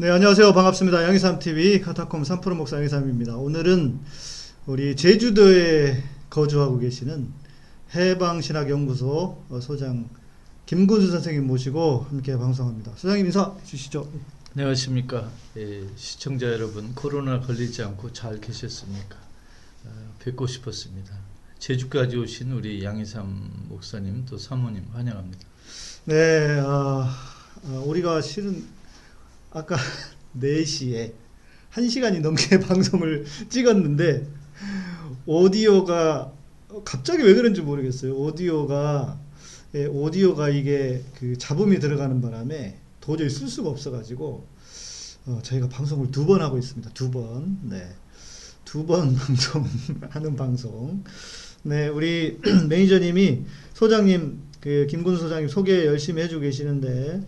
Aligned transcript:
네, 0.00 0.08
안녕하세요. 0.08 0.54
반갑습니다. 0.54 1.04
양희삼TV 1.04 1.82
카타콤 1.82 2.22
3프로 2.22 2.54
목사 2.56 2.78
양희삼입니다. 2.78 3.36
오늘은 3.36 4.00
우리 4.64 4.96
제주도에 4.96 6.02
거주하고 6.30 6.78
계시는 6.78 7.30
해방신학연구소 7.94 9.44
소장 9.60 10.08
김군수 10.64 11.10
선생님 11.10 11.46
모시고 11.46 12.06
함께 12.08 12.34
방송합니다. 12.34 12.92
소장님 12.96 13.26
인사 13.26 13.54
주시죠. 13.66 14.10
안녕하십니까. 14.56 15.30
예, 15.58 15.84
시청자 15.96 16.46
여러분, 16.46 16.94
코로나 16.94 17.38
걸리지 17.40 17.82
않고 17.82 18.14
잘 18.14 18.40
계셨습니까? 18.40 19.16
어, 19.84 19.90
뵙고 20.20 20.46
싶었습니다. 20.46 21.12
제주까지 21.58 22.16
오신 22.16 22.52
우리 22.52 22.82
양희삼 22.82 23.66
목사님 23.68 24.24
또 24.24 24.38
사모님 24.38 24.82
환영합니다. 24.94 25.46
네, 26.06 26.58
어, 26.60 27.06
어, 27.64 27.84
우리가 27.86 28.22
실은 28.22 28.79
아까 29.50 29.76
4시에 30.38 31.12
1시간이 31.72 32.20
넘게 32.20 32.60
방송을 32.66 33.24
찍었는데 33.48 34.26
오디오가 35.26 36.32
갑자기 36.84 37.22
왜 37.24 37.34
그런지 37.34 37.60
모르겠어요. 37.62 38.14
오디오가 38.16 39.18
예, 39.74 39.86
오디오가 39.86 40.48
이게 40.48 41.02
그 41.18 41.36
잡음이 41.38 41.78
들어가는 41.78 42.20
바람에 42.20 42.78
도저히 43.00 43.30
쓸 43.30 43.48
수가 43.48 43.68
없어가지고 43.70 44.46
어, 45.26 45.40
저희가 45.42 45.68
방송을 45.68 46.10
두 46.10 46.26
번 46.26 46.40
하고 46.42 46.58
있습니다. 46.58 46.90
두 46.94 47.10
번, 47.10 47.58
네, 47.68 47.88
두 48.64 48.84
번 48.86 49.14
방송 49.16 49.64
하는 50.10 50.34
방송. 50.36 51.04
네, 51.62 51.88
우리 51.88 52.38
매니저님이 52.68 53.42
소장님 53.74 54.40
그 54.60 54.86
김근수 54.90 55.16
소장님 55.18 55.48
소개 55.48 55.86
열심히 55.86 56.22
해주고 56.22 56.40
계시는데 56.42 57.22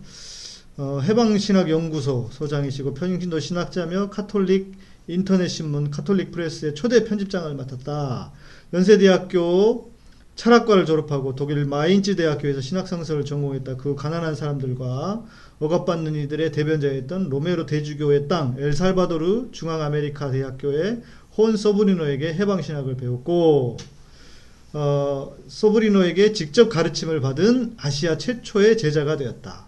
어, 0.75 0.99
해방신학연구소 1.03 2.29
소장이시고 2.31 2.95
평신도 2.95 3.39
신학자며 3.39 4.09
카톨릭 4.09 4.73
인터넷 5.07 5.47
신문 5.47 5.91
카톨릭 5.91 6.31
프레스의 6.31 6.73
초대 6.73 7.03
편집장을 7.03 7.53
맡았다. 7.53 8.31
연세대학교 8.73 9.91
철학과를 10.35 10.85
졸업하고 10.85 11.35
독일 11.35 11.65
마인츠 11.65 12.15
대학교에서 12.15 12.59
신학성서를 12.59 13.23
전공했다. 13.23 13.75
그 13.77 13.93
가난한 13.93 14.33
사람들과 14.33 15.23
억압받는 15.59 16.15
이들의 16.15 16.51
대변자였던 16.51 17.29
로메로 17.29 17.67
대주교의 17.67 18.27
땅 18.27 18.55
엘살바도르 18.57 19.49
중앙아메리카 19.51 20.31
대학교의 20.31 21.01
혼 21.37 21.55
소브리노에게 21.55 22.33
해방신학을 22.33 22.97
배웠고 22.97 23.77
어, 24.73 25.35
소브리노에게 25.47 26.33
직접 26.33 26.69
가르침을 26.69 27.21
받은 27.21 27.75
아시아 27.77 28.17
최초의 28.17 28.79
제자가 28.79 29.17
되었다. 29.17 29.62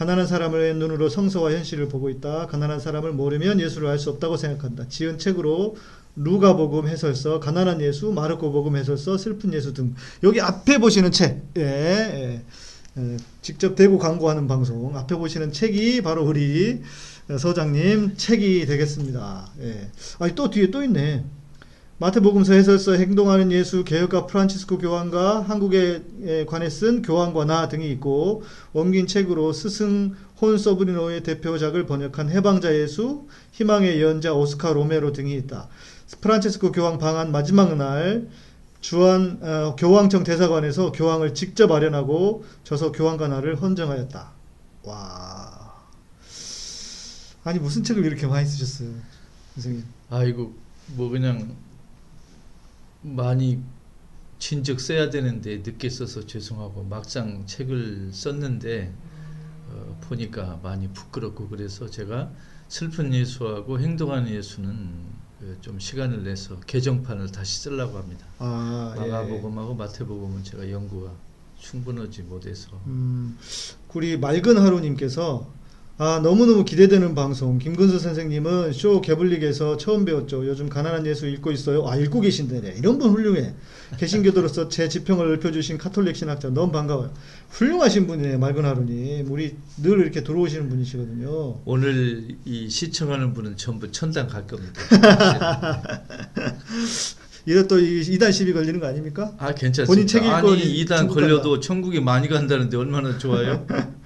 가난한 0.00 0.26
사람의 0.26 0.76
눈으로 0.76 1.10
성서와 1.10 1.52
현실을 1.52 1.88
보고 1.88 2.08
있다. 2.08 2.46
가난한 2.46 2.80
사람을 2.80 3.12
모르면 3.12 3.60
예수를 3.60 3.86
알 3.88 3.98
수 3.98 4.08
없다고 4.08 4.38
생각한다. 4.38 4.88
지은 4.88 5.18
책으로 5.18 5.76
루가복음 6.16 6.88
해설서, 6.88 7.38
가난한 7.38 7.82
예수, 7.82 8.10
마르코복음 8.10 8.76
해설서, 8.76 9.18
슬픈 9.18 9.52
예수 9.52 9.74
등 9.74 9.94
여기 10.22 10.40
앞에 10.40 10.78
보시는 10.78 11.12
책, 11.12 11.42
예, 11.58 11.62
예, 11.62 12.42
예, 12.96 13.16
직접 13.42 13.74
대고 13.74 13.98
광고하는 13.98 14.48
방송 14.48 14.96
앞에 14.96 15.16
보시는 15.16 15.52
책이 15.52 16.00
바로 16.00 16.24
우리 16.24 16.80
서장님 17.38 18.16
책이 18.16 18.64
되겠습니다. 18.64 19.50
예. 19.60 19.90
아니 20.18 20.34
또 20.34 20.48
뒤에 20.48 20.70
또 20.70 20.82
있네. 20.82 21.24
마태복음서 22.00 22.54
해설서 22.54 22.92
행동하는 22.92 23.52
예수 23.52 23.84
개혁가 23.84 24.24
프란치스코 24.24 24.78
교황과 24.78 25.42
한국에 25.42 26.46
관해 26.46 26.70
쓴 26.70 27.02
교황과 27.02 27.44
나 27.44 27.68
등이 27.68 27.90
있고 27.92 28.42
옮긴 28.72 29.06
책으로 29.06 29.52
스승 29.52 30.14
혼 30.40 30.56
서브리노의 30.56 31.22
대표작을 31.24 31.84
번역한 31.84 32.30
해방자 32.30 32.74
예수 32.74 33.26
희망의 33.52 33.98
예언자 33.98 34.32
오스카 34.32 34.72
로메로 34.72 35.12
등이 35.12 35.34
있다. 35.34 35.68
프란치스코 36.22 36.72
교황 36.72 36.96
방한 36.96 37.32
마지막 37.32 37.76
날 37.76 38.30
주한 38.80 39.38
어, 39.42 39.76
교황청 39.76 40.24
대사관에서 40.24 40.92
교황을 40.92 41.34
직접 41.34 41.70
아련하고 41.70 42.44
저서 42.64 42.92
교황과 42.92 43.28
나를 43.28 43.60
헌정하였다. 43.60 44.32
와 44.84 45.74
아니 47.44 47.58
무슨 47.58 47.84
책을 47.84 48.06
이렇게 48.06 48.26
많이 48.26 48.46
쓰셨어요, 48.46 48.88
선생님? 49.56 49.84
아이고 50.08 50.54
뭐 50.96 51.10
그냥 51.10 51.54
많이 53.02 53.62
진즉 54.38 54.80
써야 54.80 55.10
되는데 55.10 55.58
늦게 55.58 55.90
써서 55.90 56.26
죄송하고 56.26 56.84
막상 56.84 57.46
책을 57.46 58.10
썼는데 58.12 58.92
어, 59.68 59.98
보니까 60.02 60.58
많이 60.62 60.88
부끄럽고 60.88 61.48
그래서 61.48 61.88
제가 61.88 62.30
슬픈 62.68 63.12
예수하고 63.12 63.80
행동하는 63.80 64.30
예수는 64.30 65.20
그좀 65.40 65.78
시간을 65.78 66.24
내서 66.24 66.60
개정판을 66.60 67.32
다시 67.32 67.62
쓰려고 67.62 67.98
합니다. 67.98 68.26
아, 68.38 68.94
예. 68.96 69.00
마가복음하고 69.00 69.74
마태복음은 69.74 70.44
제가 70.44 70.70
연구가 70.70 71.12
충분하지 71.58 72.22
못해서. 72.22 72.70
음, 72.86 73.38
우리 73.94 74.16
맑은 74.18 74.58
하루님께서 74.58 75.50
아, 76.02 76.18
너무너무 76.22 76.64
기대되는 76.64 77.14
방송. 77.14 77.58
김근수 77.58 77.98
선생님은 77.98 78.72
쇼 78.72 79.02
개블릭에서 79.02 79.76
처음 79.76 80.06
배웠죠. 80.06 80.48
요즘 80.48 80.70
가난한 80.70 81.04
예수 81.06 81.26
읽고 81.26 81.52
있어요. 81.52 81.86
아, 81.86 81.94
읽고 81.94 82.22
계신데 82.22 82.76
이런 82.78 82.98
분 82.98 83.10
훌륭해. 83.10 83.52
개신교도로서 83.98 84.70
제 84.70 84.88
지평을 84.88 85.28
넓혀주신 85.28 85.76
카톨릭 85.76 86.16
신학자 86.16 86.48
너무 86.48 86.72
반가워요. 86.72 87.12
훌륭하신 87.50 88.06
분이에요. 88.06 88.38
맑은 88.38 88.64
하루님. 88.64 89.30
우리 89.30 89.56
늘 89.76 90.00
이렇게 90.00 90.24
들어오시는 90.24 90.70
분이시거든요. 90.70 91.60
오늘 91.66 92.28
이 92.46 92.70
시청하는 92.70 93.34
분은 93.34 93.58
전부 93.58 93.92
천당 93.92 94.26
갈 94.26 94.46
겁니다. 94.46 94.80
이래 97.44 97.66
또 97.66 97.76
2단 97.76 98.32
시비 98.32 98.54
걸리는 98.54 98.80
거 98.80 98.86
아닙니까? 98.86 99.34
아, 99.36 99.54
괜찮습니다. 99.54 99.86
본인 99.86 100.06
책 100.06 100.24
읽고 100.24 100.52
아니, 100.52 100.84
2단 100.84 101.08
걸려도. 101.08 101.60
천국에 101.60 102.00
많이 102.00 102.26
간다는데 102.26 102.78
얼마나 102.78 103.18
좋아요? 103.18 103.66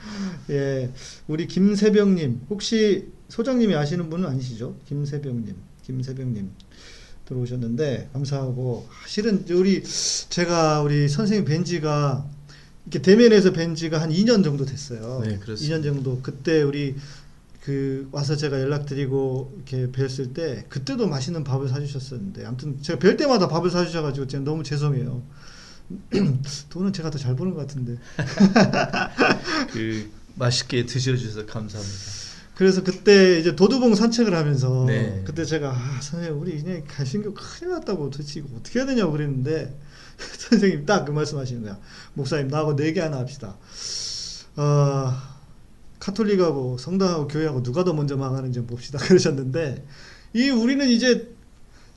예, 0.51 0.91
우리 1.27 1.47
김세병님 1.47 2.43
혹시 2.51 3.09
소장님이 3.29 3.75
아시는 3.75 4.11
분은 4.11 4.29
아니시죠? 4.29 4.77
김세병님, 4.87 5.55
김세병님 5.83 6.51
들어오셨는데 7.25 8.11
감사하고 8.13 8.87
실은 9.07 9.45
우리 9.51 9.83
제가 9.83 10.83
우리 10.83 11.09
선생님 11.09 11.47
벤지가 11.47 12.29
이렇게 12.85 13.01
대면에서 13.01 13.53
벤지가 13.53 14.01
한 14.01 14.11
2년 14.11 14.45
정도 14.45 14.67
됐어요. 14.67 15.23
네, 15.25 15.39
그렇습니다. 15.39 15.77
2년 15.79 15.83
정도 15.83 16.21
그때 16.23 16.63
우리 16.63 16.95
그 17.63 18.07
와서 18.13 18.37
제가 18.37 18.61
연락드리고 18.61 19.55
이렇게 19.57 19.87
뵀을 19.91 20.35
때 20.35 20.67
그때도 20.69 21.07
맛있는 21.09 21.45
밥을 21.45 21.69
사주셨었는데 21.69 22.45
아무튼 22.45 22.83
제가 22.83 22.99
뵐 22.99 23.17
때마다 23.17 23.49
밥을 23.49 23.71
사주셔가지고 23.71 24.27
제가 24.27 24.45
너무 24.45 24.63
죄송해요. 24.63 25.23
돈은 26.71 26.93
제가 26.93 27.11
더 27.11 27.19
잘 27.19 27.35
버는 27.37 27.55
것 27.55 27.61
같은데. 27.61 27.97
그 29.73 30.11
맛있게 30.35 30.87
드셔주셔서 30.87 31.47
감사합니다. 31.47 32.25
그래서 32.55 32.85
그때 32.85 33.41
이제 33.41 33.57
도두봉 33.57 33.95
산책을 33.95 34.35
하면서 34.35 34.85
네. 34.87 35.23
그때 35.27 35.45
제가 35.45 35.71
아, 35.71 36.01
선생님 36.01 36.41
우리 36.41 36.63
그냥 36.63 36.85
가신교 36.87 37.35
큰일 37.35 37.73
났다고 37.73 38.11
도대체 38.11 38.41
이거 38.41 38.49
어떻게 38.57 38.79
해야 38.79 38.87
되냐고 38.87 39.13
그랬는데 39.13 39.77
선생님 40.39 40.87
딱 40.87 41.05
그 41.05 41.11
말씀하시는 41.11 41.63
거야. 41.63 41.79
목사님 42.15 42.49
나하고 42.49 42.75
내기 42.75 42.95
네 42.95 43.01
하나 43.01 43.19
합시다. 43.19 43.57
어, 44.57 45.13
카톨릭하고 45.99 46.79
성당하고 46.79 47.27
교회하고 47.27 47.63
누가 47.63 47.83
더 47.83 47.93
먼저 47.93 48.17
망하는지 48.17 48.61
봅시다 48.63 48.99
그러셨는데 49.03 49.85
이 50.35 50.51
우리는 50.51 50.89
이제 50.89 51.35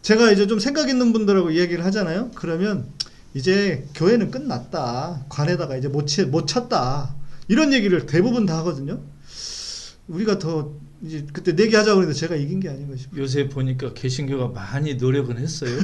제가 0.02 0.32
이제 0.32 0.48
좀 0.48 0.60
생각 0.60 0.90
있는 0.90 1.14
분들하고 1.14 1.52
이야기를 1.52 1.86
하잖아요. 1.86 2.32
그러면 2.34 2.88
이제 3.34 3.88
교회는 3.94 4.32
끝났다. 4.32 5.26
관에다가 5.30 5.78
이제 5.78 5.88
못, 5.88 6.08
치, 6.08 6.24
못 6.26 6.48
찼다. 6.48 7.14
이런 7.48 7.74
얘기를 7.74 8.06
대부분 8.06 8.46
다 8.46 8.58
하거든요. 8.60 9.02
우리가 10.08 10.40
더 10.40 10.74
이제 11.04 11.26
그때 11.32 11.52
내기하자 11.52 11.94
그랬는데 11.94 12.20
제가 12.20 12.36
이긴 12.36 12.60
게 12.60 12.70
아닌가 12.70 12.96
싶어요. 12.96 13.22
요새 13.22 13.50
보니까 13.50 13.94
개신교가 13.94 14.48
많이 14.48 14.96
노력은 14.96 15.38
했어요. 15.38 15.78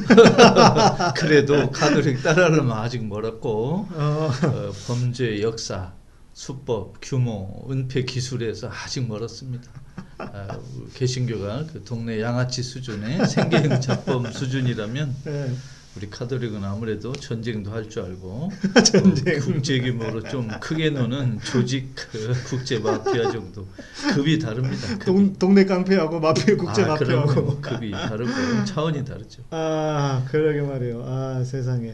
그래도 1.18 1.70
카톨릭 1.72 2.24
따라하려면 2.24 2.72
아직 2.78 3.06
멀었고 3.06 3.88
어. 3.92 4.32
어, 4.44 4.72
범죄 4.88 5.42
역사, 5.42 5.94
수법, 6.34 6.96
규모, 7.02 7.68
은폐 7.70 8.06
기술에서 8.06 8.70
아직 8.72 9.08
멀었습니다. 9.08 9.72
아, 10.18 10.60
개신교가 10.96 11.68
그 11.72 11.84
동네 11.84 12.22
양아치 12.22 12.64
수준의 12.64 13.28
생계형 13.28 13.82
자범 13.82 14.32
수준이라면 14.32 15.16
네. 15.26 15.56
우리 15.96 16.10
카톨릭은 16.10 16.64
아무래도 16.64 17.14
전쟁도 17.14 17.72
할 17.72 17.88
줄 17.90 18.04
알고 18.04 18.50
전쟁. 18.86 19.40
국제 19.40 19.80
규모로 19.80 20.24
좀 20.24 20.48
크게 20.60 20.90
노는 20.90 21.40
조직 21.42 21.94
그 21.96 22.34
국제 22.48 22.80
마피아 22.80 23.32
정도 23.32 23.68
급이 24.16 24.40
다릅니다. 24.40 24.88
급이. 24.98 25.06
동, 25.06 25.34
동네 25.34 25.66
깡패하고 25.66 26.20
마피아 26.20 26.56
국제 26.58 26.84
아, 26.84 26.88
마피아하고 26.88 27.62
급이 27.62 27.92
다르고 27.92 28.32
차원이 28.66 29.06
다르죠. 29.06 29.44
아 29.52 30.26
그러게 30.32 30.62
말이에요. 30.62 31.04
아 31.06 31.44
세상에. 31.44 31.94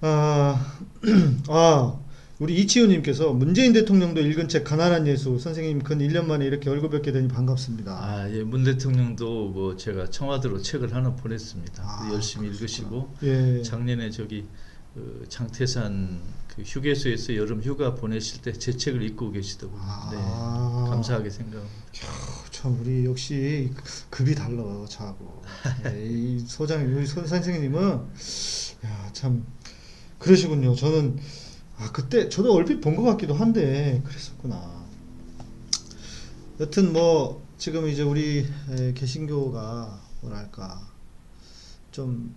아, 0.00 0.74
아 1.48 1.98
우리 2.42 2.60
이치우님께서 2.62 3.32
문재인 3.34 3.72
대통령도 3.72 4.20
읽은 4.20 4.48
책 4.48 4.64
가난한 4.64 5.06
예수 5.06 5.38
선생님 5.38 5.84
근 5.84 6.00
1년 6.00 6.24
만에 6.24 6.44
이렇게 6.44 6.70
얼굴 6.70 6.90
뵙게 6.90 7.12
되니 7.12 7.28
반갑습니다. 7.28 7.92
아, 7.92 8.28
예, 8.32 8.42
문 8.42 8.64
대통령도 8.64 9.50
뭐 9.50 9.76
제가 9.76 10.10
청와대로 10.10 10.60
책을 10.60 10.92
하나 10.92 11.14
보냈습니다. 11.14 11.80
아, 11.84 12.10
열심히 12.12 12.48
읽으시고 12.48 13.14
예. 13.22 13.62
작년에 13.62 14.10
저기 14.10 14.44
어, 14.96 15.00
장태산 15.28 16.20
그 16.48 16.62
휴게소에서 16.62 17.36
여름 17.36 17.62
휴가 17.62 17.94
보내실 17.94 18.42
때 18.42 18.52
제 18.54 18.76
책을 18.76 19.02
읽고 19.02 19.30
계시더군요. 19.30 19.80
아. 19.80 20.10
네, 20.10 20.90
감사하게 20.90 21.30
생각합니다. 21.30 21.70
참 22.50 22.76
우리 22.80 23.04
역시 23.04 23.70
급이 24.10 24.34
달라 24.34 24.84
저하고 24.88 25.44
예, 25.94 26.04
이 26.04 26.40
소장 26.40 26.84
우리 26.92 27.06
소 27.06 27.24
선생님은 27.24 27.78
야 28.84 29.10
참 29.12 29.46
그러시군요. 30.18 30.74
저는 30.74 31.18
아 31.82 31.90
그때 31.92 32.28
저도 32.28 32.54
얼핏 32.54 32.80
본 32.80 32.94
것 32.96 33.02
같기도 33.02 33.34
한데 33.34 34.00
그랬었구나. 34.04 34.82
여튼 36.60 36.92
뭐 36.92 37.42
지금 37.58 37.88
이제 37.88 38.02
우리 38.02 38.46
에, 38.70 38.92
개신교가 38.92 40.00
뭐랄까 40.20 40.88
좀 41.90 42.34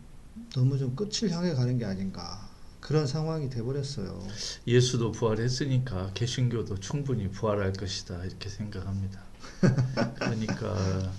너무 0.54 0.78
좀 0.78 0.96
끝을 0.96 1.30
향해 1.32 1.54
가는 1.54 1.78
게 1.78 1.86
아닌가 1.86 2.50
그런 2.80 3.06
상황이 3.08 3.50
돼버렸어요. 3.50 4.28
예수도 4.68 5.12
부활했으니까 5.12 6.12
개신교도 6.14 6.80
충분히 6.80 7.30
부활할 7.30 7.74
것이다 7.74 8.24
이렇게 8.26 8.50
생각합니다. 8.50 9.22
그러니까 10.16 11.12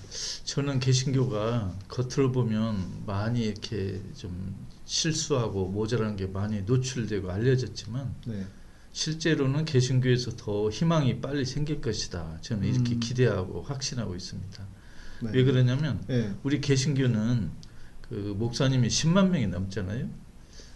저는 0.45 0.81
개신교가 0.81 1.75
겉으로 1.89 2.33
보면 2.33 3.05
많이 3.07 3.43
이렇게 3.45 4.01
좀 4.17 4.66
실수하고 4.87 5.67
모자란 5.67 6.17
게 6.17 6.27
많이 6.27 6.63
노출되고 6.63 7.31
알려졌지만 7.31 8.15
네. 8.27 8.47
실제로는 8.93 9.67
개신교에서 9.67 10.37
더 10.37 10.71
희망이 10.71 11.21
빨리 11.21 11.45
생길 11.45 11.83
것이다. 11.83 12.39
저는 12.41 12.67
이렇게 12.67 12.95
음. 12.95 13.01
기대하고 13.01 13.63
확신하고 13.63 14.15
있습니다. 14.15 14.67
네. 15.23 15.31
왜 15.35 15.45
그러냐면 15.45 16.03
네. 16.07 16.35
우리 16.43 16.61
개신교는 16.61 17.51
그 18.09 18.35
목사님이 18.39 18.89
10만 18.89 19.29
명이 19.29 19.49
넘잖아요. 19.49 20.09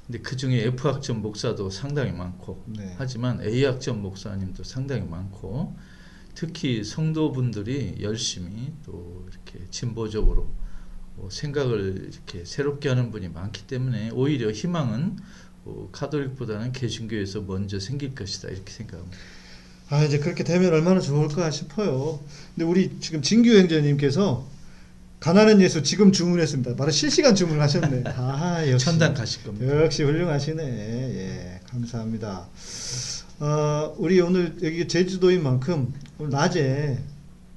근데 0.07 0.19
그 0.19 0.37
중에 0.37 0.65
F학점 0.65 1.23
목사도 1.23 1.71
상당히 1.71 2.13
많고 2.13 2.65
네. 2.67 2.95
하지만 2.99 3.41
A학점 3.43 4.03
목사님도 4.03 4.65
상당히 4.65 5.07
많고 5.07 5.77
특히 6.35 6.83
성도분들이 6.83 7.99
열심히 8.01 8.73
또 8.85 9.29
이렇게 9.31 9.65
진보적으로 9.71 10.43
어, 10.43 10.60
생각을 11.31 12.11
이렇게 12.13 12.45
새롭게 12.45 12.89
하는 12.89 13.11
분이 13.11 13.29
많기 13.29 13.67
때문에 13.67 14.11
오히려 14.11 14.51
희망은 14.51 15.17
어, 15.65 15.89
카톨릭보다는 15.93 16.73
개신교에서 16.73 17.43
먼저 17.43 17.79
생길 17.79 18.15
것이다 18.15 18.49
이렇게 18.49 18.73
생각합니다. 18.73 19.19
아 19.91 20.05
이제 20.05 20.19
그렇게 20.19 20.45
되면 20.45 20.73
얼마나 20.73 21.01
좋을까 21.01 21.51
싶어요. 21.51 22.21
근데 22.55 22.65
우리 22.65 23.01
지금 23.01 23.23
진규 23.23 23.51
행자님께서 23.59 24.47
가난한 25.19 25.61
예수 25.61 25.83
지금 25.83 26.13
주문했습니다. 26.13 26.77
바로 26.77 26.91
실시간 26.91 27.35
주문하셨네. 27.35 28.05
아 28.17 28.65
역시 28.71 28.87
천당 28.87 29.15
가실 29.15 29.43
겁니다. 29.43 29.83
역시 29.83 30.05
훌륭하시네. 30.05 30.63
예 30.63 31.61
감사합니다. 31.67 32.49
어, 33.41 33.95
우리 33.99 34.21
오늘 34.21 34.57
여기 34.63 34.87
제주도인 34.87 35.43
만큼 35.43 35.93
오늘 36.19 36.31
낮에 36.31 36.99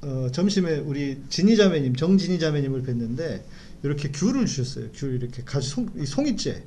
어, 0.03 0.29
점심에 0.31 0.79
우리 0.79 1.21
진희자매님 1.29 1.95
정진희자매님을 1.95 2.83
뵀는데 2.83 3.43
이렇게 3.83 4.09
귤을 4.11 4.45
주셨어요. 4.45 4.89
귤 4.93 5.15
이렇게 5.15 5.43
가지 5.43 5.69
송, 5.69 5.89
이 5.97 6.05
송이째. 6.05 6.63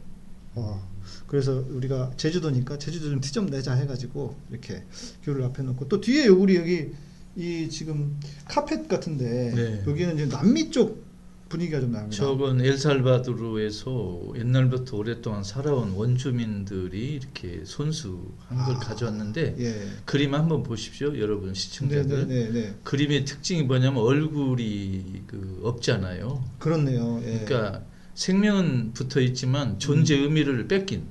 어, 0.55 0.89
그래서 1.27 1.65
우리가 1.69 2.13
제주도니까 2.17 2.79
제주도 2.79 3.11
좀 3.11 3.21
티좀 3.21 3.47
내자 3.47 3.75
해가지고 3.75 4.37
이렇게 4.51 4.85
귤을 5.25 5.43
앞에 5.45 5.63
놓고 5.63 5.89
또 5.89 6.01
뒤에 6.01 6.29
우리 6.29 6.57
여기 6.57 6.93
이 7.37 7.69
지금 7.69 8.19
카펫 8.47 8.89
같은데 8.89 9.53
네. 9.55 9.85
여기는 9.87 10.15
이제 10.15 10.29
남미 10.29 10.71
쪽 10.71 11.06
분위기가 11.49 11.81
좀 11.81 11.93
납니다. 11.93 12.17
저건 12.17 12.61
엘살바도르에서 12.61 14.33
옛날부터 14.37 14.97
오랫동안 14.97 15.45
살아온 15.45 15.93
원주민들이 15.93 17.15
이렇게 17.15 17.63
손수 17.65 18.33
한 18.49 18.67
걸 18.67 18.77
아, 18.77 18.79
가져왔는데 18.81 19.55
예. 19.59 19.89
그림 20.05 20.35
한번 20.35 20.63
보십시오, 20.63 21.17
여러분 21.19 21.55
시청자들. 21.55 22.27
네네네. 22.27 22.75
그림의 22.83 23.25
특징이 23.25 23.63
뭐냐면 23.63 24.03
얼굴이 24.03 25.23
그 25.27 25.61
없잖아요. 25.63 26.43
그렇네요. 26.59 27.21
예. 27.25 27.45
그러니까 27.45 27.83
생명은 28.15 28.93
붙어 28.95 29.21
있지만 29.21 29.79
존재 29.79 30.17
의미를 30.17 30.67
뺏긴 30.67 31.05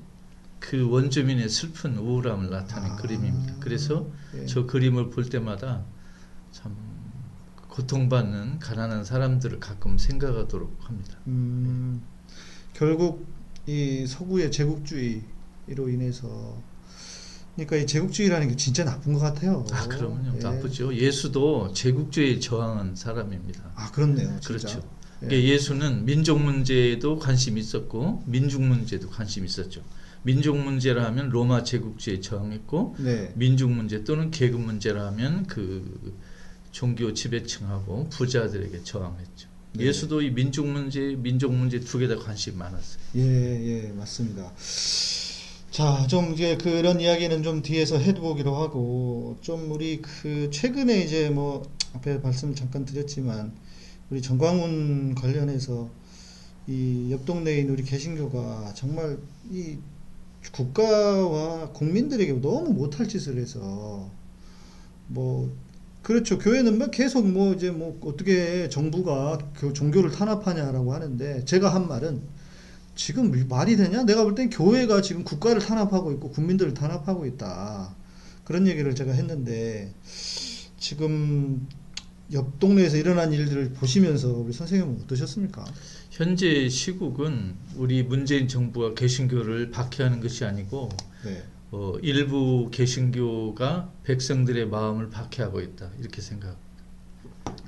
그 0.60 0.90
원주민의 0.90 1.48
슬픈 1.48 1.96
우울함을 1.98 2.50
나타낸 2.50 2.92
아, 2.92 2.96
그림입니다. 2.98 3.56
그래서 3.60 4.08
예. 4.38 4.46
저 4.48 4.66
그림을 4.66 5.12
볼 5.12 5.26
때마다 5.30 5.68
참 5.68 5.86
고통받는 7.76 8.60
가난한 8.60 9.04
사람들을 9.04 9.60
가끔 9.60 9.98
생각하도록 9.98 10.78
합니다. 10.80 11.18
음, 11.28 12.02
결국 12.74 13.28
이 13.68 14.06
서구의 14.08 14.50
제국주의로 14.50 15.90
인해서 15.90 16.58
그러니까 17.56 17.76
이 17.76 17.86
제국주의라는 17.86 18.48
게 18.48 18.56
진짜 18.56 18.86
나쁜 18.86 19.14
것 19.14 19.20
같아요. 19.20 19.66
아, 19.72 19.88
그러면요. 19.88 20.34
예. 20.36 20.40
나쁘죠. 20.40 20.96
예수도 20.96 21.74
제국주의에 21.74 22.40
저항한 22.40 22.96
사람입니다. 22.96 23.72
아, 23.76 23.92
그렇네요. 23.92 24.28
진짜. 24.40 24.48
그렇죠. 24.48 24.80
예. 25.24 25.28
그러니까 25.28 25.50
예수는 25.50 26.06
민족 26.06 26.42
문제에도 26.42 27.20
관심 27.20 27.58
있었고 27.58 28.24
민족 28.26 28.62
문제도 28.62 29.10
관심 29.10 29.44
있었죠. 29.44 29.82
민족 30.24 30.58
문제라 30.58 31.06
하면 31.06 31.30
로마 31.30 31.64
제국주의에 31.64 32.22
저항했고 32.22 32.96
네. 33.00 33.34
민족 33.36 33.70
문제 33.72 34.04
또는 34.04 34.32
계급 34.32 34.62
문제라 34.62 35.06
하면 35.08 35.46
그 35.46 36.18
종교 36.76 37.14
지배층하고 37.14 38.10
부자들에게 38.10 38.84
저항했죠. 38.84 39.48
네. 39.76 39.86
예수도 39.86 40.22
이 40.22 40.30
민족 40.32 40.68
문제, 40.68 41.16
민족 41.18 41.54
문제 41.54 41.80
두 41.80 42.00
개 42.00 42.08
다 42.10 42.18
관심 42.18 42.58
많았어요. 42.58 43.00
예, 43.16 43.22
예, 43.22 43.94
맞습니다. 43.94 44.52
자, 45.72 46.06
좀 46.08 46.34
이제 46.34 46.58
그런 46.58 47.00
이야기는 47.00 47.44
좀 47.44 47.62
뒤에서 47.62 47.98
해보기로 47.98 48.54
하고, 48.58 49.38
좀 49.40 49.72
우리 49.72 50.02
그 50.02 50.50
최근에 50.52 51.00
이제 51.02 51.30
뭐 51.30 51.64
앞에 51.94 52.18
말씀 52.18 52.54
잠깐 52.54 52.84
드렸지만, 52.84 53.54
우리 54.10 54.22
정광훈 54.22 55.16
관련해서 55.16 55.90
이옆 56.68 57.22
있는 57.30 57.70
우리 57.70 57.84
개신교가 57.84 58.74
정말 58.76 59.18
이 59.50 59.78
국가와 60.52 61.70
국민들에게 61.70 62.34
너무 62.42 62.74
못할 62.74 63.08
짓을 63.08 63.38
해서 63.38 64.10
뭐 65.08 65.52
그렇죠. 66.06 66.38
교회는 66.38 66.78
막 66.78 66.92
계속 66.92 67.28
뭐 67.28 67.56
이제 67.56 67.72
뭐 67.72 68.00
어떻게 68.04 68.70
정부가 68.70 69.40
교- 69.58 69.74
종교를 69.74 70.12
탄압하냐라고 70.12 70.94
하는데 70.94 71.44
제가 71.46 71.74
한 71.74 71.88
말은 71.88 72.22
지금 72.94 73.36
이 73.36 73.44
말이 73.44 73.76
되냐? 73.76 74.04
내가 74.04 74.24
볼 74.24 74.36
땐 74.36 74.52
교회가 74.52 75.02
지금 75.02 75.24
국가를 75.24 75.60
탄압하고 75.64 76.12
있고 76.12 76.30
국민들을 76.30 76.76
탄압하고 76.76 77.26
있다. 77.26 77.96
그런 78.44 78.68
얘기를 78.68 78.94
제가 78.94 79.14
했는데 79.14 79.92
지금 80.80 81.68
옆 82.34 82.60
동네에서 82.60 82.98
일어난 82.98 83.34
일들을 83.34 83.72
보시면서 83.72 84.30
우리 84.30 84.54
선생님은 84.54 85.02
어떠셨습니까? 85.06 85.66
현재 86.12 86.70
시국은 86.70 87.56
우리 87.78 88.04
문재인 88.04 88.48
정부가 88.48 88.94
개신교를 88.94 89.72
박해하는 89.72 90.20
것이 90.22 90.46
아니고 90.46 90.90
네. 91.24 91.44
어, 91.76 91.98
일부 92.02 92.70
개신교가 92.72 93.92
백성들의 94.04 94.70
마음을 94.70 95.10
박해하고 95.10 95.60
있다 95.60 95.90
이렇게 96.00 96.22
생각. 96.22 96.56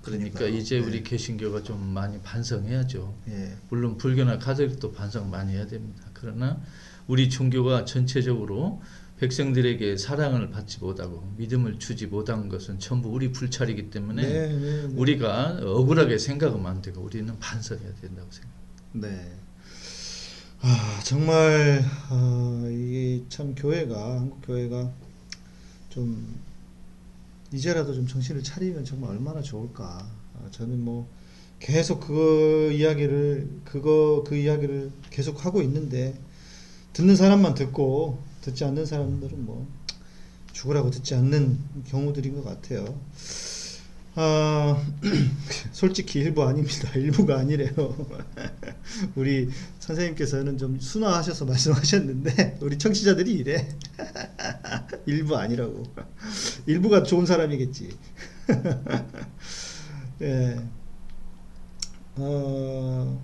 그러니까 0.02 0.40
그러니까요. 0.40 0.48
이제 0.48 0.80
네. 0.80 0.86
우리 0.86 1.04
개신교가 1.04 1.64
좀 1.64 1.86
많이 1.90 2.18
반성해야죠. 2.22 3.14
예. 3.28 3.58
물론 3.70 3.98
불교나 3.98 4.40
가톨릭도 4.40 4.94
반성 4.94 5.30
많이 5.30 5.52
해야 5.52 5.68
됩니다. 5.68 6.06
그러나 6.14 6.58
우리 7.06 7.30
종교가 7.30 7.84
전체적으로 7.84 8.82
백성들에게 9.18 9.98
사랑을 9.98 10.52
받지 10.52 10.80
못하고 10.80 11.30
믿음을 11.36 11.78
주지 11.78 12.08
못한 12.08 12.48
것은 12.48 12.80
전부 12.80 13.10
우리 13.10 13.34
불찰이기 13.34 13.90
때문에 13.90 14.22
네, 14.22 14.48
네, 14.48 14.58
네. 14.58 14.94
우리가 14.96 15.60
억울하게 15.64 16.18
생각하면 16.18 16.66
안 16.66 16.82
되고 16.82 17.02
우리는 17.02 17.38
반성해야 17.40 17.94
된다고 17.96 18.30
생각합니다. 18.32 18.68
네. 18.94 19.37
아, 20.60 21.00
정말, 21.04 21.86
아, 22.10 22.68
이게 22.72 23.24
참 23.30 23.54
교회가, 23.54 24.22
한국 24.22 24.42
교회가 24.42 24.92
좀, 25.90 26.40
이제라도 27.54 27.94
좀 27.94 28.08
정신을 28.08 28.42
차리면 28.42 28.84
정말 28.84 29.12
얼마나 29.12 29.42
좋을까. 29.42 30.10
아, 30.34 30.52
저는 30.52 30.84
뭐, 30.84 31.08
계속 31.60 32.00
그 32.00 32.72
이야기를, 32.74 33.62
그거, 33.66 34.24
그 34.26 34.36
이야기를 34.36 34.92
계속 35.12 35.46
하고 35.46 35.62
있는데, 35.62 36.20
듣는 36.94 37.16
사람만 37.16 37.54
듣고, 37.54 38.20
듣지 38.42 38.66
않는 38.66 38.88
사람들은 38.88 39.46
뭐, 39.46 39.68
죽으라고 40.54 40.90
듣지 40.90 41.14
않는 41.14 41.60
경우들인 41.86 42.34
것 42.34 42.44
같아요. 42.44 43.00
아, 44.20 44.84
솔직히 45.72 46.18
일부 46.20 46.44
아닙니다. 46.44 46.90
일부가 46.98 47.38
아니래요. 47.38 47.70
우리 49.16 49.48
선생님께서는 49.80 50.58
좀 50.58 50.80
순화하셔서 50.80 51.46
말씀하셨는데, 51.46 52.58
우리 52.62 52.80
청취자들이 52.80 53.32
이래. 53.32 53.70
일부 55.06 55.38
아니라고. 55.38 55.84
일부가 56.66 57.04
좋은 57.04 57.28
사람이겠지. 57.28 57.90
예. 60.22 60.58
어, 62.16 63.24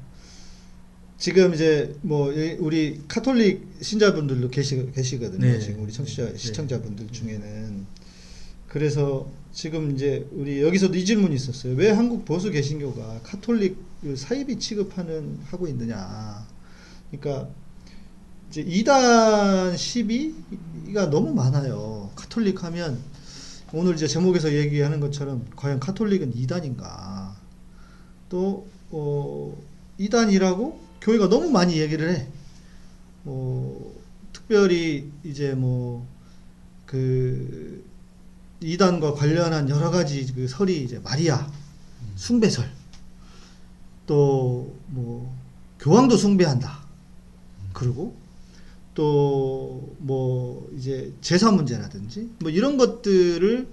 지금 1.18 1.56
이제 1.56 1.96
뭐 2.04 2.32
이- 2.32 2.58
우리 2.60 3.02
카톨릭 3.08 3.66
신자분들도 3.82 4.52
계시 4.52 4.92
계시거든요. 4.94 5.42
네. 5.42 5.60
지금 5.60 5.82
우리 5.82 5.92
청취자 5.92 6.26
네. 6.34 6.38
시청자분들 6.38 7.08
중에는 7.12 7.88
그래서 8.74 9.30
지금 9.52 9.92
이제 9.94 10.28
우리 10.32 10.64
여기서도 10.64 10.96
이 10.96 11.06
질문이 11.06 11.36
있었어요. 11.36 11.76
왜 11.76 11.92
한국 11.92 12.26
보수 12.26 12.50
개신교가 12.50 13.20
카톨릭을 13.22 14.18
사이비 14.18 14.58
취급하는 14.58 15.38
하고 15.44 15.68
있느냐? 15.68 16.44
그러니까 17.12 17.50
이제 18.50 18.62
이단 18.62 19.78
시비가 19.78 21.12
너무 21.12 21.36
많아요. 21.36 22.10
카톨릭 22.16 22.64
하면 22.64 23.00
오늘 23.74 23.94
이제 23.94 24.08
제목에서 24.08 24.52
얘기하는 24.52 25.00
것처럼 25.00 25.46
과연 25.56 25.80
카톨릭은 25.80 26.36
이단인가? 26.36 27.36
또 28.30 28.66
어, 28.90 29.56
이단이라고 30.00 30.80
교회가 31.00 31.30
너무 31.30 31.52
많이 31.52 31.78
얘기를 31.80 32.12
해. 32.12 32.28
뭐 33.22 34.02
특별히 34.34 35.12
이제 35.24 35.54
뭐 35.54 36.12
그 36.94 37.84
이단과 38.64 39.14
관련한 39.14 39.70
여러 39.70 39.92
가지 39.92 40.26
그 40.34 40.48
설이 40.48 40.84
이제 40.84 41.00
마리아 41.00 41.48
숭배설 42.16 42.70
또 44.08 44.74
뭐 44.88 45.34
교황도 45.80 46.16
숭배한다. 46.18 46.80
그리고 47.74 48.16
또 48.96 49.94
뭐 49.98 50.70
이제 50.78 51.14
제사 51.22 51.52
문제라든지 51.52 52.30
뭐 52.40 52.52
이런 52.52 52.78
것들을 52.78 53.68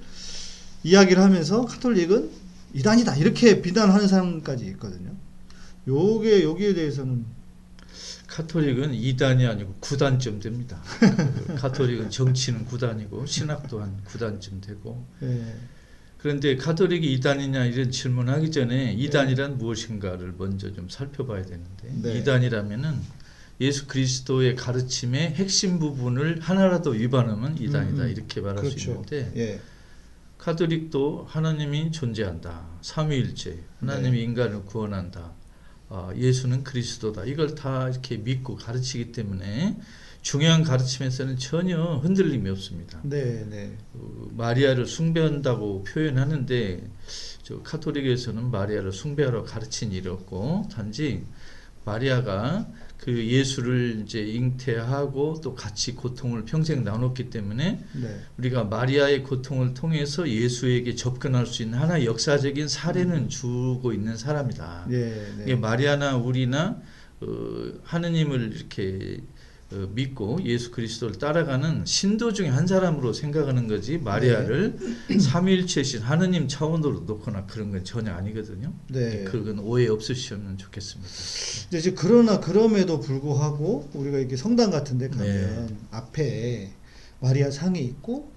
이야기를 0.84 1.22
하면서 1.22 1.64
카톨릭은 1.64 2.30
이단이다 2.74 3.16
이렇게 3.16 3.60
비난하는 3.60 4.06
사람까지 4.08 4.64
있거든요. 4.66 5.10
요게 5.88 6.44
여기에 6.44 6.74
대해서는 6.74 7.24
카톨릭은 8.40 8.92
2단이 8.92 9.48
아니고 9.48 9.76
9단쯤 9.80 10.40
됩니다. 10.40 10.82
그 11.46 11.54
카톨릭은 11.56 12.10
정치는 12.10 12.66
9단이고 12.66 13.26
신학 13.26 13.68
또한 13.68 14.00
9단쯤 14.06 14.62
되고 14.62 15.06
예, 15.22 15.54
그런데 16.18 16.56
카톨릭이 16.56 17.18
2단이냐 17.18 17.72
이런 17.72 17.90
질문하기 17.90 18.50
전에 18.50 18.96
2단이란 18.96 19.56
무엇인가를 19.56 20.34
먼저 20.38 20.72
좀 20.72 20.88
살펴봐야 20.88 21.42
되는데 21.42 21.92
네. 22.02 22.22
2단이라면은 22.22 22.94
예수 23.60 23.86
그리스도의 23.86 24.56
가르침의 24.56 25.34
핵심 25.34 25.78
부분을 25.78 26.40
하나라도 26.40 26.90
위반하면 26.92 27.56
2단이다 27.56 27.74
음, 27.74 28.00
음. 28.00 28.08
이렇게 28.08 28.40
말할 28.40 28.64
수 28.70 28.78
있는데 28.78 29.30
예, 29.36 29.60
카톨릭도 30.38 31.26
하나님이 31.28 31.92
존재한다. 31.92 32.66
삼위일체. 32.80 33.58
하나님이 33.80 34.16
네. 34.16 34.22
인간을 34.24 34.64
구원한다. 34.64 35.34
아, 35.92 36.12
예수는 36.16 36.62
그리스도다. 36.62 37.24
이걸 37.24 37.56
다 37.56 37.88
이렇게 37.88 38.16
믿고 38.16 38.54
가르치기 38.54 39.10
때문에 39.10 39.76
중요한 40.22 40.62
가르침에서는 40.62 41.36
전혀 41.36 41.82
흔들림이 41.96 42.48
없습니다. 42.50 43.00
네, 43.02 43.44
네, 43.50 43.76
어, 43.94 44.28
마리아를 44.36 44.86
숭배한다고 44.86 45.82
표현하는데 45.82 46.88
저 47.42 47.62
카톨릭에서는 47.62 48.50
마리아를 48.50 48.92
숭배하러 48.92 49.42
가르친 49.42 49.90
일이 49.90 50.08
없고 50.08 50.68
단지 50.72 51.24
마리아가 51.84 52.68
그 53.00 53.26
예수를 53.26 54.02
이제 54.04 54.20
잉태하고 54.20 55.40
또 55.42 55.54
같이 55.54 55.94
고통을 55.94 56.44
평생 56.44 56.84
나눴기 56.84 57.30
때문에 57.30 57.82
네, 57.94 58.20
우리가 58.36 58.64
마리아의 58.64 59.22
고통을 59.22 59.72
통해서 59.72 60.28
예수에게 60.28 60.94
접근할 60.94 61.46
수 61.46 61.62
있는 61.62 61.78
하나의 61.78 62.04
역사적인 62.04 62.68
사례는 62.68 63.30
주고 63.30 63.94
있는 63.94 64.18
사람이다. 64.18 64.88
예, 64.90 65.32
이게 65.42 65.54
네, 65.54 65.56
마리아나 65.56 66.16
우리나 66.16 66.82
어, 67.22 67.72
하느님을 67.84 68.52
이렇게 68.54 69.20
어, 69.20 69.29
믿고 69.70 70.40
예수 70.44 70.70
그리스도를 70.72 71.18
따라가는 71.18 71.84
신도 71.86 72.32
중에 72.32 72.48
한 72.48 72.66
사람으로 72.66 73.12
생각하는 73.12 73.68
거지 73.68 73.98
마리아를 73.98 74.76
삼위일체신 75.20 76.00
하느님 76.00 76.48
차원으로 76.48 77.00
놓거나 77.00 77.46
그런 77.46 77.70
건 77.70 77.84
전혀 77.84 78.12
아니거든요. 78.12 78.72
네. 78.88 79.24
그건 79.24 79.60
오해 79.60 79.86
없으시면 79.88 80.58
좋겠습니다. 80.58 81.10
이제 81.68 81.78
이제 81.78 81.94
그러나 81.96 82.40
그럼에도 82.40 83.00
불구하고 83.00 83.88
우리가 83.94 84.18
이렇게 84.18 84.36
성당 84.36 84.70
같은 84.70 84.98
데 84.98 85.08
가면 85.08 85.66
네. 85.66 85.76
앞에 85.92 86.72
마리아 87.20 87.50
상이 87.50 87.80
있고 87.80 88.30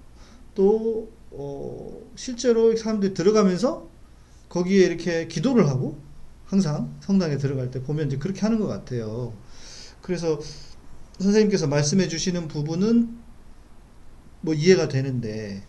또 0.54 1.10
어, 1.30 2.00
실제로 2.14 2.76
사람들이 2.76 3.12
들어가면서 3.12 3.88
거기에 4.48 4.86
이렇게 4.86 5.26
기도를 5.26 5.68
하고 5.68 5.98
항상 6.44 6.94
성당에 7.00 7.38
들어갈 7.38 7.72
때 7.72 7.82
보면 7.82 8.06
이제 8.06 8.18
그렇게 8.18 8.40
하는 8.42 8.60
것 8.60 8.68
같아요. 8.68 9.32
그래서 10.00 10.38
선생님께서 11.18 11.66
말씀해 11.68 12.08
주시는 12.08 12.48
부분은 12.48 13.16
뭐 14.40 14.54
이해가 14.54 14.88
되는데 14.88 15.62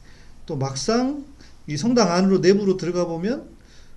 또 0.45 0.57
막상 0.57 1.25
이 1.67 1.77
성당 1.77 2.11
안으로 2.11 2.39
내부로 2.39 2.77
들어가 2.77 3.05
보면 3.05 3.49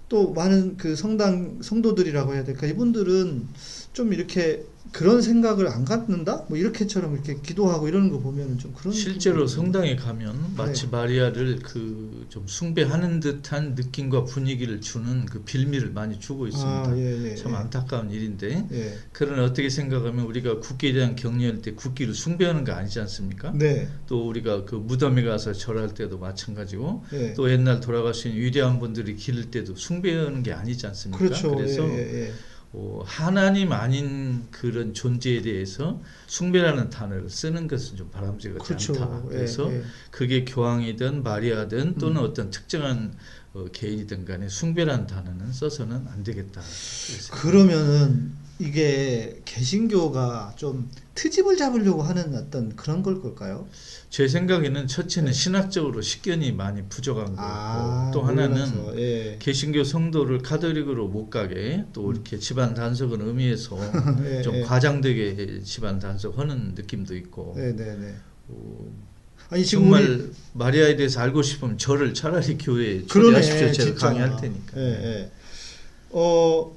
또 0.08 0.32
많은 0.32 0.76
그 0.76 0.96
성당 0.96 1.60
성도들이라고 1.62 2.34
해야 2.34 2.44
될까? 2.44 2.66
이분들은 2.66 3.46
좀 3.92 4.12
이렇게 4.12 4.64
그런 4.92 5.22
생각을 5.22 5.68
안 5.68 5.84
갖는다 5.84 6.44
뭐 6.48 6.58
이렇게처럼 6.58 7.14
이렇게 7.14 7.40
기도하고 7.40 7.88
이러는 7.88 8.10
거 8.10 8.18
보면은 8.18 8.58
좀 8.58 8.72
그런 8.74 8.92
실제로 8.92 9.46
성당에 9.46 9.96
가면 9.96 10.54
마치 10.56 10.82
네. 10.82 10.90
마리아를 10.90 11.58
그 11.60 12.18
좀 12.28 12.46
숭배하는 12.46 13.20
듯한 13.20 13.74
느낌과 13.74 14.24
분위기를 14.24 14.80
주는 14.80 15.24
그 15.26 15.42
빌미를 15.42 15.90
많이 15.90 16.20
주고 16.20 16.46
있습니다. 16.46 16.90
아, 16.90 16.94
예, 16.96 17.30
예, 17.30 17.34
참 17.34 17.52
예. 17.52 17.56
안타까운 17.56 18.10
일인데 18.10 18.66
예. 18.70 18.98
그러나 19.12 19.44
어떻게 19.44 19.70
생각하면 19.70 20.26
우리가 20.26 20.60
국기에 20.60 20.92
대한 20.92 21.16
격려할 21.16 21.62
때 21.62 21.72
국기를 21.72 22.14
숭배하는 22.14 22.64
거 22.64 22.72
아니지 22.72 23.00
않습니까? 23.00 23.52
네. 23.52 23.88
또 24.06 24.28
우리가 24.28 24.64
그 24.64 24.74
무덤에 24.74 25.22
가서 25.22 25.52
절할 25.52 25.94
때도 25.94 26.18
마찬가지고 26.18 27.04
예. 27.14 27.34
또 27.34 27.50
옛날 27.50 27.80
돌아가신 27.80 28.36
위대한 28.36 28.78
분들이 28.78 29.16
기를 29.16 29.50
때도 29.50 29.76
숭배하는 29.76 30.42
게 30.42 30.52
아니지 30.52 30.86
않습니까? 30.86 31.18
그렇죠. 31.24 31.58
래서 31.58 31.88
예, 31.88 31.94
예, 31.94 32.26
예. 32.26 32.32
어, 32.72 33.02
하나님 33.06 33.72
아닌 33.72 34.46
그런 34.50 34.92
존재에 34.92 35.40
대해서 35.40 36.02
숭배라는 36.26 36.90
단어를 36.90 37.30
쓰는 37.30 37.66
것은 37.66 37.96
좀 37.96 38.10
바람직하지 38.10 38.64
그렇죠. 38.64 38.92
않다. 38.94 39.22
예, 39.24 39.28
그래서 39.28 39.72
예. 39.72 39.82
그게 40.10 40.44
교황이든 40.44 41.22
마리아든 41.22 41.96
또는 41.96 42.20
음. 42.20 42.26
어떤 42.26 42.50
특정한 42.50 43.14
어, 43.54 43.64
개인이든 43.72 44.26
간에 44.26 44.48
숭배라는 44.48 45.06
단어는 45.06 45.52
써서는 45.52 46.08
안 46.08 46.22
되겠다. 46.22 46.60
그러면은 47.30 48.34
이게 48.60 49.40
개신교가 49.44 50.54
좀 50.56 50.90
트집을 51.14 51.56
잡으려고 51.56 52.02
하는 52.02 52.34
어떤 52.34 52.74
그런 52.74 53.02
걸 53.02 53.20
걸까요? 53.20 53.68
제 54.10 54.26
생각에는 54.26 54.86
첫째는 54.86 55.28
네. 55.28 55.32
신학적으로 55.32 56.00
식견이 56.00 56.52
많이 56.52 56.82
부족한 56.88 57.26
거고 57.26 57.36
아, 57.38 58.10
또 58.12 58.22
하나는. 58.22 58.96
예. 58.98 59.36
개신교 59.38 59.84
성도를 59.84 60.38
카톨릭으로 60.42 61.06
못 61.08 61.30
가게 61.30 61.84
또 61.92 62.10
이렇게 62.12 62.38
집안 62.38 62.74
단속은 62.74 63.20
의미해서 63.26 63.78
예, 64.24 64.42
좀 64.42 64.56
예. 64.56 64.62
과장되게 64.62 65.62
집안 65.62 65.98
단속하는 66.00 66.74
느낌도 66.74 67.14
있고 67.16 67.54
네, 67.56 67.74
네, 67.76 67.96
네. 67.96 68.14
어, 68.48 68.90
아니 69.50 69.64
지금 69.64 69.84
정말 69.84 70.02
우리 70.02 70.30
마리아에 70.54 70.96
대해서 70.96 71.20
알고 71.20 71.42
싶으면 71.42 71.78
저를 71.78 72.12
차라리 72.14 72.58
교회에 72.58 73.06
초대하십시오. 73.06 73.72
제가. 73.72 74.08
강의할 74.08 74.36
테니까. 74.40 74.80
예, 74.80 74.82
예. 74.82 75.30
어 76.10 76.74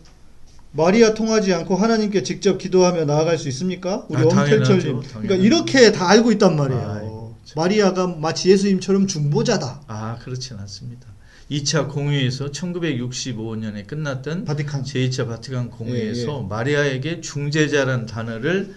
마리아 0.74 1.14
통하지 1.14 1.54
않고 1.54 1.76
하나님께 1.76 2.24
직접 2.24 2.58
기도하며 2.58 3.06
나아갈 3.06 3.38
수 3.38 3.50
있습니까? 3.50 4.06
우리 4.08 4.22
아, 4.22 4.24
엄태철님. 4.24 5.02
그러니까. 5.02 5.36
이렇게 5.36 5.92
다 5.92 6.10
알고 6.10 6.32
있단 6.34 6.56
말이에요. 6.56 6.90
아이고, 6.90 7.36
참. 7.44 7.62
마리아가 7.62 8.08
마치 8.08 8.50
예수님처럼 8.50 9.08
중보자다. 9.08 9.82
아 9.88 10.18
그렇진 10.22 10.58
않습니다. 10.58 11.08
2차 11.50 11.90
공의에서 11.90 12.52
1965년에 12.52 13.86
끝났던 13.86 14.46
바티칸. 14.46 14.84
제2차 14.84 15.28
바티칸 15.28 15.70
공의에서 15.70 16.40
예, 16.40 16.44
예. 16.44 16.48
마리아에게 16.48 17.22
중재자란 17.22 18.06
단어를 18.06 18.74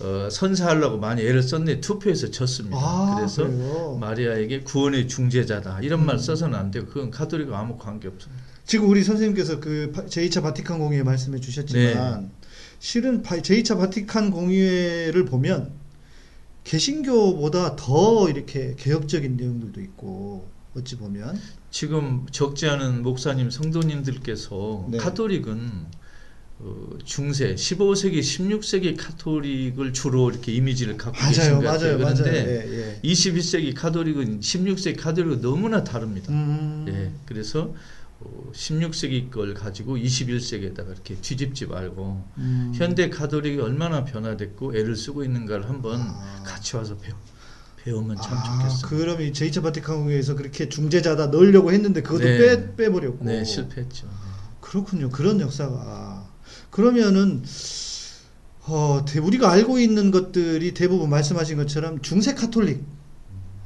어, 0.00 0.28
선사하려고 0.30 0.98
많이 0.98 1.22
애를 1.22 1.42
썼는데 1.42 1.80
투표에서 1.80 2.30
졌습니다. 2.30 2.76
아, 2.78 3.16
그래서 3.16 3.44
그래요? 3.46 3.96
마리아에게 4.00 4.60
구원의 4.60 5.08
중재자다 5.08 5.80
이런 5.80 6.04
말 6.04 6.16
음. 6.16 6.18
써서는 6.18 6.56
안 6.56 6.70
되고 6.70 6.86
그건 6.86 7.10
카톨릭과 7.10 7.58
아무 7.58 7.78
관계 7.78 8.06
없습니다. 8.08 8.42
지금 8.68 8.90
우리 8.90 9.02
선생님께서 9.02 9.60
그 9.60 9.90
바- 9.94 10.04
제2차 10.04 10.42
바티칸 10.42 10.78
공의회 10.78 11.02
말씀해 11.02 11.40
주셨지만 11.40 12.20
네. 12.20 12.28
실은 12.78 13.22
바- 13.22 13.38
제2차 13.38 13.78
바티칸 13.78 14.30
공의회를 14.30 15.24
보면 15.24 15.72
개신교보다 16.64 17.76
더 17.76 18.28
이렇게 18.28 18.74
개혁적인 18.76 19.38
내용들도 19.38 19.80
있고 19.80 20.48
어찌 20.76 20.96
보면 20.98 21.40
지금 21.70 22.26
적지 22.30 22.66
않은 22.68 23.02
목사님 23.02 23.48
성도님들께서 23.50 24.86
네. 24.90 24.98
카톨릭은 24.98 25.86
어, 26.60 26.98
중세 27.06 27.54
15세기 27.54 28.18
16세기 28.20 28.96
카톨릭을 28.98 29.94
주로 29.94 30.28
이렇게 30.28 30.52
이미지를 30.52 30.98
갖고 30.98 31.18
계신 31.26 31.44
맞아요, 31.44 31.58
것 31.60 31.64
같아요. 31.68 31.98
맞아요, 31.98 32.04
맞아요. 32.04 32.14
그런데 32.16 32.68
예, 32.68 32.98
예. 32.98 33.08
21세기 33.08 33.74
카톨릭은 33.74 34.40
16세기 34.40 35.00
카톨릭은 35.00 35.40
너무나 35.40 35.82
다릅니다. 35.84 36.30
음. 36.32 36.84
예, 36.88 37.12
그래서 37.24 37.60
어, 37.62 37.74
16세기 38.52 39.30
걸 39.30 39.54
가지고 39.54 39.96
21세기에다가 39.96 40.90
이렇게 40.92 41.14
뒤집지 41.16 41.66
말고 41.66 42.24
음. 42.38 42.72
현대 42.74 43.08
카톨릭이 43.10 43.60
얼마나 43.60 44.04
변화됐고 44.04 44.76
애를 44.76 44.96
쓰고 44.96 45.22
있는가를 45.24 45.68
한번 45.68 46.00
아. 46.00 46.42
같이 46.44 46.76
와서 46.76 46.96
배우, 46.96 47.14
배우면 47.84 48.16
참 48.16 48.36
아, 48.36 48.42
좋겠어요. 48.42 48.88
그럼 49.00 49.20
이 49.22 49.32
제2차 49.32 49.62
바티칸 49.62 49.96
공회에서 49.98 50.34
그렇게 50.34 50.68
중재자다 50.68 51.26
넣으려고 51.28 51.72
했는데 51.72 52.02
그것도 52.02 52.24
네. 52.24 52.38
빼 52.38 52.76
빼버렸고. 52.76 53.24
네, 53.24 53.44
실패했죠. 53.44 54.08
그렇군요. 54.60 55.10
그런 55.10 55.40
역사가 55.40 56.28
그러면은 56.70 57.44
어, 58.66 59.04
대- 59.08 59.18
우리가 59.20 59.50
알고 59.50 59.78
있는 59.78 60.10
것들이 60.10 60.74
대부분 60.74 61.08
말씀하신 61.08 61.56
것처럼 61.56 62.02
중세 62.02 62.34
카톨릭 62.34 62.84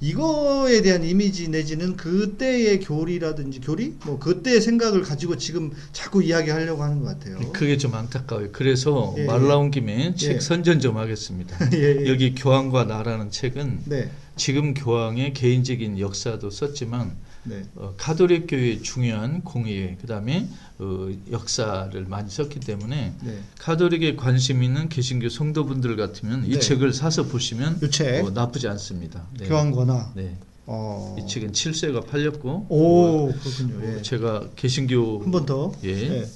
이거에 0.03 0.83
대한 0.83 1.05
이미지 1.05 1.49
내지는 1.49 1.97
그때의 1.97 2.81
교리라든지 2.81 3.61
교리 3.61 3.95
뭐 4.05 4.19
그때의 4.19 4.61
생각을 4.61 5.03
가지고 5.03 5.39
지금 5.39 5.71
자꾸 5.93 6.25
이야기하려고 6.25 6.83
하는 6.83 6.99
것 7.01 7.07
같아요. 7.07 7.39
그게 7.53 7.77
좀 7.77 7.95
안타까워요. 7.95 8.49
그래서 8.51 9.15
예, 9.17 9.27
말 9.27 9.45
예. 9.45 9.47
나온 9.47 9.71
김에 9.71 10.17
책 10.17 10.35
예. 10.37 10.41
선전 10.41 10.81
좀 10.81 10.97
하겠습니다. 10.97 11.57
예, 11.73 12.01
예. 12.01 12.07
여기 12.09 12.35
교황과 12.35 12.85
나라는 12.85 13.31
책은 13.31 13.83
네, 13.85 14.11
지금 14.35 14.75
교황의 14.75 15.35
개인적인 15.35 16.01
역사도 16.01 16.51
썼지만 16.51 17.13
네, 17.45 17.65
어, 17.75 17.95
카톨릭 17.97 18.47
교회의 18.49 18.83
중요한 18.83 19.43
공예 19.43 19.97
그다음에 20.01 20.49
어, 20.79 21.09
역사를 21.33 22.05
많이 22.07 22.31
썼기 22.31 22.61
때문에 22.61 23.15
네. 23.21 23.39
카톨릭에 23.59 24.15
관심 24.15 24.63
있는 24.63 24.89
개신교 24.89 25.29
성도분들 25.29 25.97
같으면 25.97 26.45
이 26.47 26.51
네. 26.51 26.59
책을 26.61 26.93
사서 26.93 27.25
보시면 27.25 27.81
책. 27.91 28.25
어, 28.25 28.31
나쁘지 28.31 28.69
않습니다. 28.69 29.27
네. 29.39 29.49
교황거나 29.49 30.13
네. 30.15 30.37
어. 30.67 31.17
이 31.19 31.27
책은 31.27 31.51
7세가 31.51 32.07
팔렸고 32.07 32.67
오 32.69 33.29
어, 33.29 33.33
그렇군요. 33.35 33.97
예. 33.99 34.03
제가 34.03 34.49
개신교 34.55 35.23
한 35.25 35.33
번 35.33 35.45
더. 35.45 35.73
예. 35.83 35.91
예. 36.21 36.29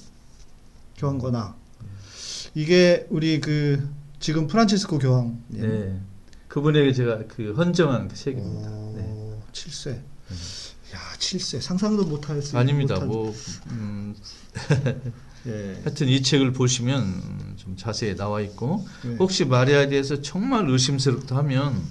교황거나 0.96 1.54
이게 2.56 3.06
우리 3.10 3.40
그 3.40 3.88
지금 4.18 4.48
프란치스코 4.48 4.98
교황. 4.98 5.40
네. 5.48 6.00
그분에게 6.48 6.92
제가 6.92 7.20
그 7.28 7.52
헌정한 7.52 8.08
그 8.08 8.16
책입니다. 8.16 8.68
네. 8.70 9.02
오, 9.06 9.38
7세. 9.52 10.00
야, 10.96 11.00
7세. 11.18 11.60
상상도 11.60 12.04
못할 12.04 12.40
수 12.42 12.56
아닙니다. 12.56 12.94
못한- 12.94 13.08
뭐 13.08 13.34
음, 13.70 14.14
예. 15.46 15.80
하여튼 15.84 16.08
이 16.08 16.22
책을 16.22 16.52
보시면 16.52 17.54
좀 17.56 17.76
자세히 17.76 18.16
나와 18.16 18.40
있고 18.40 18.86
네. 19.04 19.16
혹시 19.18 19.44
마리아에 19.44 19.88
대해서 19.88 20.22
정말 20.22 20.68
의심스럽다 20.68 21.36
하면 21.36 21.82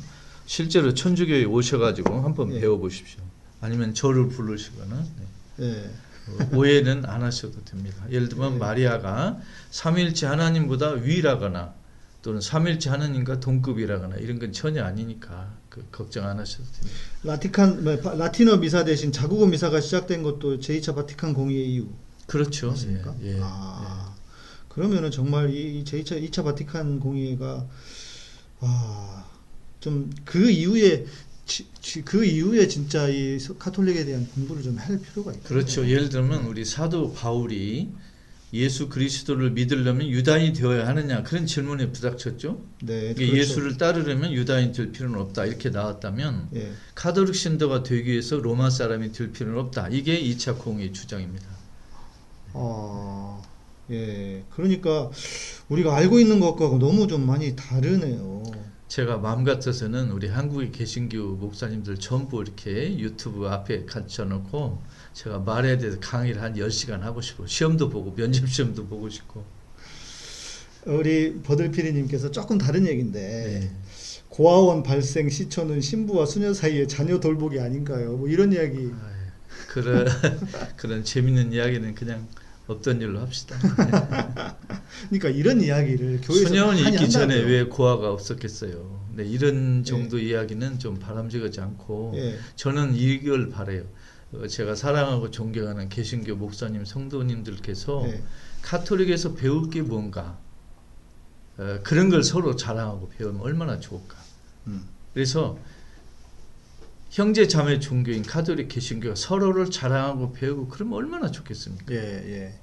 실제로 0.47 0.93
천주교에 0.93 1.45
오셔가지고 1.45 2.21
한번 2.23 2.53
예. 2.53 2.59
배워보십시오. 2.61 3.21
아니면 3.61 3.93
저를 3.93 4.29
부르시거나 4.29 5.05
네. 5.57 5.65
예. 5.65 5.89
어, 6.27 6.49
오해는 6.57 7.05
안 7.05 7.21
하셔도 7.21 7.63
됩니다. 7.65 8.03
예를 8.11 8.29
들면 8.29 8.53
네. 8.53 8.57
마리아가 8.57 9.39
삼위일체 9.69 10.25
하나님보다 10.25 10.91
위라거나 10.91 11.73
또는 12.25 12.41
삼위일체 12.41 12.89
하나님과 12.89 13.39
동급이라거나 13.39 14.15
이런 14.15 14.39
건 14.39 14.51
전혀 14.51 14.83
아니니까 14.83 15.55
그 15.69 15.85
걱정 15.91 16.25
안 16.27 16.39
하셔도 16.39 16.63
됩니다. 16.71 16.97
라티칸 17.21 17.83
뭐, 17.83 17.99
바- 17.99 18.15
라틴어 18.15 18.57
미사 18.57 18.83
대신 18.83 19.11
자국어 19.11 19.45
미사가 19.45 19.79
시작된 19.79 20.23
것도 20.23 20.57
제2차 20.59 20.95
바티칸 20.95 21.35
공의의 21.35 21.69
이유 21.71 21.85
그렇죠. 22.25 22.69
맞습니까? 22.69 23.13
예, 23.21 23.35
예, 23.35 23.39
아. 23.43 24.15
그러면은 24.69 25.11
정말 25.11 25.51
이 25.53 25.83
제2차 25.83 26.19
2차 26.31 26.43
바티칸 26.43 26.99
공의회가 26.99 27.67
아, 28.61 29.25
좀 29.79 30.09
그 30.25 30.49
이후에 30.49 31.05
지- 31.45 31.67
지- 31.79 32.01
그 32.01 32.25
이후에 32.25 32.67
진짜 32.67 33.07
이 33.07 33.37
서- 33.39 33.55
카톨릭에 33.55 34.03
대한 34.03 34.25
공부를 34.33 34.63
좀 34.63 34.79
할 34.79 34.99
필요가 34.99 35.31
있다. 35.31 35.47
그렇죠. 35.47 35.87
예를 35.87 36.09
들면 36.09 36.45
우리 36.45 36.65
사도 36.65 37.13
바울이 37.13 37.91
예수 38.55 38.89
그리스도를 38.89 39.51
믿으려면 39.51 40.07
유다인이 40.07 40.53
되어야 40.53 40.87
하느냐 40.87 41.23
그런 41.23 41.45
질문에 41.45 41.91
부닥쳤죠. 41.91 42.61
네. 42.83 43.13
그렇죠. 43.13 43.37
예수를 43.37 43.77
따르려면 43.77 44.31
유다인 44.31 44.71
될 44.71 44.91
필요는 44.91 45.19
없다 45.19 45.45
이렇게 45.45 45.69
나왔다면 45.69 46.49
예. 46.55 46.71
카톨릭 46.95 47.35
신도가 47.35 47.83
되기 47.83 48.11
위해서 48.11 48.37
로마 48.37 48.69
사람이 48.69 49.11
될 49.11 49.31
필요는 49.31 49.59
없다. 49.59 49.89
이게 49.89 50.21
2차 50.21 50.57
공의 50.57 50.93
주장입니다. 50.93 51.45
아, 52.53 53.41
예. 53.91 54.43
그러니까 54.51 55.11
우리가 55.69 55.95
알고 55.95 56.19
있는 56.19 56.39
것과 56.39 56.77
너무 56.79 57.07
좀 57.07 57.25
많이 57.25 57.55
다르네요. 57.55 58.43
제가 58.87 59.17
마음 59.17 59.43
같아서는 59.43 60.11
우리 60.11 60.27
한국의 60.27 60.71
개신교 60.71 61.35
목사님들 61.35 61.97
전부 61.97 62.41
이렇게 62.41 62.97
유튜브 62.97 63.47
앞에 63.47 63.85
갖춰놓고 63.85 64.81
제가 65.15 65.39
말에 65.39 65.77
대해서 65.77 65.97
강의를 66.01 66.41
한 66.41 66.55
10시간 66.55 66.99
하고 66.99 67.21
싶고 67.21 67.47
시험도 67.47 67.89
보고 67.89 68.13
면접 68.13 68.47
시험도 68.47 68.85
보고 68.87 69.09
싶고 69.09 69.43
우리 70.85 71.39
버들피디님께서 71.41 72.31
조금 72.31 72.57
다른 72.57 72.85
얘기인데 72.85 73.19
네. 73.61 73.71
고아원 74.27 74.83
발생 74.83 75.29
시초는 75.29 75.79
신부와 75.79 76.25
수녀 76.25 76.53
사이의 76.53 76.89
자녀 76.89 77.19
돌보기 77.21 77.59
아닌가요? 77.61 78.17
뭐 78.17 78.27
이런 78.27 78.51
이야기. 78.51 78.77
아유, 78.77 78.91
그런 79.69 80.05
그런 80.75 81.03
재밌는 81.05 81.53
이야기는 81.53 81.95
그냥 81.95 82.27
없던 82.67 82.99
일로 82.99 83.19
합시다. 83.19 83.55
그러니까 85.07 85.29
이런 85.29 85.61
이야기를 85.61 86.19
교회에서 86.21 86.47
수녀원이 86.47 86.81
있기 86.89 87.09
전에. 87.09 87.35
왜 87.35 87.63
고아가 87.63 88.11
없었겠어요. 88.11 89.05
네, 89.15 89.23
이런 89.23 89.85
정도 89.85 90.19
이야기는 90.19 90.79
좀 90.79 90.99
바람직하지 90.99 91.61
않고 91.61 92.13
예. 92.17 92.37
저는 92.57 92.95
이걸 92.95 93.49
바래요. 93.49 93.83
어, 94.41 94.47
제가 94.47 94.75
사랑하고 94.75 95.31
존경하는 95.31 95.89
개신교 95.89 96.35
목사님 96.35 96.85
성도님들께서 96.85 98.07
예. 98.07 98.23
카톨릭에서 98.61 99.35
배울 99.35 99.69
게 99.69 99.81
뭔가 99.81 100.39
어, 101.57 101.79
그런 101.83 102.09
걸 102.09 102.23
서로 102.23 102.55
자랑하고 102.55 103.09
배우면 103.09 103.41
얼마나 103.41 103.79
좋을까. 103.79 104.17
음. 104.67 104.85
그래서 105.13 105.57
형제 107.09 107.47
자매 107.47 107.79
종교인 107.79 108.23
카톨릭 108.23 108.67
개신교가 108.67 109.15
서로를 109.15 109.71
자랑하고 109.71 110.33
배우고 110.33 110.67
그러면 110.67 110.95
얼마나 110.95 111.31
좋겠습니까? 111.31 111.93
예, 111.93 111.97
예. 111.97 112.59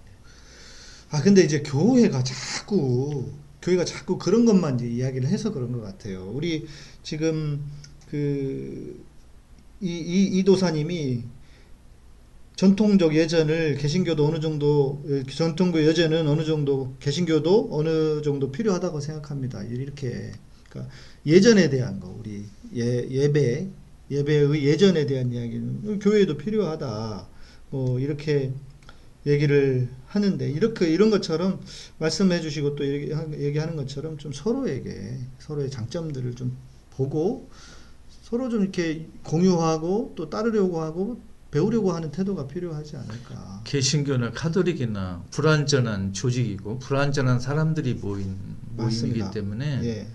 아 1.10 1.22
근데 1.22 1.42
이제 1.42 1.62
교회가 1.62 2.22
자꾸 2.22 3.32
교회가 3.62 3.84
자꾸 3.84 4.18
그런 4.18 4.44
것만 4.44 4.76
이제 4.76 4.88
이야기를 4.88 5.28
해서 5.28 5.52
그런 5.52 5.72
것 5.72 5.80
같아요. 5.80 6.30
우리 6.30 6.66
지금 7.02 7.64
그 8.10 9.12
이 9.82 9.88
이 9.90 10.38
이도사님이 10.38 11.24
전통적 12.56 13.14
예전을 13.14 13.76
개신교도 13.76 14.26
어느 14.26 14.40
정도 14.40 15.02
예, 15.08 15.22
전통교 15.24 15.82
예전은 15.82 16.28
어느 16.28 16.44
정도 16.44 16.94
개신교도 17.00 17.68
어느 17.72 18.22
정도 18.22 18.52
필요하다고 18.52 19.00
생각합니다. 19.00 19.62
이렇게 19.64 20.32
그러니까 20.68 20.92
예전에 21.26 21.70
대한 21.70 21.98
거 22.00 22.14
우리 22.18 22.44
예, 22.76 23.08
예배 23.08 23.68
예배의 24.10 24.64
예전에 24.64 25.06
대한 25.06 25.32
이야기는 25.32 25.98
교회도 25.98 26.36
필요하다. 26.36 27.28
뭐 27.70 27.98
이렇게 27.98 28.52
얘기를 29.26 29.88
하는데 30.06 30.50
이렇게 30.50 30.88
이런 30.88 31.10
것처럼 31.10 31.60
말씀해 31.98 32.40
주시고 32.40 32.76
또 32.76 32.86
얘기, 32.86 33.12
얘기하는 33.38 33.76
것처럼 33.76 34.18
좀 34.18 34.32
서로에게 34.32 35.18
서로의 35.38 35.70
장점들을 35.70 36.34
좀 36.34 36.56
보고 36.90 37.48
서로 38.22 38.48
좀 38.48 38.62
이렇게 38.62 39.06
공유하고 39.24 40.12
또 40.16 40.28
따르려고 40.28 40.82
하고 40.82 41.20
배우려고 41.52 41.92
하는 41.92 42.10
태도가 42.10 42.46
필요하지 42.46 42.96
않을까. 42.96 43.60
개신교나 43.64 44.32
카톨릭이나 44.32 45.22
불완전한 45.30 46.14
조직이고 46.14 46.78
불완전한 46.78 47.40
사람들이 47.40 47.94
모인 47.94 48.36
맞습니다. 48.74 49.26
모임이기 49.26 49.34
때문에 49.34 49.80
예. 49.84 50.06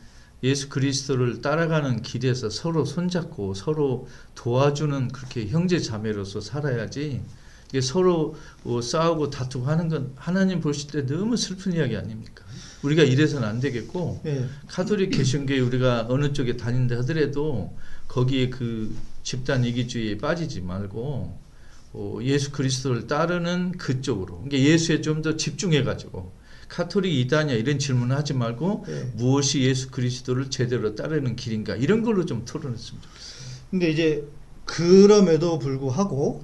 예수 0.43 0.67
그리스도를 0.67 1.41
따라가는 1.41 2.01
길에서 2.01 2.49
서로 2.49 2.85
손잡고 2.85 3.53
서로 3.53 4.07
도와주는 4.33 5.09
그렇게 5.09 5.47
형제 5.47 5.79
자매로서 5.79 6.41
살아야지 6.41 7.21
이게 7.69 7.81
서로 7.81 8.35
뭐 8.63 8.81
싸우고 8.81 9.29
다투고 9.29 9.67
하는 9.67 9.89
건 9.89 10.13
하나님 10.15 10.59
보실 10.59 10.89
때 10.89 11.05
너무 11.05 11.37
슬픈 11.37 11.73
이야기 11.73 11.95
아닙니까? 11.95 12.45
우리가 12.81 13.03
이래서는 13.03 13.47
안 13.47 13.59
되겠고 13.59 14.21
예. 14.25 14.47
카톨릭 14.67 15.11
개신교에 15.11 15.59
우리가 15.59 16.07
어느 16.09 16.33
쪽에 16.33 16.57
다닌다 16.57 16.97
하더라도 16.99 17.77
거기에 18.07 18.49
그 18.49 18.95
집단 19.27 19.65
이기주의에 19.65 20.19
빠지지 20.19 20.61
말고 20.61 21.37
어, 21.91 22.19
예수 22.21 22.49
그리스도를 22.53 23.07
따르는 23.07 23.73
그쪽으로 23.73 24.43
그러니까 24.43 24.57
예수에 24.57 25.01
좀 25.01 25.21
더 25.21 25.35
집중해 25.35 25.83
가지고 25.83 26.31
카톨릭이 26.69 27.19
이다냐 27.21 27.51
이런 27.51 27.77
질문을 27.77 28.15
하지 28.15 28.33
말고 28.33 28.85
예. 28.87 29.11
무엇이 29.15 29.63
예수 29.63 29.91
그리스도를 29.91 30.49
제대로 30.49 30.95
따르는 30.95 31.35
길인가 31.35 31.75
이런 31.75 32.03
걸로 32.03 32.25
좀 32.25 32.45
토론했으면 32.45 33.01
좋겠어요. 33.01 33.67
근데 33.69 33.89
이제 33.89 34.25
그럼에도 34.63 35.59
불구하고 35.59 36.41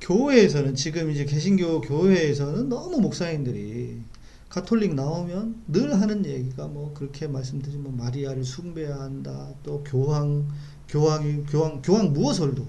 교회에서는 0.00 0.74
지금 0.74 1.10
이제 1.10 1.26
개신교 1.26 1.82
교회에서는 1.82 2.70
너무 2.70 2.98
목사님들이 3.02 4.00
가톨릭 4.48 4.94
나오면 4.94 5.64
늘 5.68 6.00
하는 6.00 6.24
얘기가 6.24 6.66
뭐 6.66 6.92
그렇게 6.94 7.26
말씀드리면 7.26 7.82
뭐 7.82 8.04
마리아를 8.04 8.44
숭배해야 8.44 9.00
한다. 9.00 9.48
또 9.62 9.82
교황 9.84 10.46
교황이 10.92 11.44
교황 11.48 11.80
교황 11.80 12.12
무호설도 12.12 12.66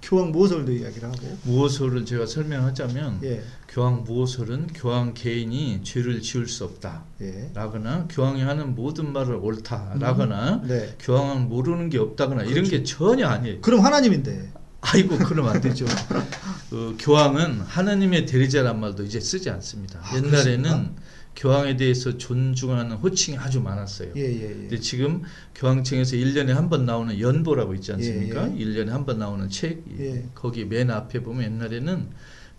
교황 0.00 0.32
무호설도 0.32 0.72
이야기를 0.72 1.06
하고 1.06 1.38
무호설을 1.44 2.06
제가 2.06 2.24
설명하자면 2.24 3.20
예. 3.24 3.42
교황 3.68 4.04
무호설은 4.04 4.68
교황 4.74 5.12
개인이 5.12 5.82
죄를 5.84 6.22
지을 6.22 6.48
수 6.48 6.64
없다. 6.64 7.04
예. 7.20 7.50
라거나 7.54 8.08
교황이 8.08 8.40
하는 8.42 8.74
모든 8.74 9.12
말을 9.12 9.36
옳다라거나 9.36 10.62
네. 10.64 10.96
교황은 10.98 11.48
모르는 11.48 11.90
게 11.90 11.98
없다거나 11.98 12.42
이런 12.44 12.64
게 12.64 12.82
전혀 12.82 13.28
아니에요. 13.28 13.60
그럼 13.60 13.84
하나님인데. 13.84 14.52
아이고 14.80 15.16
그러면 15.18 15.54
안 15.54 15.60
되죠. 15.60 15.84
어, 16.72 16.94
교황은 16.98 17.60
하나님의 17.60 18.26
대리자란 18.26 18.80
말도 18.80 19.04
이제 19.04 19.20
쓰지 19.20 19.50
않습니다. 19.50 20.00
아, 20.02 20.16
옛날에는 20.16 20.62
그렇습니까? 20.62 21.02
교황에 21.36 21.76
대해서 21.76 22.18
존중하는 22.18 22.96
호칭이 22.96 23.38
아주 23.38 23.60
많았어요. 23.60 24.12
예, 24.16 24.20
예, 24.20 24.48
근데 24.48 24.76
예. 24.76 24.80
지금 24.80 25.22
교황청에서 25.54 26.16
1년에 26.16 26.48
한 26.48 26.68
번 26.68 26.84
나오는 26.86 27.18
연보라고 27.18 27.74
있지 27.74 27.92
않습니까? 27.92 28.48
예, 28.50 28.56
예. 28.58 28.64
1년에 28.64 28.88
한 28.88 29.04
번 29.06 29.18
나오는 29.18 29.48
책 29.48 29.82
예. 29.98 30.28
거기 30.34 30.64
맨 30.64 30.90
앞에 30.90 31.22
보면 31.22 31.44
옛날에는 31.44 32.10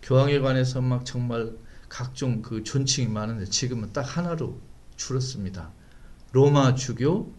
교황에 0.01 0.39
관해서 0.39 0.81
막 0.81 1.05
정말 1.05 1.51
각종 1.88 2.41
그 2.41 2.63
존칭이 2.63 3.07
많은데 3.07 3.45
지금은 3.45 3.93
딱 3.93 4.01
하나로 4.01 4.59
줄었습니다. 4.95 5.71
로마 6.31 6.73
주교 6.75 7.31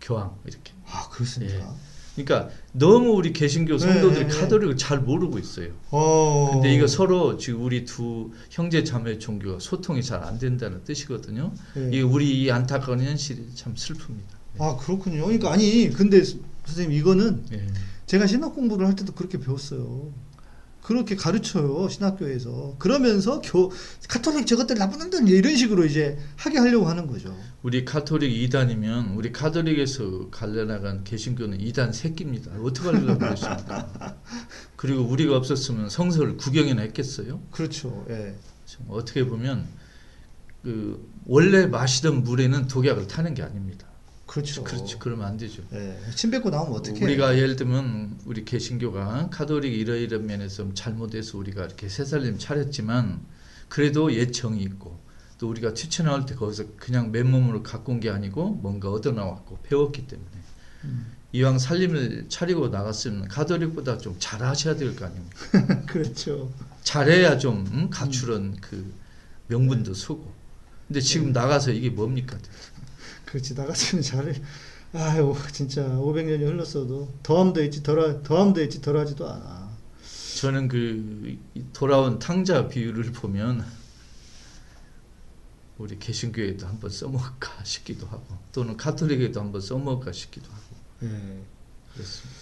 교황 0.00 0.36
이렇게. 0.46 0.72
아, 0.86 1.08
그렇습니까? 1.10 1.74
그러니까 2.14 2.50
너무 2.72 3.10
우리 3.10 3.32
개신교 3.32 3.78
성도들이 3.78 4.14
네, 4.14 4.26
네, 4.26 4.28
네. 4.28 4.40
카톨릭을 4.40 4.76
잘 4.76 5.00
모르고 5.00 5.38
있어요. 5.38 5.68
어. 5.90 6.50
근데 6.52 6.72
이거 6.74 6.86
서로 6.86 7.36
지금 7.36 7.64
우리 7.64 7.84
두 7.84 8.30
형제 8.50 8.84
자매 8.84 9.18
종교가 9.18 9.58
소통이 9.58 10.02
잘 10.02 10.20
안 10.20 10.38
된다는 10.38 10.84
뜻이거든요. 10.84 11.52
예. 11.76 11.88
이게 11.88 12.02
우리 12.02 12.42
이 12.42 12.50
안타까운 12.50 13.00
현실이 13.00 13.54
참 13.54 13.74
슬픕니다. 13.74 14.38
아, 14.58 14.76
그렇군요. 14.76 15.22
그러니까 15.24 15.50
아니, 15.52 15.88
근데 15.90 16.22
선생님 16.66 16.96
이거는 16.98 17.44
예. 17.52 17.66
제가 18.06 18.26
신학 18.26 18.54
공부를 18.54 18.86
할 18.86 18.94
때도 18.94 19.12
그렇게 19.14 19.38
배웠어요. 19.38 20.12
그렇게 20.82 21.14
가르쳐요 21.14 21.88
신학교에서 21.88 22.76
그러면서 22.78 23.40
교 23.42 23.70
카톨릭 24.08 24.46
저것들 24.46 24.76
나쁜 24.76 24.98
놈들 24.98 25.28
이런 25.28 25.56
식으로 25.56 25.84
이제 25.84 26.18
하게 26.36 26.58
하려고 26.58 26.86
하는 26.86 27.06
거죠. 27.06 27.36
우리 27.62 27.84
카톨릭 27.84 28.30
이단이면 28.50 29.16
우리 29.16 29.32
카톨릭에서 29.32 30.30
갈려나간 30.30 31.04
개신교는 31.04 31.58
이단 31.58 31.92
새끼입니다. 31.92 32.52
어떻게 32.62 32.88
하려고 32.88 33.18
그러십니까? 33.18 34.16
그리고 34.76 35.02
우리가 35.02 35.36
없었으면 35.36 35.90
성서를 35.90 36.36
구경이나 36.38 36.82
했겠어요? 36.82 37.40
그렇죠. 37.50 38.06
예. 38.08 38.34
참 38.64 38.86
어떻게 38.88 39.26
보면 39.26 39.66
그 40.62 41.06
원래 41.26 41.66
마시던 41.66 42.22
물에는 42.24 42.66
독약을 42.68 43.06
타는 43.06 43.34
게 43.34 43.42
아닙니다. 43.42 43.89
그렇죠. 44.30 44.62
그렇지 44.62 44.96
그러면 45.00 45.26
안 45.26 45.36
되죠. 45.36 45.62
예. 45.72 45.98
침 46.14 46.30
뱉고 46.30 46.50
나오면 46.50 46.72
어떻게? 46.78 47.04
우리가 47.04 47.36
예를 47.36 47.56
들면 47.56 48.20
우리 48.26 48.44
개신교가 48.44 49.28
카톨릭 49.32 49.72
이러이런 49.74 50.24
면에서 50.26 50.58
좀 50.58 50.74
잘못해서 50.74 51.36
우리가 51.36 51.64
이렇게 51.64 51.88
새살림 51.88 52.38
차렸지만 52.38 53.20
그래도 53.68 54.12
예정이 54.14 54.62
있고 54.62 55.00
또 55.38 55.48
우리가 55.48 55.74
튀쳐나올 55.74 56.26
때 56.26 56.36
거기서 56.36 56.64
그냥 56.76 57.10
맨몸으로 57.10 57.64
갖고 57.64 57.92
온 57.92 57.98
게 57.98 58.08
아니고 58.10 58.50
뭔가 58.62 58.88
얻어 58.90 59.10
나왔고 59.10 59.58
배웠기 59.64 60.06
때문에 60.06 60.30
음. 60.84 61.06
이왕 61.32 61.58
살림을 61.58 62.26
차리고 62.28 62.68
나갔으면 62.68 63.26
카톨릭보다 63.26 63.98
좀 63.98 64.14
잘하셔야 64.20 64.76
될 64.76 64.94
거 64.94 65.06
아닙니까? 65.06 65.82
그렇죠. 65.90 66.52
잘해야 66.84 67.36
좀 67.38 67.66
음, 67.72 67.90
갖추런 67.90 68.58
그 68.60 68.92
명분도 69.48 69.94
서고. 69.94 70.32
근데 70.86 71.00
지금 71.00 71.32
나가서 71.32 71.72
이게 71.72 71.90
뭡니까? 71.90 72.36
그렇지 73.30 73.54
나갔으면 73.54 74.02
잘해. 74.02 74.32
아유 74.92 75.34
진짜 75.52 75.82
500년이 75.86 76.40
흘렀어도 76.40 77.08
더함도 77.22 77.62
있지 77.64 77.82
덜 77.82 78.22
더함도 78.24 78.62
있지 78.64 78.80
덜하지도 78.80 79.28
않아. 79.28 79.70
저는 80.36 80.68
그 80.68 81.38
돌아온 81.72 82.18
탕자 82.18 82.68
비유를 82.68 83.12
보면 83.12 83.64
우리 85.78 85.98
개신교에도 85.98 86.66
한번 86.66 86.90
써먹을까 86.90 87.62
싶기도 87.64 88.06
하고 88.06 88.24
또는 88.52 88.76
카톨릭에도 88.76 89.40
한번 89.40 89.60
써먹을까 89.60 90.12
싶기도 90.12 90.46
하고 90.50 90.76
예. 91.04 91.42
그렇습니다. 91.94 92.40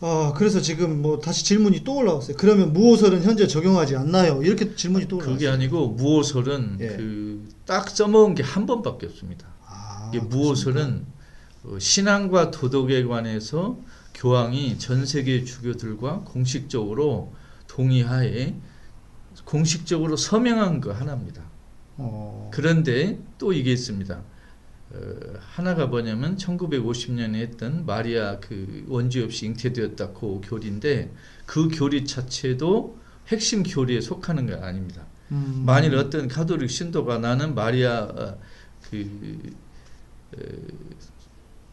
아 0.00 0.32
그래서 0.36 0.60
지금 0.60 1.02
뭐 1.02 1.18
다시 1.18 1.44
질문이 1.44 1.82
또 1.82 1.96
올라왔어요. 1.96 2.36
그러면 2.36 2.72
무호설은 2.72 3.22
현재 3.22 3.46
적용하지 3.46 3.96
않나요? 3.96 4.42
이렇게 4.42 4.74
질문이 4.76 5.08
또 5.08 5.16
올라왔어요. 5.16 5.34
그게 5.34 5.48
아니고 5.48 5.88
무호설은 5.88 6.76
예. 6.80 6.88
그딱 6.88 7.90
써먹은 7.90 8.34
게 8.36 8.42
한 8.44 8.66
번밖에 8.66 9.06
없습니다. 9.06 9.53
아, 10.04 10.10
이게 10.12 10.20
무호설은 10.24 11.06
어, 11.64 11.78
신앙과 11.78 12.50
도덕에 12.50 13.04
관해서 13.04 13.78
교황이 14.14 14.78
전 14.78 15.06
세계 15.06 15.44
주교들과 15.44 16.20
공식적으로 16.20 17.34
동의하에 17.66 18.54
공식적으로 19.44 20.16
서명한 20.16 20.80
거 20.80 20.92
하나입니다. 20.92 21.42
어. 21.96 22.50
그런데 22.52 23.18
또 23.38 23.52
이게 23.52 23.72
있습니다. 23.72 24.22
어, 24.90 24.98
하나가 25.40 25.86
뭐냐면 25.86 26.36
1950년에 26.36 27.36
했던 27.36 27.84
마리아 27.86 28.38
그 28.38 28.84
원죄 28.88 29.22
없이 29.22 29.46
잉태되었다 29.46 30.12
그 30.12 30.40
교리인데 30.44 31.12
그 31.46 31.68
교리 31.72 32.04
자체도 32.04 32.98
핵심 33.28 33.62
교리에 33.62 34.00
속하는 34.00 34.46
거 34.46 34.64
아닙니다. 34.64 35.06
음. 35.32 35.62
만일 35.66 35.96
어떤 35.96 36.28
가톨릭 36.28 36.70
신도가 36.70 37.18
나는 37.18 37.54
마리아 37.54 38.02
어, 38.02 38.38
그 38.90 39.40
어, 39.52 39.63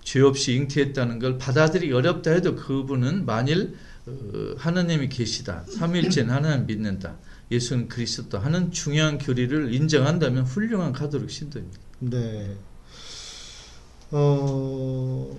죄 0.04 0.22
없이 0.22 0.56
잉태했다는 0.56 1.20
걸 1.20 1.38
받아들이기 1.38 1.94
어렵다 1.94 2.32
해도 2.32 2.56
그분은 2.56 3.26
만일 3.26 3.76
어, 4.08 4.56
하나님이 4.58 5.10
계시다 5.10 5.64
삼위일체는 5.70 6.34
하나님 6.34 6.66
믿는다 6.66 7.18
예수는 7.52 7.88
그리스도 7.88 8.40
하는 8.40 8.72
중요한 8.72 9.18
교리를 9.18 9.74
인정한다면 9.74 10.44
훌륭한 10.44 10.94
가톨릭 10.94 11.30
신도입니다. 11.30 11.80
네. 12.00 12.56
어, 14.12 15.38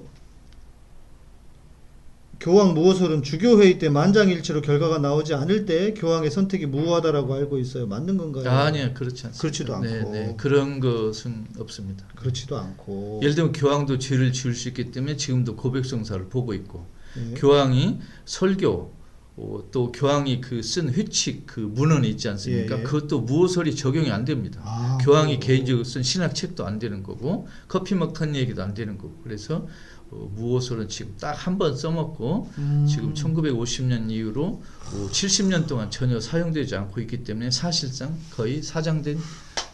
교황 2.42 2.74
무호설은 2.74 3.22
주교회의 3.22 3.78
때 3.78 3.88
만장일치로 3.88 4.62
결과가 4.62 4.98
나오지 4.98 5.32
않을 5.32 5.64
때 5.64 5.94
교황의 5.94 6.28
선택이 6.32 6.66
무효하다라고 6.66 7.34
알고 7.34 7.58
있어요. 7.58 7.86
맞는 7.86 8.18
건가요? 8.18 8.50
아, 8.50 8.64
아니요 8.64 8.90
그렇지 8.94 9.26
않습니다. 9.28 9.38
그렇지도 9.40 9.76
않고. 9.76 10.10
네, 10.12 10.26
네, 10.26 10.34
그런 10.36 10.80
것은 10.80 11.46
없습니다. 11.60 12.04
그렇지도 12.16 12.58
않고. 12.58 13.20
예를 13.22 13.36
들면 13.36 13.52
교황도 13.52 13.98
죄를 13.98 14.32
지을 14.32 14.54
수 14.54 14.66
있기 14.68 14.90
때문에 14.90 15.16
지금도 15.16 15.54
고백성사를 15.54 16.28
보고 16.30 16.52
있고 16.52 16.84
예. 17.16 17.34
교황이 17.34 17.98
설교 18.24 18.92
어, 19.36 19.64
또 19.70 19.92
교황이 19.92 20.40
그 20.40 20.60
쓴 20.62 20.92
회칙 20.92 21.46
그 21.46 21.60
문헌이 21.60 22.08
있지 22.10 22.28
않습니까? 22.28 22.74
예, 22.76 22.80
예. 22.80 22.82
그것도 22.82 23.20
무호설이 23.20 23.76
적용이 23.76 24.10
안 24.10 24.24
됩니다. 24.24 24.60
아, 24.64 24.98
교황이 25.00 25.36
오. 25.36 25.38
개인적으로 25.38 25.84
쓴 25.84 26.02
신학 26.02 26.34
책도 26.34 26.66
안 26.66 26.80
되는 26.80 27.04
거고 27.04 27.46
커피 27.68 27.94
먹던 27.94 28.34
얘기도 28.34 28.64
안 28.64 28.74
되는 28.74 28.98
거고 28.98 29.14
그래서 29.22 29.68
어, 30.12 30.30
무호설은 30.36 30.88
지금 30.88 31.14
딱 31.18 31.32
한 31.46 31.58
번 31.58 31.76
써먹고 31.76 32.50
음. 32.58 32.86
지금 32.88 33.14
1950년 33.14 34.10
이후로 34.10 34.44
어, 34.44 35.08
70년 35.10 35.66
동안 35.66 35.90
전혀 35.90 36.20
사용되지 36.20 36.76
않고 36.76 37.00
있기 37.00 37.24
때문에 37.24 37.50
사실상 37.50 38.14
거의 38.30 38.62
사장된 38.62 39.18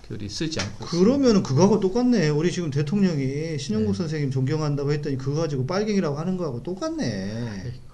교리 0.09 0.29
쓰지 0.29 0.59
않고. 0.61 0.87
그러면은 0.87 1.43
그거하고 1.43 1.81
똑같네. 1.81 2.29
우리 2.31 2.51
지금 2.51 2.71
대통령이 2.71 3.59
신영국 3.59 3.93
네. 3.93 3.99
선생님 3.99 4.31
존경한다고 4.31 4.93
했더니 4.93 5.19
그거 5.19 5.41
가지고 5.41 5.67
빨갱이라고 5.67 6.17
하는 6.17 6.37
거하고 6.39 6.63
똑같네. 6.63 7.63
아이고. 7.63 7.89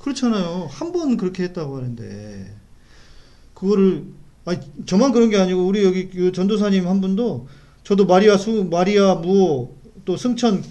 그렇잖아요. 0.00 0.68
한 0.70 0.92
번 0.92 1.16
그렇게 1.16 1.44
했다고 1.44 1.76
하는데 1.76 2.54
그거를 3.54 4.04
아니 4.44 4.60
저만 4.86 5.12
그런 5.12 5.30
게 5.30 5.36
아니고 5.38 5.66
우리 5.66 5.84
여기 5.84 6.08
그 6.08 6.32
전도사님 6.32 6.86
한 6.86 7.00
분도 7.00 7.48
저도 7.84 8.06
마리아 8.06 8.36
수 8.36 8.64
마리아 8.70 9.14
무호 9.14 9.76
또 10.04 10.16
승천 10.16 10.62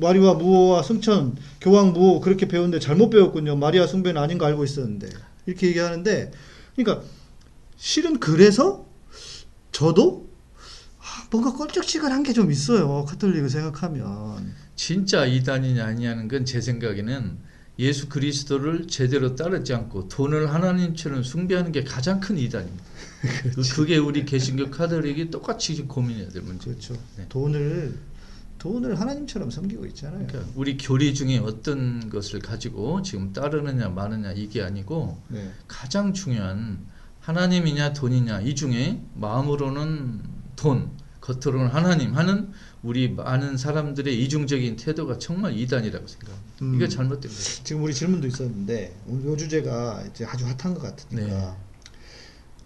마리아 0.00 0.34
무호와 0.34 0.82
승천 0.82 1.36
교황 1.60 1.92
무호 1.92 2.20
그렇게 2.20 2.46
배웠는데 2.48 2.78
잘못 2.80 3.10
배웠군요. 3.10 3.56
마리아 3.56 3.86
숭배는 3.86 4.20
아닌 4.20 4.38
거 4.38 4.46
알고 4.46 4.64
있었는데 4.64 5.08
이렇게 5.46 5.68
얘기하는데 5.68 6.32
그러니까 6.76 7.06
실은 7.76 8.18
그래서 8.20 8.86
저도 9.72 10.28
아, 10.98 11.26
뭔가 11.30 11.52
껄쩍지근한 11.52 12.22
게 12.22 12.32
좀 12.32 12.50
있어요. 12.50 13.04
카톨릭을 13.04 13.48
생각하면 13.50 14.54
진짜 14.76 15.24
이단이냐 15.26 15.84
아니냐는 15.84 16.28
건 16.28 16.44
제 16.44 16.60
생각에는 16.60 17.38
예수 17.80 18.08
그리스도를 18.08 18.86
제대로 18.86 19.34
따르지 19.34 19.74
않고 19.74 20.08
돈을 20.08 20.54
하나님처럼 20.54 21.24
숭배하는 21.24 21.72
게 21.72 21.82
가장 21.82 22.20
큰 22.20 22.38
이단입니다. 22.38 22.84
그게 23.74 23.96
우리 23.98 24.24
개신교 24.24 24.70
카톨릭이 24.70 25.30
똑같이 25.30 25.74
고민해야 25.82 26.28
될 26.28 26.42
문제죠. 26.42 26.94
그렇죠. 26.94 26.94
네. 27.16 27.26
돈을 27.28 27.94
돈을 28.64 28.98
하나님처럼 28.98 29.50
섬기고 29.50 29.84
있잖아요. 29.88 30.26
그러니까 30.26 30.50
우리 30.56 30.78
교리 30.78 31.12
중에 31.12 31.36
어떤 31.36 32.08
것을 32.08 32.40
가지고 32.40 33.02
지금 33.02 33.34
따르느냐 33.34 33.90
마느냐 33.90 34.32
이게 34.32 34.62
아니고 34.62 35.20
네. 35.28 35.52
가장 35.68 36.14
중요한 36.14 36.86
하나님이냐 37.20 37.92
돈이냐 37.92 38.40
이 38.40 38.54
중에 38.54 39.02
마음으로는 39.16 40.22
돈, 40.56 40.90
겉으로는 41.20 41.68
하나님 41.68 42.16
하는 42.16 42.52
우리 42.82 43.10
많은 43.10 43.58
사람들의 43.58 44.18
이중적인 44.24 44.76
태도가 44.76 45.18
정말 45.18 45.58
이단이라고 45.58 46.06
생각합니다. 46.06 46.52
음. 46.62 46.74
이게 46.74 46.88
잘못된 46.88 47.30
거예요. 47.30 47.44
지금 47.64 47.82
우리 47.82 47.92
질문도 47.92 48.26
있었는데 48.26 48.96
오늘 49.06 49.26
요 49.26 49.36
주제가 49.36 50.04
이제 50.10 50.24
아주 50.24 50.46
핫한 50.46 50.72
것 50.72 50.80
같으니까 50.80 51.26
네. 51.26 51.54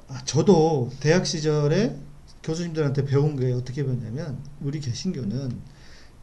아, 0.07 0.25
저도 0.25 0.93
대학 1.01 1.27
시절에 1.27 1.99
교수님들한테 2.45 3.05
배운 3.05 3.35
게 3.35 3.53
어떻게 3.53 3.83
배웠냐면 3.83 4.39
우리 4.61 4.79
개신교는 4.79 5.78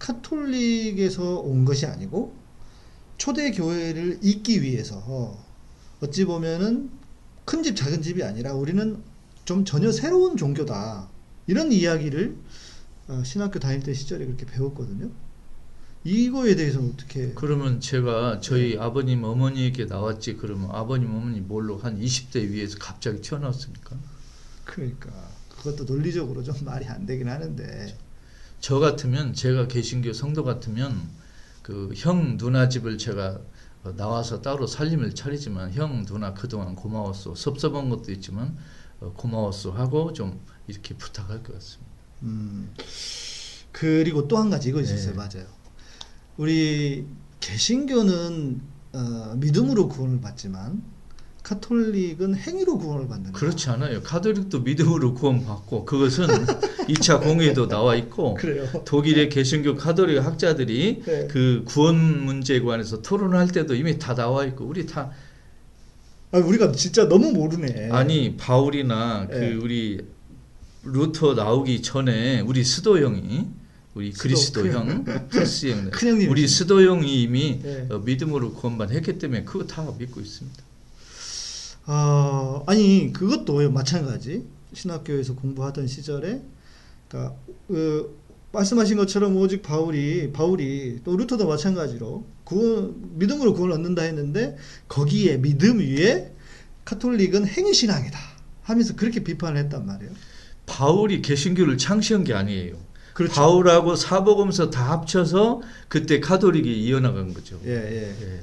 카톨릭에서 0.06 1.40
온 1.40 1.66
것이 1.66 1.86
아니고 1.88 2.36
초대 3.18 3.52
교회를 3.52 4.20
잇기 4.22 4.62
위해서 4.62 5.36
어찌 6.02 6.26
보면은 6.26 6.92
큰 7.46 7.64
집 7.64 7.76
작은 7.76 8.02
집이 8.02 8.24
아니라 8.24 8.54
우리는 8.54 9.02
좀 9.46 9.66
전혀 9.66 9.92
새로운 9.92 10.36
종교다. 10.36 11.08
이런 11.48 11.72
이야기를 11.72 12.36
어, 13.08 13.22
신학교 13.24 13.60
다닐 13.60 13.82
때 13.82 13.94
시절에 13.94 14.26
그렇게 14.26 14.46
배웠거든요. 14.48 15.12
이거에 16.04 16.56
대해서는 16.56 16.92
어떻게? 16.94 17.32
그러면 17.34 17.80
제가 17.80 18.40
저희 18.42 18.78
아버님 18.78 19.24
어머니에게 19.24 19.86
나왔지 19.86 20.38
그러면 20.38 20.70
아버님 20.72 21.10
어머니 21.12 21.40
뭘로 21.40 21.78
한 21.78 22.00
20대 22.00 22.50
위에서 22.50 22.78
갑자기 22.80 23.22
튀어나왔습니까? 23.22 23.96
그러니까 24.66 25.10
그것도 25.50 25.86
논리적으로 25.86 26.44
좀 26.44 26.56
말이 26.64 26.86
안 26.86 27.06
되긴 27.06 27.28
하는데 27.28 27.98
저 28.66 28.80
같으면 28.80 29.36
제가 29.36 29.68
개신교 29.68 30.12
성도 30.14 30.44
같으면 30.44 31.00
그 31.62 31.92
형 31.96 32.36
누나 32.36 32.68
집을 32.68 32.98
제가 32.98 33.40
어, 33.84 33.94
나와서 33.96 34.42
따로 34.42 34.66
살림을 34.66 35.14
차리지만 35.14 35.72
형 35.74 36.04
누나 36.04 36.34
그동안 36.34 36.74
고마웠어 36.76 37.36
섭섭한 37.36 37.90
것도 37.92 38.12
있지만 38.14 38.58
어, 39.02 39.14
고마웠어 39.16 39.70
하고 39.70 40.14
좀 40.14 40.40
이렇게 40.66 40.96
부탁할 40.98 41.44
것 41.44 41.54
같습니다. 41.54 41.92
음 42.24 42.74
그리고 43.72 44.28
또 44.28 44.38
한 44.40 44.50
가지 44.50 44.70
이거 44.70 44.82
있었어요 44.82 45.12
네. 45.12 45.16
맞아요 45.16 45.46
우리 46.38 47.06
개신교는 47.42 48.62
어, 48.94 49.36
믿음으로 49.38 49.90
구원을 49.90 50.22
받지만 50.22 50.82
카톨릭은 51.56 52.36
행위로 52.36 52.80
구원을 52.80 53.08
받는 53.08 53.32
거예요. 53.32 53.34
그렇지 53.34 53.70
않아요. 53.70 54.02
카톨릭도 54.02 54.62
믿음으로 54.62 55.14
구원받고 55.14 55.86
그것은 55.86 56.26
2차 56.90 57.22
공의에도 57.22 57.68
나와 57.68 57.96
있고 57.96 58.34
그래요. 58.34 58.68
독일의 58.84 59.30
개신교 59.30 59.76
카톨릭 59.76 60.24
학자들이 60.26 61.04
네. 61.06 61.28
그 61.28 61.62
구원 61.66 62.26
문제에 62.26 62.60
관해서 62.62 63.04
토론할 63.04 63.50
때도 63.50 63.76
이미 63.76 64.00
다 64.00 64.16
나와 64.16 64.44
있고 64.46 64.66
우리 64.66 64.88
다 64.88 65.12
아, 66.32 66.40
우리가 66.40 66.72
진짜 66.72 67.08
너무 67.08 67.32
모르네. 67.32 67.92
아니 67.92 68.36
바울이나 68.38 69.28
그 69.28 69.36
네. 69.36 69.54
우리 69.54 70.02
루터 70.84 71.36
나오기 71.36 71.84
전에 71.84 72.40
우리 72.42 72.64
스도 72.64 72.98
형이 73.00 73.48
우리 73.94 74.12
스도, 74.12 74.24
그리스도 74.24 74.64
큰- 74.64 74.74
형 74.74 75.28
크리스 75.30 75.68
형. 75.68 75.92
우리 76.32 76.48
스도 76.48 76.82
형이 76.82 77.22
이미 77.22 77.60
네. 77.62 77.88
어, 77.92 78.00
믿음으로 78.00 78.54
구원받았기 78.54 79.20
때문에 79.20 79.44
그거 79.44 79.68
다 79.68 79.88
믿고 80.00 80.20
있습니다. 80.22 80.64
아, 81.86 82.62
아니 82.66 83.12
그것도 83.14 83.70
마찬가지. 83.72 84.46
신학교에서 84.74 85.36
공부하던 85.36 85.88
시절에, 85.88 86.42
그러니까 87.08 87.36
그, 87.68 88.20
말씀하신 88.52 88.98
것처럼 88.98 89.36
오직 89.38 89.62
바울이 89.62 90.32
바울이 90.32 91.02
또 91.04 91.16
루터도 91.18 91.48
마찬가지로 91.48 92.26
구원 92.44 92.96
믿음으로 93.18 93.54
구원 93.54 93.74
얻는다 93.74 94.04
했는데 94.04 94.56
거기에 94.88 95.38
믿음 95.38 95.80
위에 95.80 96.34
카톨릭은 96.86 97.48
행위 97.48 97.74
신앙이다 97.74 98.18
하면서 98.64 98.96
그렇게 98.96 99.24
비판을 99.24 99.58
했단 99.64 99.86
말이에요. 99.86 100.14
바울이 100.66 101.22
개신교를 101.22 101.78
창시한 101.78 102.24
게 102.24 102.34
아니에요. 102.34 102.78
그렇죠. 103.14 103.34
바울하고 103.34 103.96
사복음서 103.96 104.70
다 104.70 104.92
합쳐서 104.92 105.62
그때 105.88 106.20
카톨릭이 106.20 106.84
이어나간 106.84 107.34
거죠. 107.34 107.60
예, 107.66 107.72
예. 107.72 108.16
예. 108.22 108.42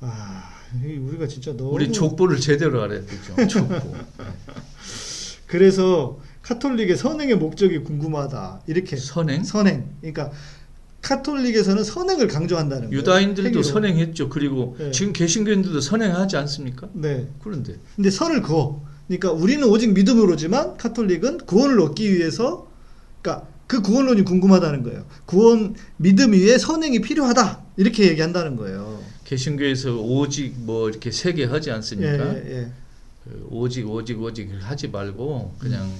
아, 0.00 0.50
이 0.60 0.61
우리가 0.80 1.26
진짜 1.26 1.56
너무 1.56 1.70
우리 1.74 1.92
족보를 1.92 2.40
제대로 2.40 2.82
알아야 2.82 3.02
되죠. 3.02 3.36
족보. 3.48 3.94
그래서 5.46 6.18
카톨릭의 6.42 6.96
선행의 6.96 7.36
목적이 7.36 7.78
궁금하다. 7.80 8.62
이렇게 8.66 8.96
선행? 8.96 9.44
선행. 9.44 9.90
그러니까 10.00 10.30
카톨릭에서는 11.02 11.82
선행을 11.84 12.28
강조한다는 12.28 12.88
거예요. 12.88 12.98
유다인들도 12.98 13.48
행위로. 13.48 13.62
선행했죠. 13.62 14.28
그리고 14.28 14.76
네. 14.78 14.90
지금 14.92 15.12
개신교인들도 15.12 15.80
선행하지 15.80 16.36
않습니까? 16.36 16.88
네. 16.94 17.28
그런데 17.42 17.76
근데 17.96 18.10
선을 18.10 18.42
그어. 18.42 18.82
그러니까 19.08 19.32
우리는 19.32 19.64
오직 19.64 19.92
믿음으로지만 19.92 20.76
카톨릭은 20.78 21.38
구원을 21.46 21.80
얻기 21.80 22.14
위해서 22.14 22.66
그러니까 23.20 23.46
그 23.66 23.82
구원론이 23.82 24.22
궁금하다는 24.24 24.82
거예요. 24.84 25.04
구원 25.26 25.74
믿음 25.96 26.32
위에 26.32 26.56
선행이 26.56 27.00
필요하다. 27.00 27.62
이렇게 27.76 28.08
얘기한다는 28.08 28.56
거예요. 28.56 29.00
개신교에서 29.32 29.96
오직 29.96 30.54
뭐 30.58 30.90
이렇게 30.90 31.10
세개 31.10 31.44
하지 31.44 31.70
예, 31.70 31.74
않습니까? 31.74 32.34
예, 32.34 32.50
예. 32.50 32.72
그 33.24 33.46
오직 33.50 33.88
오직 33.88 34.20
오직 34.20 34.50
하지 34.60 34.88
말고 34.88 35.56
그냥 35.58 35.90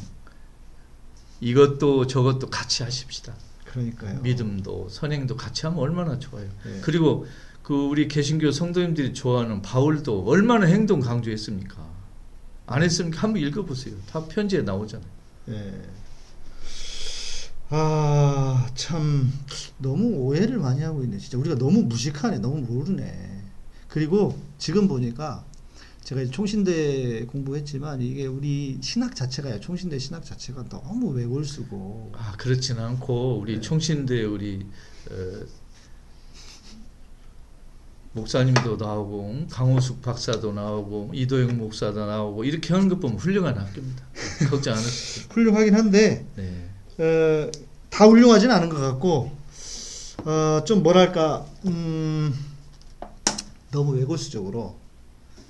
이것도 1.40 2.07
저것도 2.07 2.51
같이 2.51 2.83
하십시다. 2.83 3.35
그러니까요. 3.64 4.21
믿음도 4.21 4.88
선행도 4.90 5.37
같이 5.37 5.64
하면 5.64 5.79
얼마나 5.79 6.18
좋아요. 6.18 6.47
예. 6.66 6.81
그리고 6.83 7.27
그 7.62 7.75
우리 7.75 8.07
개신교 8.07 8.51
성도님들이 8.51 9.14
좋아하는 9.14 9.62
바울도 9.62 10.25
얼마나 10.27 10.66
행동 10.66 11.01
강조했습니까? 11.01 11.90
안 12.66 12.83
했습니까? 12.83 13.23
한번 13.23 13.42
읽어보세요. 13.42 13.95
다 14.11 14.27
편지에 14.27 14.61
나오잖아요. 14.62 15.09
예. 15.49 15.83
아, 17.74 18.68
참 18.74 19.32
너무 19.78 20.08
오해를 20.16 20.58
많이 20.58 20.82
하고 20.82 21.02
있네. 21.02 21.16
진짜 21.16 21.38
우리가 21.38 21.56
너무 21.56 21.82
무식하네. 21.85 22.38
너무 22.38 22.58
모르네. 22.61 23.42
그리고 23.88 24.38
지금 24.58 24.87
보니까 24.88 25.42
제가 26.04 26.22
총신대 26.26 27.24
공부했지만 27.24 28.02
이게 28.02 28.26
우리 28.26 28.78
신학 28.82 29.16
자체가요. 29.16 29.58
총신대 29.61 29.98
신학 29.98 30.22
자체가 30.22 30.68
너무 30.68 31.12
외골 31.12 31.46
쓰고 31.46 32.12
아 32.14 32.35
그렇지는 32.37 32.82
않고 32.82 33.38
우리 33.38 33.54
네. 33.54 33.61
총신대 33.62 34.22
우리 34.24 34.66
어, 35.11 35.46
목사님도 38.12 38.76
나오고 38.76 39.46
강호숙 39.48 40.02
박사도 40.02 40.52
나오고 40.52 41.12
이도영 41.14 41.56
목사도 41.56 42.04
나오고 42.04 42.44
이렇게 42.44 42.74
하는 42.74 42.90
것 42.90 43.00
보면 43.00 43.16
훌륭한 43.16 43.56
학교입니다. 43.56 44.04
걱정 44.50 44.74
안 44.74 44.78
하세요. 44.78 45.26
훌륭하긴 45.30 45.74
한데 45.74 46.26
네. 46.37 46.68
어, 46.98 47.50
다 47.92 48.07
훌륭하진 48.07 48.50
않은 48.50 48.70
것 48.70 48.78
같고 48.81 49.31
어, 50.24 50.64
좀 50.64 50.83
뭐랄까 50.83 51.46
음, 51.66 52.35
너무 53.70 53.92
외골수적으로 53.96 54.78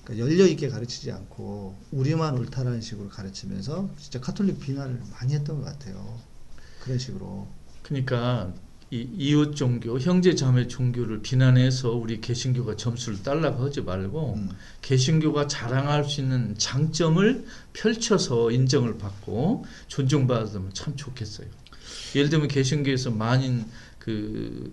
그러니까 0.02 0.26
열려 0.26 0.44
있게 0.46 0.68
가르치지 0.68 1.12
않고 1.12 1.76
우리만 1.92 2.36
옳다라는 2.36 2.80
식으로 2.80 3.08
가르치면서 3.10 3.88
진짜 3.96 4.20
카톨릭 4.20 4.58
비난을 4.58 5.00
많이 5.12 5.34
했던 5.34 5.60
것 5.60 5.66
같아요. 5.66 6.18
그런 6.82 6.98
식으로. 6.98 7.46
그러니까 7.84 8.52
이 8.90 9.08
이웃 9.16 9.54
종교, 9.54 9.98
형제 10.00 10.34
자매 10.34 10.66
종교를 10.66 11.22
비난해서 11.22 11.92
우리 11.92 12.20
개신교가 12.20 12.74
점수를 12.76 13.22
딸라고 13.22 13.64
하지 13.64 13.82
말고 13.82 14.34
음. 14.34 14.50
개신교가 14.82 15.46
자랑할 15.46 16.04
수 16.04 16.20
있는 16.20 16.58
장점을 16.58 17.46
펼쳐서 17.72 18.50
인정을 18.50 18.98
받고 18.98 19.64
존중받으면 19.86 20.74
참 20.74 20.96
좋겠어요. 20.96 21.46
예를 22.14 22.28
들면 22.30 22.48
개신교에서 22.48 23.10
만인 23.10 23.64
그 23.98 24.72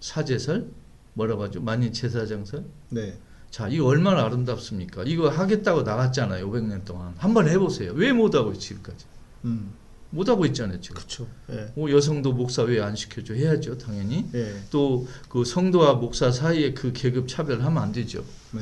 사제설 0.00 0.66
뭐라고 1.14 1.42
하죠? 1.44 1.60
만인 1.60 1.92
제사장설. 1.92 2.64
네. 2.90 3.18
자, 3.50 3.68
이거 3.68 3.86
얼마나 3.86 4.24
아름답습니까? 4.24 5.02
이거 5.06 5.28
하겠다고 5.28 5.82
나갔잖아요. 5.82 6.50
500년 6.50 6.84
동안. 6.86 7.14
한번 7.18 7.48
해보세요. 7.48 7.92
왜 7.94 8.12
못하고 8.12 8.54
지금까지? 8.56 9.04
음. 9.44 9.72
못하고 10.10 10.44
있잖아요. 10.46 10.80
지금. 10.80 10.96
그렇죠. 10.96 11.26
예. 11.50 11.70
뭐 11.74 11.90
여성도 11.90 12.32
목사 12.32 12.62
왜 12.62 12.80
안 12.80 12.96
시켜줘? 12.96 13.34
해야죠. 13.34 13.76
당연히. 13.78 14.26
예. 14.34 14.54
또그 14.70 15.44
성도와 15.46 15.94
목사 15.94 16.30
사이에 16.30 16.72
그 16.74 16.92
계급 16.92 17.28
차별하면 17.28 17.82
안 17.82 17.92
되죠. 17.92 18.24
네. 18.52 18.60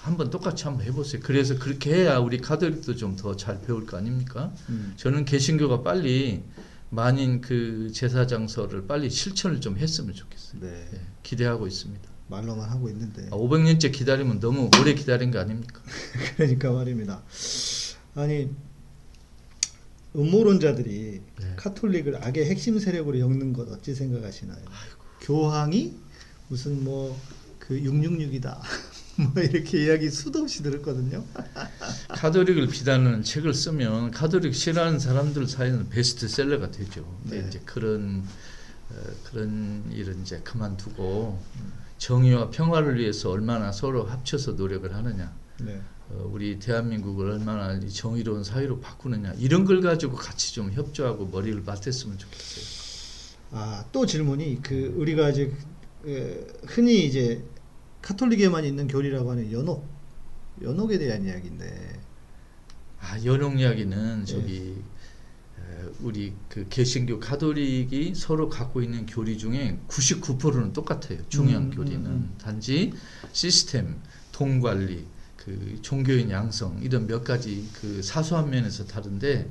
한번 0.00 0.30
똑같이 0.30 0.64
한번 0.64 0.86
해보세요. 0.86 1.20
그래서 1.24 1.58
그렇게 1.58 1.94
해야 1.94 2.18
우리 2.18 2.38
카톨릭도 2.38 2.94
좀 2.94 3.16
더 3.16 3.34
잘 3.36 3.60
배울 3.62 3.84
거 3.86 3.96
아닙니까? 3.96 4.52
음. 4.68 4.92
저는 4.96 5.24
개신교가 5.24 5.82
빨리 5.82 6.42
만인 6.90 7.40
그 7.40 7.90
제사 7.92 8.26
장서를 8.26 8.86
빨리 8.86 9.10
실천을 9.10 9.60
좀 9.60 9.76
했으면 9.76 10.14
좋겠어요. 10.14 10.60
네. 10.60 10.88
예, 10.94 11.00
기대하고 11.22 11.66
있습니다. 11.66 12.08
말로만 12.28 12.68
하고 12.68 12.88
있는데. 12.90 13.26
아, 13.26 13.36
500년째 13.36 13.92
기다리면 13.92 14.40
너무 14.40 14.70
오래 14.80 14.94
기다린 14.94 15.30
거 15.30 15.38
아닙니까? 15.38 15.80
그러니까 16.36 16.72
말입니다. 16.72 17.22
아니 18.14 18.50
음모론자들이 20.14 21.20
네. 21.40 21.52
카톨릭을 21.56 22.24
악의 22.24 22.46
핵심 22.46 22.78
세력으로 22.78 23.20
엮는 23.20 23.52
것 23.52 23.70
어찌 23.70 23.94
생각하시나요? 23.94 24.64
교황이 25.20 25.94
무슨 26.48 26.84
뭐 26.84 27.16
그 27.66 27.80
666이다. 27.80 28.60
뭐 29.32 29.42
이렇게 29.42 29.84
이야기 29.84 30.10
수도 30.10 30.40
없이 30.40 30.62
들었거든요. 30.62 31.24
카톨릭을 32.08 32.66
비난하는 32.66 33.22
책을 33.22 33.54
쓰면 33.54 34.10
카톨릭 34.10 34.54
싫어하는 34.54 34.98
사람들 34.98 35.48
사이에는 35.48 35.88
베스트셀러가 35.88 36.70
되죠. 36.70 37.18
근데 37.22 37.42
네. 37.42 37.48
이제 37.48 37.60
그런 37.64 38.24
어, 38.90 38.94
그런 39.24 39.84
일은 39.90 40.20
이제 40.20 40.40
그만두고 40.44 41.40
정의와 41.98 42.50
평화를 42.50 42.98
위해서 42.98 43.30
얼마나 43.30 43.72
서로 43.72 44.04
합쳐서 44.04 44.52
노력을 44.52 44.94
하느냐. 44.94 45.34
네. 45.60 45.80
어, 46.10 46.30
우리 46.30 46.58
대한민국을 46.58 47.30
얼마나 47.30 47.72
이 47.74 47.90
정의로운 47.90 48.44
사회로 48.44 48.80
바꾸느냐 48.80 49.32
이런 49.38 49.64
걸 49.64 49.80
가지고 49.80 50.16
같이 50.16 50.54
좀 50.54 50.70
협조하고 50.72 51.26
머리를 51.26 51.62
맞댔으면 51.62 52.18
좋겠어요. 52.18 52.76
아, 53.52 53.84
또 53.92 54.04
질문이 54.04 54.60
그 54.62 54.94
우리가 54.96 55.30
이제 55.30 55.52
에, 56.06 56.46
흔히 56.66 57.06
이제 57.06 57.42
카톨릭에만 58.16 58.64
있는 58.64 58.86
교리라고 58.86 59.32
하는 59.32 59.50
연옥, 59.50 59.84
연옥에 60.62 60.96
대한 60.96 61.24
이야기인데. 61.24 62.00
아 63.00 63.18
연옥 63.24 63.58
이야기는 63.58 64.24
저기 64.24 64.76
에, 65.58 65.84
우리 66.00 66.32
그 66.48 66.66
개신교 66.68 67.18
카톨릭이 67.18 68.14
서로 68.14 68.48
갖고 68.48 68.80
있는 68.80 69.06
교리 69.06 69.36
중에 69.36 69.80
99%는 69.88 70.72
똑같아요. 70.72 71.18
중요한 71.28 71.64
음, 71.64 71.70
교리는 71.72 72.06
음, 72.06 72.12
음. 72.12 72.34
단지 72.40 72.92
시스템, 73.32 73.96
돈 74.30 74.60
관리, 74.60 75.04
그 75.36 75.76
종교인 75.82 76.30
양성 76.30 76.80
이런 76.82 77.08
몇 77.08 77.24
가지 77.24 77.68
그 77.74 78.02
사소한 78.04 78.50
면에서 78.50 78.84
다른데 78.86 79.50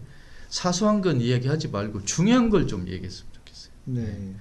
사소한 0.50 1.02
건 1.02 1.20
이야기하지 1.20 1.68
말고 1.68 2.06
중요한 2.06 2.50
걸 2.50 2.68
좀 2.68 2.88
얘기했으면 2.88 3.32
좋겠어요. 3.34 3.72
네. 3.86 4.36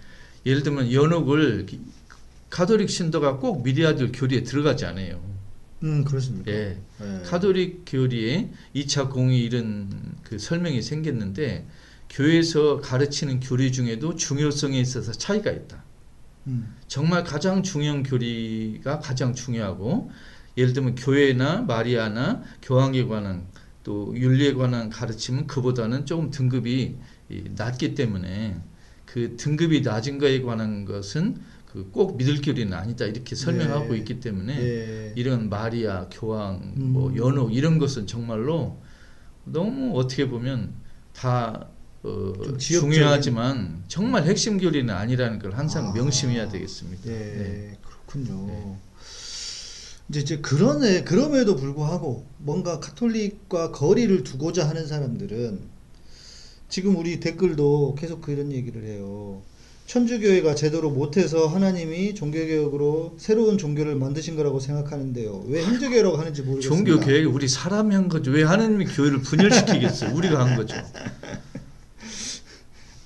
예를 0.46 0.62
들면 0.62 0.92
연옥을 0.92 1.66
기- 1.66 1.80
카톨릭 2.54 2.88
신도가 2.88 3.38
꼭 3.38 3.64
믿어야 3.64 3.95
될 3.95 4.12
교리에 4.12 4.44
들어가지 4.44 4.84
않아요. 4.84 5.20
음, 5.82 6.04
그렇습니까? 6.04 6.52
예. 6.52 6.78
네. 7.00 7.22
카톨릭 7.24 7.82
교리에 7.84 8.48
2차 8.76 9.10
공의회 9.10 9.42
이런 9.42 10.14
그 10.22 10.38
설명이 10.38 10.80
생겼는데 10.80 11.66
교회에서 12.10 12.80
가르치는 12.80 13.40
교리 13.40 13.72
중에도 13.72 14.14
중요성에 14.14 14.78
있어서 14.78 15.10
차이가 15.10 15.50
있다. 15.50 15.82
음. 16.46 16.76
정말 16.86 17.24
가장 17.24 17.64
중요한 17.64 18.04
교리가 18.04 19.00
가장 19.00 19.34
중요하고 19.34 20.12
예를 20.56 20.74
들면 20.74 20.94
교회나 20.94 21.62
마리아나 21.62 22.44
교황에 22.62 23.02
관한 23.06 23.48
또 23.82 24.14
윤리에 24.16 24.54
관한 24.54 24.90
가르침은 24.90 25.48
그보다는 25.48 26.06
조금 26.06 26.30
등급이 26.30 26.94
이, 27.30 27.44
낮기 27.56 27.96
때문에 27.96 28.60
그 29.06 29.36
등급이 29.36 29.80
낮은 29.80 30.18
거에 30.18 30.40
관한 30.42 30.84
것은 30.84 31.36
그 31.74 31.90
꼭 31.90 32.16
믿을 32.16 32.40
교리는 32.40 32.72
아니다 32.72 33.04
이렇게 33.04 33.34
설명하고 33.34 33.94
네. 33.94 33.98
있기 33.98 34.20
때문에 34.20 34.56
예. 34.62 35.12
이런 35.16 35.48
마리아, 35.48 36.08
교황, 36.08 36.74
음. 36.76 36.92
뭐 36.92 37.16
연옥 37.16 37.52
이런 37.52 37.78
것은 37.78 38.06
정말로 38.06 38.78
너무 39.44 39.98
어떻게 39.98 40.28
보면 40.28 40.72
다 41.12 41.68
어, 42.04 42.32
중요하지만 42.58 43.82
정말 43.88 44.24
핵심 44.24 44.58
교리는 44.58 44.92
아니라는 44.94 45.40
걸 45.40 45.52
항상 45.52 45.88
아. 45.88 45.92
명심해야 45.92 46.48
되겠습니다. 46.48 47.10
예, 47.10 47.12
네. 47.12 47.78
그렇군요. 47.82 48.46
네. 48.46 48.76
이제 50.10 50.20
이제 50.20 50.38
그러네 50.38 51.02
그럼에도 51.02 51.56
불구하고 51.56 52.24
뭔가 52.38 52.78
카톨릭과 52.78 53.72
거리를 53.72 54.22
두고자 54.22 54.68
하는 54.68 54.86
사람들은 54.86 55.60
지금 56.68 56.94
우리 56.96 57.18
댓글도 57.18 57.96
계속 57.98 58.20
그런 58.20 58.52
얘기를 58.52 58.84
해요. 58.84 59.42
천주교회가 59.86 60.54
제대로 60.54 60.90
못해서 60.90 61.46
하나님이 61.46 62.14
종교개혁으로 62.14 63.16
새로운 63.18 63.58
종교를 63.58 63.96
만드신 63.96 64.34
거라고 64.36 64.58
생각하는데요. 64.58 65.44
왜 65.48 65.62
형제교회라고 65.62 66.16
하는지 66.16 66.42
모르겠습니다. 66.42 66.90
종교 66.92 67.04
계획이 67.04 67.26
우리 67.26 67.46
사람이 67.48 67.94
한 67.94 68.08
거죠. 68.08 68.30
왜 68.30 68.42
하나님이 68.44 68.86
교회를 68.86 69.20
분열시키겠어요? 69.20 70.14
우리가 70.14 70.44
한 70.44 70.56
거죠. 70.56 70.76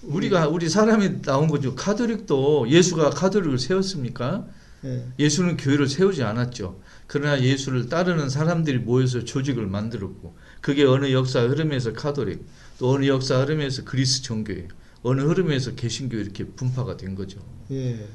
우리가 0.02 0.48
우리 0.48 0.68
사람이 0.68 1.22
나온 1.22 1.48
거죠. 1.48 1.74
카톨릭도 1.74 2.70
예수가 2.70 3.10
카톨릭을 3.10 3.58
세웠습니까? 3.58 4.46
예. 4.84 5.04
예수는 5.18 5.56
교회를 5.56 5.88
세우지 5.88 6.22
않았죠. 6.22 6.80
그러나 7.08 7.42
예수를 7.42 7.88
따르는 7.88 8.28
사람들이 8.30 8.78
모여서 8.78 9.24
조직을 9.24 9.66
만들었고 9.66 10.36
그게 10.60 10.84
어느 10.84 11.10
역사 11.12 11.40
흐름에서 11.40 11.92
카톨릭 11.94 12.44
또 12.78 12.90
어느 12.90 13.06
역사 13.06 13.40
흐름에서 13.42 13.84
그리스 13.84 14.22
정교회 14.22 14.68
어느 15.02 15.22
흐름에서 15.22 15.74
개신교 15.74 16.16
이렇게 16.16 16.44
분파가 16.44 16.96
된 16.96 17.14
거죠. 17.14 17.40
예. 17.70 18.06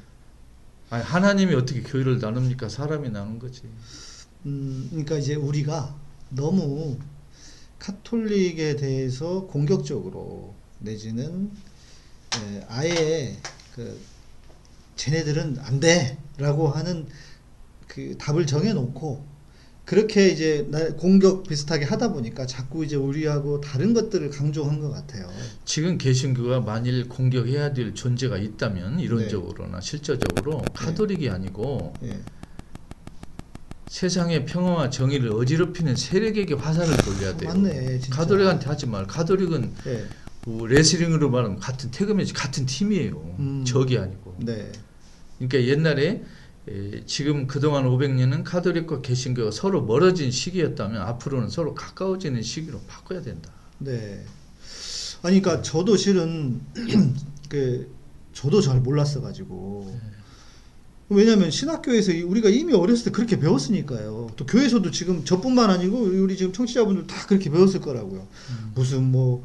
아니, 0.89 1.04
하나님이 1.04 1.56
어떻게 1.56 1.82
교회를 1.82 2.19
나눕니까? 2.19 2.69
사람이 2.69 3.10
나눈 3.10 3.39
거지. 3.39 3.63
음, 4.46 4.88
그러니까 4.89 5.17
이제 5.17 5.36
우리가 5.36 5.96
너무 6.30 6.98
카톨릭에 7.80 8.76
대해서 8.76 9.41
공격적으로 9.48 10.54
내지는 10.80 11.52
에, 12.36 12.65
아예 12.67 13.38
그 13.74 14.00
쟤네들은 14.96 15.58
안 15.60 15.80
돼라고 15.80 16.67
하는 16.67 17.08
그 17.88 18.17
답을 18.17 18.46
정해놓고 18.46 19.33
그렇게 19.86 20.30
이제 20.30 20.65
나- 20.69 20.93
공격 20.96 21.43
비슷하게 21.46 21.84
하다 21.86 22.13
보니까 22.13 22.46
자꾸 22.46 22.86
이제 22.86 22.96
우리하고 22.96 23.60
다른 23.60 23.93
것들을 23.93 24.30
강조한 24.30 24.80
것 24.80 24.89
같아요. 24.91 25.30
지금 25.65 25.98
개신교가 25.98 26.62
만일 26.62 27.10
공격해야 27.10 27.74
될 27.74 27.93
존재가 27.93 28.38
있다면 28.38 29.00
이론적으로나 29.02 29.82
실제적으로 29.82 30.62
카톨릭이 30.74 31.30
아니고 31.30 31.93
예. 32.04 32.17
세상의 33.88 34.46
평화와 34.46 34.89
정의를 34.89 35.32
어지럽히는 35.34 35.96
세력에게 35.96 36.56
화살을 36.56 36.96
돌려야 36.98 37.38
돼요. 37.38 37.50
맞네, 37.50 38.00
진짜. 38.00 38.15
카톨릭한테 38.15 38.65
하지 38.67 38.88
말. 38.88 39.06
카톨릭은 39.06 39.72
예. 39.88 40.06
뭐 40.46 40.65
레슬링으로 40.65 41.30
말하면 41.30 41.60
같은 41.60 41.91
태그 41.91 42.13
매치 42.13 42.34
같은 42.34 42.65
팀이에요. 42.65 43.36
음. 43.39 43.63
적이 43.65 44.00
아니고. 44.00 44.36
네. 44.39 44.72
그러니까 45.38 45.62
옛날에 45.69 46.08
에, 46.10 46.24
지금 47.06 47.45
그동안 47.47 47.86
500년은 47.86 48.43
카톨릭과 48.43 49.02
개신교가 49.02 49.52
서로 49.52 49.84
멀어진 49.84 50.32
시기였다면 50.32 51.02
앞으로는 51.02 51.49
서로 51.49 51.73
가까워지는 51.76 52.41
시기로 52.41 52.80
바꿔야 52.88 53.21
된다. 53.21 53.52
네. 53.80 54.23
아니, 55.23 55.41
그러니까 55.41 55.62
저도 55.62 55.97
실은 55.97 56.62
그 57.49 57.93
저도 58.34 58.62
잘 58.62 58.80
몰랐어 58.80 59.21
가지고. 59.21 59.99
왜냐면 61.10 61.52
신학교에서 61.52 62.12
이- 62.13 62.21
우리가 62.23 62.49
이미 62.49 62.73
어렸을 62.73 63.06
때 63.06 63.12
그렇게 63.12 63.38
배웠으니까요. 63.39 64.30
또 64.36 64.45
교회에서도 64.45 64.89
지금 64.91 65.23
저뿐만 65.26 65.69
아니고 65.69 65.97
우리 65.99 66.36
지금 66.38 66.54
청취자분들 66.54 67.08
다 67.08 67.28
그렇게 67.28 67.49
배웠을 67.52 67.82
거라고요. 67.82 68.28
무슨 68.76 69.12
뭐 69.12 69.43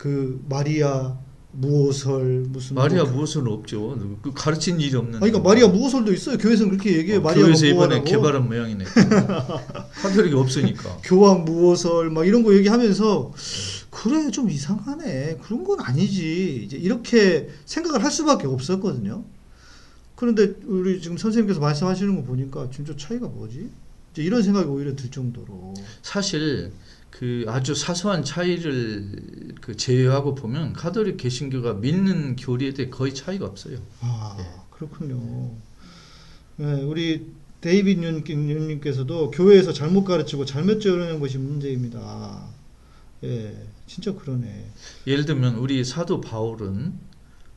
그 0.00 0.42
마리아 0.48 1.18
무오설 1.52 2.46
무슨 2.48 2.76
마리아 2.76 3.02
뭐, 3.04 3.12
무엇은 3.12 3.46
없죠. 3.46 3.98
그 4.22 4.32
가르친 4.32 4.80
일이 4.80 4.96
없는. 4.96 5.14
아니, 5.14 5.30
그러니까 5.32 5.48
마리아 5.48 5.66
무오설도 5.68 6.12
있어요. 6.12 6.38
교회에서는 6.38 6.70
그렇게 6.70 6.96
얘기해요. 6.96 7.20
어, 7.20 7.22
마리아가 7.22 7.46
교회에서 7.46 7.66
이번에 7.66 7.98
무엇하고 7.98 8.04
개발한 8.04 8.48
모양이네. 8.48 8.84
카톨릭이 10.02 10.34
없으니까. 10.34 10.98
교황 11.04 11.44
무오설 11.44 12.10
막 12.10 12.26
이런 12.26 12.44
거 12.44 12.54
얘기하면서 12.54 13.32
그래 13.90 14.30
좀 14.30 14.48
이상하네 14.48 15.38
그런 15.42 15.64
건 15.64 15.80
아니지 15.80 16.62
이제 16.64 16.76
이렇게 16.76 17.48
생각을 17.66 18.04
할 18.04 18.10
수밖에 18.10 18.46
없었거든요. 18.46 19.24
그런데 20.14 20.54
우리 20.66 21.00
지금 21.00 21.16
선생님께서 21.16 21.60
말씀하시는 21.60 22.14
거 22.14 22.22
보니까 22.22 22.68
진짜 22.70 22.94
차이가 22.96 23.26
뭐지? 23.26 23.70
이런 24.18 24.42
생각이 24.42 24.68
오히려 24.68 24.94
들 24.94 25.10
정도로 25.10 25.74
사실 26.02 26.72
그 27.10 27.44
아주 27.48 27.74
사소한 27.74 28.24
차이를 28.24 29.54
그 29.60 29.76
제외하고 29.76 30.34
보면 30.34 30.72
카톨릭 30.72 31.16
개신교가 31.18 31.74
믿는 31.74 32.36
교리에 32.36 32.72
대해 32.72 32.88
거의 32.88 33.14
차이가 33.14 33.46
없어요. 33.46 33.78
아 34.00 34.36
예. 34.40 34.44
그렇군요. 34.70 35.50
네, 36.56 36.82
우리 36.82 37.26
데이빗 37.60 37.98
윤님- 37.98 38.26
윤님께서도 38.28 39.30
교회에서 39.32 39.72
잘못 39.72 40.04
가르치고 40.04 40.44
잘못 40.46 40.80
전하는 40.80 41.20
것이 41.20 41.36
문제입니다. 41.38 42.48
예, 43.24 43.54
진짜 43.86 44.14
그러네. 44.14 44.70
예를 45.06 45.26
들면 45.26 45.56
우리 45.56 45.84
사도 45.84 46.20
바울은 46.22 46.94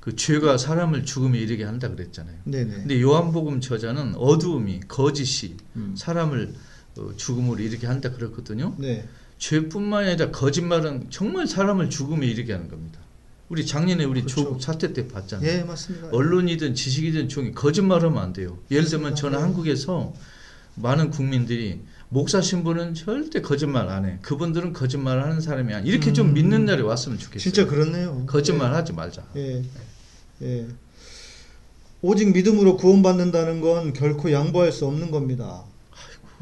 그 0.02 0.18
죄가 0.18 0.58
사람을 0.58 1.06
죽음에 1.06 1.40
이르게 1.40 1.64
한다 1.64 1.90
그랬잖아요. 1.90 2.36
네네. 2.44 2.74
근데 2.74 3.02
요한복음 3.02 3.62
저자는 3.62 4.16
어두움이 4.16 4.82
거짓이 4.90 5.56
음. 5.78 5.94
사람을 5.98 6.54
어, 6.98 7.12
죽음으로 7.16 7.62
이르게 7.64 7.88
한다 7.88 8.12
그랬거든요. 8.12 8.76
네. 8.78 9.08
죄뿐만 9.44 10.08
아니라 10.08 10.32
거짓말은 10.32 11.08
정말 11.10 11.48
사람을 11.48 11.90
죽음에 11.90 12.26
이르게 12.26 12.54
하는 12.54 12.70
겁니다. 12.70 13.00
우리 13.50 13.66
작년에 13.66 14.06
우리 14.06 14.22
그렇죠. 14.22 14.42
조국 14.42 14.64
사태 14.64 14.94
때 14.94 15.06
봤잖아요. 15.10 15.50
예, 15.50 15.64
맞습니다. 15.64 16.08
언론이든 16.14 16.76
지식이든 16.76 17.28
종이 17.28 17.52
거짓말하면 17.52 18.24
안 18.24 18.32
돼요. 18.32 18.58
예를 18.72 18.86
들면. 18.86 19.16
저는 19.16 19.38
네. 19.38 19.44
한국에서 19.44 20.14
많은 20.76 21.12
국민들이 21.12 21.82
목사 22.08 22.40
신부는 22.40 22.94
절대 22.94 23.42
거짓말 23.42 23.90
안 23.90 24.06
해. 24.06 24.18
그분들은 24.22 24.72
거짓말 24.72 25.22
하는 25.22 25.42
사람이 25.42 25.74
아니. 25.74 25.90
이렇게 25.90 26.14
좀 26.14 26.30
음. 26.30 26.34
믿는 26.36 26.64
날이 26.64 26.82
왔으면 26.82 27.20
좋겠어요. 27.20 27.44
진짜 27.44 27.68
그렇네요. 27.68 28.26
거짓말 28.26 28.74
하지 28.74 28.94
말자. 28.94 29.26
예. 29.36 29.62
예. 30.42 30.68
오직 32.02 32.32
믿음으로 32.32 32.78
구원받는다는 32.78 33.60
건 33.60 33.92
결코 33.92 34.32
양보할 34.32 34.72
수 34.72 34.86
없는 34.86 35.12
겁니다. 35.12 35.66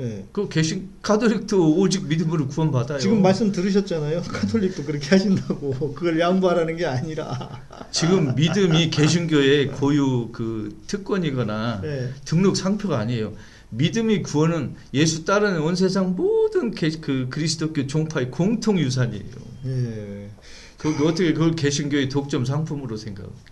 예. 0.02 0.26
그 0.32 0.50
개신 0.50 0.90
카톨릭도 1.02 1.78
오직 1.78 2.08
믿음으로 2.08 2.48
구원받아요. 2.48 2.98
지금 3.00 3.22
말씀 3.22 3.52
들으셨잖아요. 3.52 4.24
카톨릭도 4.28 4.84
그렇게 4.84 5.10
하신다고 5.10 5.94
그걸 5.94 6.20
양보하라는 6.20 6.76
게 6.76 6.86
아니라. 6.86 7.62
지금 7.92 8.34
믿음이 8.36 8.90
개신교의 8.90 9.68
고유 9.74 10.30
그 10.32 10.76
특권이거나 10.88 11.82
예. 11.84 12.10
등록 12.26 12.58
상표가 12.58 12.98
아니에요. 13.00 13.34
믿음이 13.70 14.24
구원은 14.24 14.76
예수 14.94 15.24
따르는 15.24 15.62
온 15.62 15.76
세상 15.76 16.16
모든 16.16 16.72
개, 16.72 16.90
그 16.90 17.28
그리스도교 17.30 17.88
종파의 17.88 18.32
공통 18.32 18.80
유산이에요. 18.80 19.26
예. 19.68 20.30
그 20.78 20.90
어떻게 21.08 21.34
그걸 21.34 21.56
개신교의 21.56 22.10
독점 22.10 22.44
상품으로 22.44 22.98
생각합니까? 22.98 23.51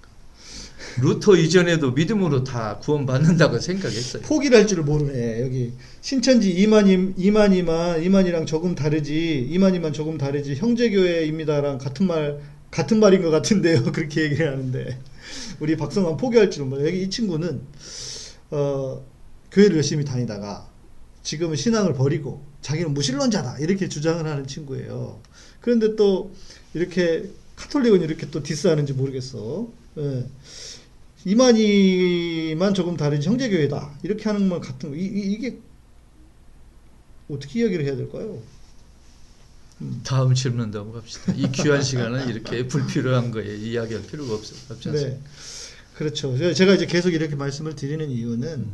루터 1.02 1.36
이전에도 1.36 1.92
믿음으로 1.92 2.44
다 2.44 2.78
구원받는다고 2.80 3.60
생각했어요. 3.60 4.24
포기를 4.24 4.58
할 4.58 4.68
줄을 4.68 4.84
모르네. 4.84 5.42
여기 5.42 5.74
신천지 6.02 6.52
이만희 6.52 7.14
이만희만 7.18 8.04
이만희랑 8.04 8.46
조금 8.46 8.76
다르지 8.76 9.48
이만희만 9.50 9.94
조금 9.94 10.18
다르지 10.18 10.56
형제교회입니다랑 10.56 11.78
같은 11.78 12.08
말 12.08 12.40
같은 12.72 13.00
말인 13.00 13.22
것 13.22 13.30
같은데요. 13.30 13.84
그렇게 13.92 14.24
얘기를 14.24 14.52
하는데 14.52 15.00
우리 15.60 15.78
박성환 15.78 16.18
포기할 16.18 16.50
줄은 16.50 16.70
몰라. 16.70 16.86
여기 16.86 17.04
이 17.04 17.10
친구는 17.10 17.62
어 18.52 19.06
교회를 19.52 19.78
열심히 19.78 20.06
다니다가 20.06 20.70
지금은 21.24 21.56
신앙을 21.56 21.94
버리고 21.94 22.44
자기는 22.62 22.94
무신론자다 22.94 23.60
이렇게 23.60 23.88
주장을 23.88 24.26
하는 24.26 24.48
친구예요. 24.48 25.22
그런데 25.62 25.96
또 25.96 26.34
이렇게 26.74 27.30
카톨릭은 27.56 28.02
이렇게 28.02 28.30
또 28.32 28.42
디스하는지 28.42 28.94
모르겠어. 28.94 29.68
예. 29.98 30.26
이만희만 31.26 32.74
조금 32.74 32.96
다르지 32.98 33.28
형제교회다 33.28 34.00
이렇게 34.04 34.24
하는 34.26 34.48
말 34.48 34.60
같은 34.62 34.90
거 34.92 34.96
이, 34.96 35.02
이, 35.02 35.34
이 35.34 35.38
게 35.40 35.60
어떻게 37.30 37.60
이야기를 37.60 37.86
해야 37.86 37.96
될까요? 37.96 38.42
다음 40.04 40.34
질문 40.34 40.72
넘어갑시다. 40.72 41.34
이 41.34 41.50
귀한 41.52 41.82
시간은 41.84 42.28
이렇게 42.30 42.68
불필요한 42.68 43.30
거에 43.32 43.56
이야기할 43.56 44.04
필요가 44.08 44.34
없어, 44.34 44.56
없지 44.74 44.90
않습니까? 44.90 45.16
네, 45.18 45.24
그렇죠. 45.96 46.36
제- 46.38 46.54
제가 46.54 46.74
이제 46.74 46.86
계속 46.88 47.14
이렇게 47.14 47.36
말씀을 47.36 47.76
드리는 47.76 48.10
이유는 48.10 48.66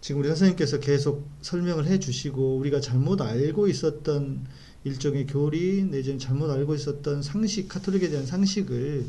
지금 0.00 0.20
우리 0.20 0.28
선생님께서 0.28 0.80
계속 0.80 1.28
설명을 1.42 1.86
해 1.86 2.00
주시고 2.00 2.56
우리가 2.58 2.80
잘못 2.80 3.20
알고 3.22 3.68
있었던 3.68 4.44
일종의 4.84 5.26
교리 5.26 5.84
내지는 5.84 6.18
잘못 6.18 6.50
알고 6.50 6.74
있었던 6.74 7.22
상식 7.22 7.68
카톨릭에 7.68 8.08
대한 8.10 8.26
상식을 8.26 9.06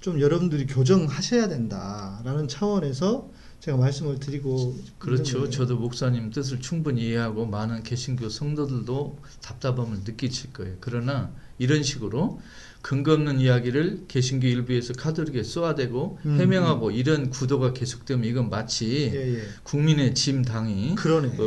좀 0.00 0.20
여러분들이 0.20 0.66
교정하셔야 0.66 1.48
된다라는 1.48 2.48
차원에서 2.48 3.30
제가 3.60 3.76
말씀을 3.76 4.20
드리고 4.20 4.76
그렇죠. 4.98 5.50
저도 5.50 5.76
목사님 5.76 6.30
뜻을 6.30 6.60
충분히 6.60 7.08
이해하고 7.08 7.46
많은 7.46 7.82
개신교 7.82 8.28
성도들도 8.28 9.18
답답함을 9.42 9.98
느끼실 10.04 10.52
거예요. 10.52 10.76
그러나 10.80 11.32
이런 11.58 11.82
식으로 11.82 12.40
근거 12.80 13.12
없는 13.12 13.40
이야기를 13.40 14.04
개신교 14.06 14.46
일부에서 14.46 14.92
카톨릭에 14.92 15.42
쏘아대고 15.42 16.18
음, 16.24 16.40
해명하고 16.40 16.92
이런 16.92 17.30
구도가 17.30 17.72
계속되면 17.72 18.24
이건 18.24 18.48
마치 18.50 19.10
예, 19.12 19.38
예. 19.38 19.42
국민의 19.64 20.14
짐 20.14 20.42
당이. 20.42 20.94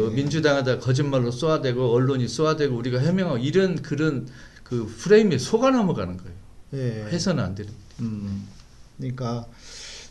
어, 0.07 0.09
민주당에다 0.09 0.79
거짓말로 0.79 1.31
쏘아대고 1.31 1.93
언론이 1.93 2.27
쏘아대고 2.27 2.75
우리가 2.75 2.99
해명하고 2.99 3.37
이런 3.37 3.81
그런 3.81 4.27
그 4.63 4.85
프레임에 4.85 5.37
속아 5.37 5.71
넘어가는 5.71 6.17
거예요. 6.17 6.35
예. 6.73 7.07
해서는 7.09 7.41
안 7.41 7.55
되는. 7.55 7.71
음, 8.01 8.47
그러니까 8.97 9.47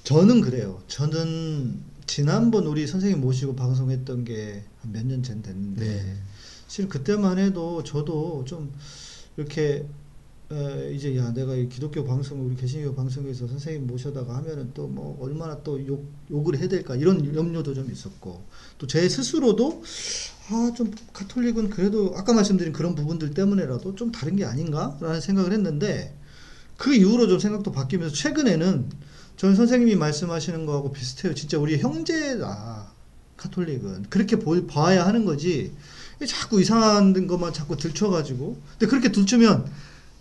저는 0.05 0.41
그래요. 0.41 0.83
저는 0.89 1.81
지난번 2.07 2.67
우리 2.67 2.87
선생님 2.87 3.21
모시고 3.21 3.55
방송했던 3.57 4.25
게 4.25 4.65
몇 4.83 5.05
년 5.07 5.23
전 5.23 5.43
됐는데 5.43 5.85
네. 5.87 6.17
사실 6.67 6.89
그때만 6.89 7.39
해도 7.39 7.83
저도 7.85 8.45
좀 8.47 8.73
이렇게 9.37 9.87
에, 10.51 10.93
이제 10.95 11.17
야 11.17 11.33
내가 11.33 11.55
이 11.55 11.69
기독교 11.69 12.03
방송 12.05 12.45
우리 12.47 12.57
개신교 12.57 12.95
방송에서 12.95 13.47
선생님 13.47 13.87
모셔다가 13.87 14.37
하면은 14.39 14.73
또 14.75 14.89
뭐 14.89 15.17
얼마나 15.21 15.63
또 15.63 15.79
욕 15.87 16.11
욕을 16.31 16.59
해야 16.59 16.67
될까 16.69 16.97
이런 16.97 17.35
염려도 17.35 17.75
좀 17.75 17.91
있었고 17.91 18.43
또 18.79 18.87
제 18.87 19.09
스스로도 19.09 19.83
아 20.51 20.73
좀 20.75 20.91
카톨릭은 21.13 21.71
그래도 21.71 22.13
아까 22.17 22.33
말씀드린 22.33 22.73
그런 22.73 22.95
부분들 22.97 23.35
때문에라도 23.35 23.95
좀 23.95 24.11
다른 24.11 24.35
게 24.37 24.45
아닌가라는 24.45 25.21
생각을 25.21 25.53
했는데 25.53 26.17
그 26.81 26.95
이후로 26.95 27.29
좀 27.29 27.39
생각도 27.39 27.73
바뀌면서 27.73 28.15
최근에는 28.15 28.89
전 29.37 29.55
선생님이 29.55 29.97
말씀하시는 29.97 30.65
거하고 30.65 30.93
비슷해요. 30.93 31.35
진짜 31.35 31.59
우리 31.59 31.79
형제다. 31.79 32.91
카톨릭은 33.37 34.07
그렇게 34.09 34.37
보, 34.39 34.67
봐야 34.67 35.07
하는 35.07 35.27
거지. 35.27 35.75
왜 36.21 36.27
자꾸 36.27 36.59
이상한 36.59 37.27
것만 37.27 37.53
자꾸 37.53 37.77
들춰가지고. 37.77 38.63
근데 38.79 38.87
그렇게 38.87 39.13
들추면 39.13 39.67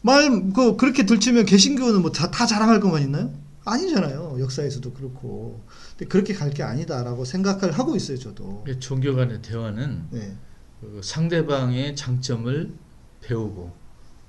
말 0.01 0.29
그 0.53 0.75
그렇게 0.75 1.05
들추면 1.05 1.45
개신교는 1.45 2.01
뭐다 2.01 2.29
다 2.29 2.45
자랑할 2.45 2.81
것만 2.81 3.03
있나요? 3.03 3.33
아니잖아요. 3.63 4.35
역사에서도 4.41 4.91
그렇고. 4.91 5.63
근데 5.97 6.09
그렇게 6.09 6.33
갈 6.33 6.51
게 6.51 6.63
아니다라고 6.63 7.23
생각을 7.23 7.71
하고 7.71 7.95
있어요. 7.95 8.19
저도. 8.19 8.65
종교 8.81 9.15
간의 9.15 9.41
대화는 9.41 10.07
네. 10.11 10.35
그 10.81 10.99
상대방의 11.01 11.95
장점을 11.95 12.73
배우고 13.21 13.78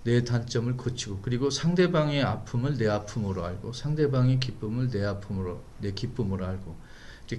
내 0.03 0.25
단점을 0.25 0.77
고치고 0.77 1.21
그리고 1.23 1.51
상대방의 1.51 2.23
아픔을 2.23 2.79
내 2.79 2.89
아픔으로 2.89 3.45
알고 3.45 3.73
상대방의 3.73 4.41
기쁨을 4.41 4.91
내 4.91 5.05
아픔으로 5.05 5.63
내 5.79 5.93
기쁨으로 5.93 6.47
알고 6.47 6.77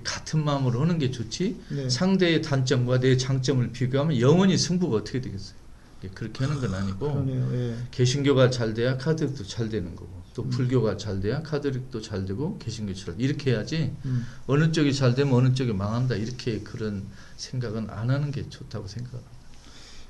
같은 0.04 0.46
마음으로 0.46 0.82
하는 0.82 0.98
게 1.00 1.12
좋지 1.12 1.60
네. 1.70 1.90
상대의 1.90 2.42
단점과 2.42 3.00
내 3.00 3.18
장점을 3.18 3.72
비교하면 3.72 4.22
영원히 4.22 4.58
승부가 4.58 4.98
어떻게 4.98 5.20
되겠어요? 5.20 5.60
예, 6.04 6.08
그렇게 6.08 6.46
하는 6.46 6.60
건 6.60 6.74
아니고. 6.74 7.26
예. 7.54 7.76
개신교가 7.92 8.50
잘 8.50 8.74
돼야 8.74 8.98
카톨릭도 8.98 9.46
잘 9.46 9.70
되는 9.70 9.96
거고 9.96 10.22
또 10.34 10.44
음. 10.44 10.50
불교가 10.50 10.98
잘 10.98 11.20
돼야 11.20 11.44
카톨릭도 11.44 12.02
잘 12.02 12.26
되고 12.26 12.58
개신교 12.58 12.94
잘 12.94 13.16
이렇게 13.20 13.52
해야지 13.52 13.94
음. 14.06 14.26
어느 14.48 14.72
쪽이 14.72 14.94
잘 14.94 15.14
되면 15.14 15.34
어느 15.34 15.54
쪽이 15.54 15.74
망한다 15.74 16.16
이렇게 16.16 16.62
그런 16.62 17.06
생각은 17.36 17.90
안 17.90 18.10
하는 18.10 18.32
게 18.32 18.50
좋다고 18.50 18.88
생각합니다. 18.88 19.31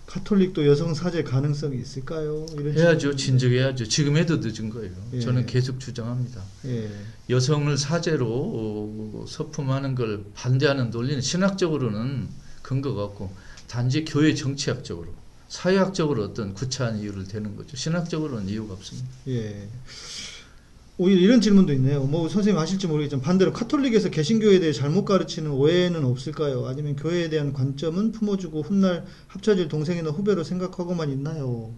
카톨릭도 0.06 0.68
여성 0.68 0.94
사제 0.94 1.24
가능성이 1.24 1.80
있을까요? 1.82 2.46
이런 2.58 2.74
해야죠. 2.78 3.16
진즉해야죠. 3.16 3.88
지금 3.88 4.18
해도 4.18 4.38
늦은 4.38 4.70
거예요. 4.70 4.92
예. 5.14 5.20
저는 5.22 5.46
계속 5.46 5.80
주장합니다. 5.80 6.44
예. 6.66 6.90
여성을 7.30 7.78
사제로 7.78 8.28
어, 8.28 9.26
서품하는 9.28 9.96
걸 9.96 10.26
반대하는 10.34 10.90
논리는 10.90 11.22
신학적으로는 11.22 12.28
근거가 12.62 13.04
없고 13.06 13.34
단지 13.68 14.04
교회 14.04 14.34
정치학적으로 14.36 15.14
사회학적으로 15.48 16.24
어떤 16.24 16.54
구차한 16.54 17.00
이유를 17.00 17.28
대는 17.28 17.56
거죠. 17.56 17.76
신학적으로는 17.78 18.50
이유가 18.50 18.74
없습니다. 18.74 19.08
예. 19.28 19.68
오히려 20.98 21.22
이런 21.22 21.42
질문도 21.42 21.74
있네요. 21.74 22.04
뭐 22.04 22.30
선생님 22.30 22.62
아실지 22.62 22.88
모르겠지만 22.88 23.24
반대로 23.24 23.54
카톨릭에서 23.54 24.10
개신교에 24.10 24.60
대해 24.60 24.72
잘못 24.72 25.06
가르치는 25.06 25.50
오해는 25.52 26.06
없을까요? 26.06 26.68
아니면 26.68 26.96
교회에 26.96 27.30
대한 27.30 27.54
관점은 27.54 28.12
품어주고 28.12 28.62
훗날 28.62 29.06
합쳐질 29.28 29.68
동생이나 29.68 30.12
후배로 30.12 30.44
생각하고만 30.44 31.10
있나요? 31.12 31.74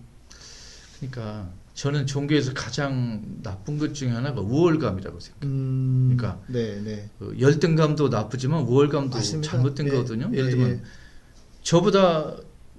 그러니까 0.99 1.49
저는 1.73 2.05
종교에서 2.05 2.53
가장 2.53 3.23
나쁜 3.41 3.77
것 3.77 3.93
중에 3.93 4.09
하나가 4.09 4.41
우월감이라고 4.41 5.19
생각해요. 5.19 5.51
음, 5.51 6.15
그러니까 6.15 6.41
네, 6.47 6.81
네. 6.83 7.09
그 7.17 7.35
열등감도 7.39 8.09
나쁘지만 8.09 8.63
우월감도 8.63 9.15
맞습니다. 9.17 9.51
잘못된 9.51 9.87
예, 9.87 9.91
거거든요. 9.91 10.29
예, 10.33 10.37
예를 10.37 10.49
들면 10.51 10.69
예. 10.69 10.81
저보다 11.63 12.35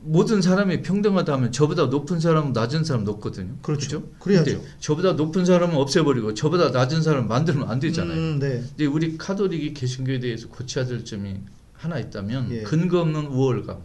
모든 0.06 0.42
사람이 0.42 0.82
평등하다면 0.82 1.52
저보다 1.52 1.86
높은 1.86 2.20
사람은 2.20 2.52
낮은 2.52 2.84
사람 2.84 3.04
높거든요. 3.04 3.56
그렇죠. 3.62 4.02
그죠? 4.02 4.12
그래야죠. 4.18 4.62
저보다 4.80 5.12
높은 5.12 5.44
사람은 5.44 5.76
없애버리고 5.76 6.34
저보다 6.34 6.70
낮은 6.70 7.02
사람 7.02 7.26
만들면 7.26 7.68
안 7.68 7.80
되잖아요. 7.80 8.16
음, 8.16 8.38
네. 8.38 8.62
근데 8.68 8.86
우리 8.86 9.16
카톨릭이 9.16 9.72
개신교에 9.72 10.20
대해서 10.20 10.48
고쳐야 10.48 10.84
될 10.84 11.04
점이 11.04 11.40
하나 11.72 11.98
있다면 11.98 12.50
예. 12.52 12.62
근거 12.62 13.00
없는 13.00 13.26
우월감 13.26 13.78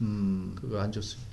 음, 0.00 0.56
그거 0.58 0.80
안 0.80 0.90
좋습니다. 0.92 1.28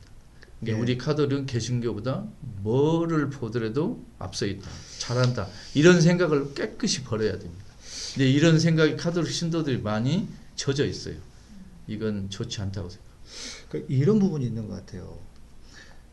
예. 0.67 0.73
우리 0.73 0.97
카톨릭은 0.97 1.45
개신교보다 1.45 2.25
뭐를 2.61 3.29
보더라도 3.29 4.03
앞서 4.19 4.45
있다, 4.45 4.67
잘한다 4.99 5.47
이런 5.73 6.01
생각을 6.01 6.53
깨끗이 6.53 7.03
버려야 7.03 7.37
됩니다. 7.37 7.65
근데 8.13 8.29
이런 8.29 8.59
생각이 8.59 8.95
카톨릭 8.97 9.31
신도들이 9.31 9.79
많이 9.81 10.27
젖어 10.55 10.85
있어요. 10.85 11.15
이건 11.87 12.29
좋지 12.29 12.61
않다고 12.61 12.89
생각합니다. 12.89 13.14
그 13.69 13.85
이런 13.89 14.19
부분이 14.19 14.45
있는 14.45 14.67
것 14.67 14.75
같아요. 14.75 15.19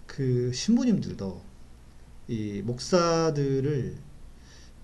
그 0.07 0.51
신부님들도 0.53 1.43
이 2.29 2.63
목사들을 2.65 3.97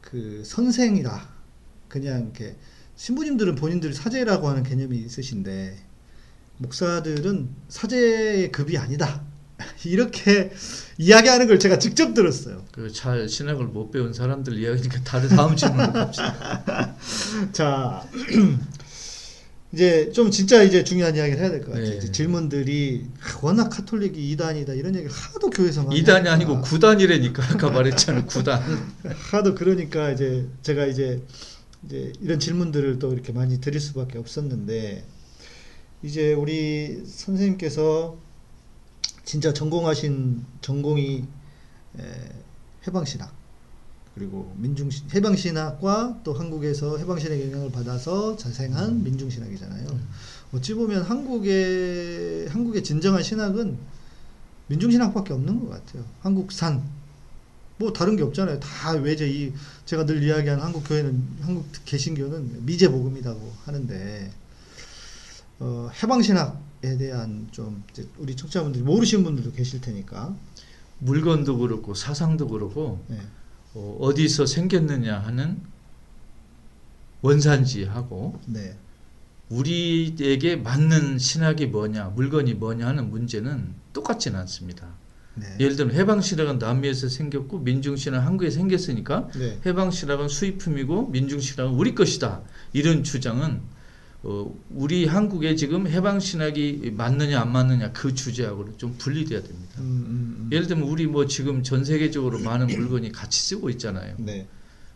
그 0.01 0.43
선생이라 0.45 1.29
그냥 1.89 2.23
이렇게 2.23 2.57
신부님들은 2.97 3.55
본인들 3.55 3.93
사제라고 3.95 4.49
하는 4.49 4.63
개념이 4.63 4.97
있으신데 4.99 5.79
목사들은 6.59 7.49
사제의 7.69 8.51
급이 8.53 8.77
아니다. 8.79 9.23
이렇게 9.85 10.53
이야기하는 10.99 11.47
걸 11.49 11.59
제가 11.59 11.79
직접 11.79 12.15
들었어요. 12.15 12.65
그 12.73 12.91
잘 12.93 13.29
신학을 13.29 13.67
못 13.67 13.91
배운 13.91 14.13
사람들 14.13 14.57
이야기니까 14.59 15.03
다른 15.05 15.29
다음 15.29 15.55
질문으로 15.57 15.93
갑시다. 15.93 16.95
자, 17.53 18.05
이제 19.73 20.11
좀 20.13 20.31
진짜 20.31 20.63
이제 20.63 20.83
중요한 20.83 21.15
이야기를 21.15 21.39
해야 21.41 21.51
될 21.51 21.61
것 21.61 21.73
같아요. 21.73 22.01
네. 22.01 22.13
질문들이 22.13 23.07
아, 23.21 23.39
워낙 23.43 23.69
카톨릭이 23.69 24.31
이단이다 24.31 24.73
이런 24.73 24.95
얘기를 24.95 25.15
하도 25.15 25.51
교회에서 25.51 25.83
많이 25.83 26.03
2단이 26.03 26.25
하니까. 26.25 26.33
아니고 26.33 26.61
9단이라니까 26.63 27.41
아까 27.55 27.69
말했잖아 27.71 28.25
9단. 28.25 28.61
하도 29.31 29.55
그러니까 29.55 30.11
이제 30.11 30.47
제가 30.63 30.87
이제 30.87 31.23
이제 31.85 32.13
이런 32.21 32.41
질문들을 32.41 32.99
또 32.99 33.13
이렇게 33.13 33.33
많이 33.33 33.61
드릴 33.61 33.79
수밖에 33.81 34.19
없었는데 34.19 35.05
이제 36.03 36.33
우리 36.33 37.03
선생님께서 37.07 38.17
진짜 39.25 39.53
전공하신 39.53 40.45
전공이 40.63 41.25
에, 41.99 42.03
해방신학 42.87 43.37
그리고 44.19 44.53
민중신 44.57 45.09
해방 45.15 45.37
신학과 45.37 46.19
또 46.25 46.35
한국에서 46.35 46.99
해방 46.99 47.21
신학의 47.21 47.47
영향을 47.47 47.71
받아서 47.71 48.37
자생한 48.37 49.05
민중 49.05 49.31
신학이잖아요. 49.31 49.87
어찌 50.53 50.75
보면 50.75 51.03
한국의 51.03 52.49
한국의 52.49 52.83
진정한 52.83 53.23
신학은 53.23 53.79
민중 54.67 54.91
신학밖에 54.91 55.33
없는 55.33 55.61
것 55.61 55.69
같아요. 55.69 56.05
한국산 56.21 56.83
뭐 57.77 57.93
다른 57.93 58.17
게 58.17 58.25
없잖아요. 58.25 58.59
다 58.59 58.91
외제 58.93 59.31
이 59.31 59.53
제가 59.85 60.05
늘 60.05 60.21
이야기하는 60.23 60.65
한국 60.65 60.83
교회는 60.83 61.23
한국 61.43 61.67
개신교는 61.85 62.67
미제 62.67 62.89
복음이라고 62.89 63.53
하는데 63.67 64.33
어, 65.61 65.91
해방 66.03 66.23
신학에 66.23 66.97
대한 66.99 67.47
좀 67.53 67.85
우리 68.19 68.35
청취자분들이 68.35 68.83
모르시는 68.83 69.23
분들도 69.23 69.53
계실 69.53 69.81
테니까 69.81 70.35
물건도 70.99 71.59
그렇고 71.59 71.95
사상도 71.95 72.49
그렇고 72.49 73.05
네. 73.07 73.21
어, 73.79 73.97
어디서 74.01 74.47
생겼느냐 74.47 75.21
하는 75.21 75.61
원산지하고 77.23 78.41
네. 78.47 78.77
우리에게 79.51 80.57
맞는 80.57 81.19
신학이 81.19 81.67
뭐냐, 81.67 82.07
물건이 82.09 82.55
뭐냐 82.55 82.87
하는 82.89 83.09
문제는 83.09 83.73
똑같지는 83.93 84.39
않습니다. 84.41 84.89
네. 85.37 85.47
예를 85.61 85.77
들면 85.77 85.95
해방신학은 85.95 86.59
남미에서 86.59 87.09
생겼고 87.09 87.61
민중신학은 87.61 88.27
한국에 88.27 88.51
생겼으니까 88.51 89.29
네. 89.39 89.61
해방신학은 89.65 90.29
수입품이고 90.29 91.09
민중신학은 91.11 91.73
우리 91.75 91.95
것이다. 91.95 92.43
이런 92.73 93.05
주장은 93.05 93.61
어, 94.23 94.53
우리 94.71 95.07
한국에 95.07 95.55
지금 95.55 95.87
해방 95.87 96.19
신학이 96.19 96.93
맞느냐 96.97 97.41
안 97.41 97.53
맞느냐 97.53 97.93
그 97.93 98.15
주제하고는 98.15 98.77
좀 98.77 98.97
분리돼야 98.99 99.43
됩니다. 99.43 99.75
음, 99.79 99.85
음, 99.85 100.37
음. 100.41 100.51
예를 100.53 100.67
들면 100.67 100.89
우리 100.89 101.07
뭐 101.07 101.27
지금 101.27 101.63
전 101.63 101.85
세계적으로 101.85 102.41
많은 102.41 102.67
물건이 102.67 103.13
같이 103.13 103.41
쓰고 103.41 103.71
있잖아요. 103.71 104.17
네. 104.19 104.49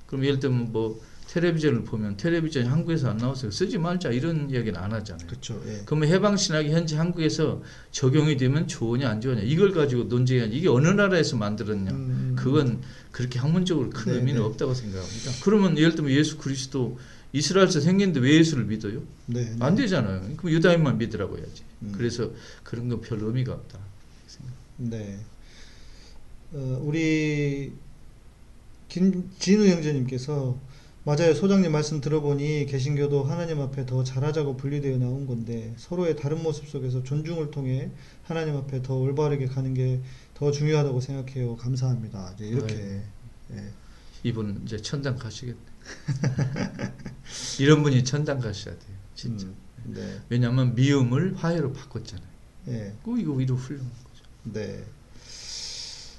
그럼 0.07 0.25
예를 0.25 0.41
들면 0.41 0.73
뭐 0.73 1.01
텔레비전을 1.29 1.85
보면 1.85 2.17
텔레비전이 2.19 2.67
한국에서 2.67 3.09
안 3.09 3.17
나와서 3.17 3.51
쓰지 3.51 3.79
말자 3.79 4.11
이런 4.11 4.51
이야기는 4.51 4.79
안 4.79 4.93
하잖아요. 4.93 5.27
그렇죠. 5.27 5.63
예. 5.67 5.83
그러면 5.87 6.09
해방 6.11 6.37
신학이 6.37 6.71
현재 6.71 6.97
한국에서 6.97 7.63
적용이 7.91 8.37
되면 8.37 8.67
좋으냐 8.67 9.09
안 9.09 9.21
좋으냐 9.21 9.41
이걸 9.41 9.73
가지고 9.73 10.05
논쟁이 10.05 10.55
이게 10.55 10.69
어느 10.69 10.89
나라에서 10.89 11.37
만들었냐 11.37 11.91
음, 11.91 11.97
음. 11.97 12.37
그건 12.37 12.83
그렇게 13.13 13.39
학문적으로 13.39 13.89
큰 13.91 14.13
네, 14.13 14.19
의미는 14.19 14.41
네. 14.41 14.47
없다고 14.47 14.75
생각합니다. 14.75 15.31
그러면 15.43 15.79
예를 15.79 15.95
들면 15.95 16.13
예수 16.13 16.37
그리스도 16.37 16.99
이스라엘에서 17.33 17.81
생겼는데 17.81 18.21
왜 18.21 18.39
예수를 18.39 18.65
믿어요? 18.65 19.03
네. 19.27 19.45
네. 19.45 19.57
안 19.61 19.75
되잖아요. 19.75 20.37
그럼 20.37 20.53
유다인만 20.53 20.99
믿으라고 20.99 21.39
해야지. 21.39 21.63
음. 21.83 21.93
그래서 21.97 22.31
그런 22.63 22.89
건 22.89 23.01
별 23.01 23.21
의미가 23.23 23.53
없다. 23.53 23.79
네. 24.79 25.19
어, 26.53 26.81
우리 26.83 27.73
김진우 28.89 29.67
형제님께서 29.67 30.59
맞아요. 31.05 31.35
소장님 31.35 31.73
말씀 31.73 32.01
들어보니 32.01 32.67
개신교도 32.67 33.25
하나님 33.25 33.61
앞에 33.61 33.87
더 33.87 34.05
잘하자고 34.05 34.57
분리되어 34.57 34.99
나온 34.99 35.27
건데 35.27 35.75
서로의 35.77 36.15
다른 36.17 36.43
모습 36.43 36.69
속에서 36.69 37.03
존중을 37.03 37.51
통해 37.51 37.91
하나님 38.23 38.57
앞에 38.57 38.83
더 38.83 38.95
올바르게 38.97 39.47
가는 39.47 39.75
게 39.75 40.01
더 40.35 40.51
중요하다고 40.51 41.01
생각해요. 41.01 41.55
감사합니다. 41.57 42.33
이제 42.35 42.47
이렇게 42.49 42.75
아이고. 42.75 43.03
예. 43.55 43.71
이분 44.25 44.61
이제 44.65 44.77
천당 44.77 45.17
가시겠네. 45.17 45.57
이런 47.59 47.83
분이 47.83 48.05
천당 48.05 48.41
가셔야 48.41 48.75
돼요. 48.75 48.97
진짜. 49.15 49.47
음, 49.47 49.55
네. 49.85 50.21
왜냐하면 50.29 50.75
미움을 50.75 51.35
화해로 51.37 51.73
바꿨잖아요. 51.73 52.29
예. 52.69 52.95
그 53.05 53.19
이거 53.19 53.33
오히려 53.33 53.55
훌륭한 53.55 53.91
거죠. 53.91 54.25
네. 54.45 54.85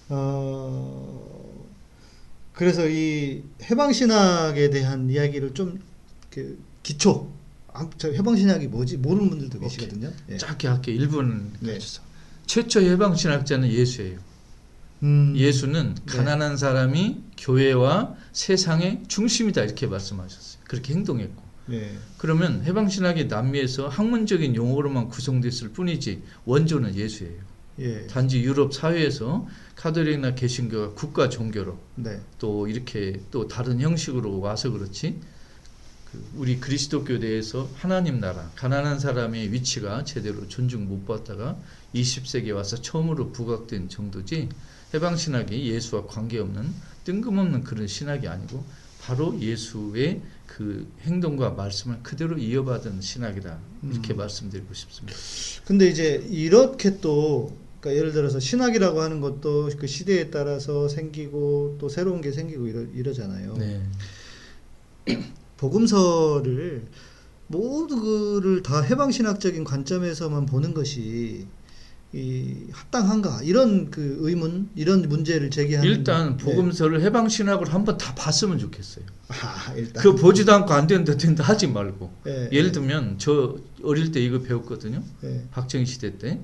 어, 0.10 1.66
그래서 2.54 2.88
이 2.88 3.44
해방신학에 3.64 4.70
대한 4.70 5.10
이야기를 5.10 5.54
좀 5.54 5.94
그 6.34 6.58
기초, 6.82 7.32
아, 7.72 7.88
저 8.00 8.12
해방신학이 8.12 8.68
뭐지 8.68 8.98
모르는 8.98 9.30
분들도. 9.30 9.60
계시거든요. 9.60 10.12
예. 10.30 10.38
짧게 10.38 10.68
할게 10.68 10.96
1분 10.96 11.52
네. 11.60 11.74
가져서. 11.74 12.02
최초 12.48 12.82
해방신학자는 12.82 13.70
예수예요. 13.70 14.18
음, 15.04 15.34
예수는 15.36 15.96
네. 15.96 16.02
가난한 16.06 16.58
사람이 16.58 17.22
교회와 17.38 18.16
세상의 18.32 19.04
중심이다 19.08 19.62
이렇게 19.62 19.86
말씀하셨어요. 19.86 20.64
그렇게 20.66 20.94
행동했고. 20.94 21.44
네. 21.66 21.98
그러면 22.18 22.64
해방신학이 22.64 23.26
남미에서 23.26 23.88
학문적인 23.90 24.56
용어로만 24.56 25.10
구성됐을 25.10 25.70
뿐이지 25.70 26.24
원조는 26.46 26.96
예수예요. 26.96 27.54
예. 27.80 28.06
단지 28.08 28.42
유럽 28.42 28.74
사회에서 28.74 29.48
카톨릭이나 29.76 30.36
개신교가 30.36 30.94
국가 30.94 31.30
종교로 31.30 31.80
네. 31.96 32.22
또 32.38 32.68
이렇게 32.68 33.20
또 33.32 33.48
다른 33.48 33.82
형식으로 33.82 34.40
와서 34.40 34.70
그렇지 34.70 35.20
그 36.12 36.24
우리 36.36 36.60
그리스도교 36.60 37.18
내에서 37.18 37.68
하나님 37.76 38.20
나라 38.20 38.52
가난한 38.56 39.00
사람의 39.00 39.52
위치가 39.52 40.04
제대로 40.04 40.48
존중 40.48 40.88
못 40.88 41.06
받다가 41.06 41.58
20세기에 41.96 42.54
와서 42.54 42.80
처음으로 42.80 43.32
부각된 43.32 43.90
정도지 43.90 44.50
해방 44.94 45.18
신학이 45.18 45.70
예수와 45.72 46.06
관계없는 46.06 46.74
뜬금없는 47.04 47.64
그런 47.64 47.88
신학이 47.88 48.28
아니고 48.28 48.64
바로 49.02 49.40
예수의 49.40 50.22
그 50.46 50.88
행동과 51.02 51.52
말씀을 51.52 52.00
그대로 52.04 52.38
이어받은 52.38 53.02
신학이다 53.02 53.60
이렇게 53.92 54.14
음. 54.14 54.18
말씀드리고 54.18 54.74
싶습니다. 54.74 55.18
근데 55.66 55.88
이제 55.88 56.26
이렇게 56.30 57.00
또 57.02 57.58
그러니까 57.80 58.00
예를 58.00 58.14
들어서 58.14 58.40
신학이라고 58.40 59.02
하는 59.02 59.20
것도 59.20 59.72
그 59.78 59.88
시대에 59.88 60.30
따라서 60.30 60.88
생기고 60.88 61.78
또 61.80 61.90
새로운 61.90 62.22
게 62.22 62.32
생기고 62.32 62.68
이러, 62.68 62.82
이러잖아요. 62.82 63.56
네. 63.58 63.82
복음서를 65.58 66.86
모두를 67.48 68.64
다 68.64 68.82
해방신학적인 68.82 69.66
관점에서만 69.66 70.46
보는 70.46 70.74
것이 70.74 71.46
이 72.16 72.68
합당한가 72.72 73.42
이런 73.42 73.90
그 73.90 74.18
의문 74.20 74.70
이런 74.76 75.02
문제를 75.10 75.50
제기하는 75.50 75.90
일단 75.90 76.38
네. 76.38 76.44
복음서를 76.44 77.02
해방 77.02 77.28
신학을 77.28 77.74
한번 77.74 77.98
다 77.98 78.14
봤으면 78.14 78.60
좋겠어요. 78.60 79.04
아, 79.30 79.74
일단 79.76 80.04
그 80.04 80.16
보지도 80.16 80.54
않고 80.54 80.74
안 80.74 80.86
된다 80.86 81.18
된다 81.18 81.44
하지 81.44 81.66
말고 81.66 82.14
예, 82.28 82.50
예를 82.52 82.68
예, 82.68 82.72
들면 82.72 83.16
저 83.18 83.58
어릴 83.84 84.12
때 84.12 84.24
이거 84.24 84.42
배웠거든요. 84.42 85.02
예. 85.24 85.48
박정희 85.50 85.88
시대 85.88 86.20
때 86.20 86.40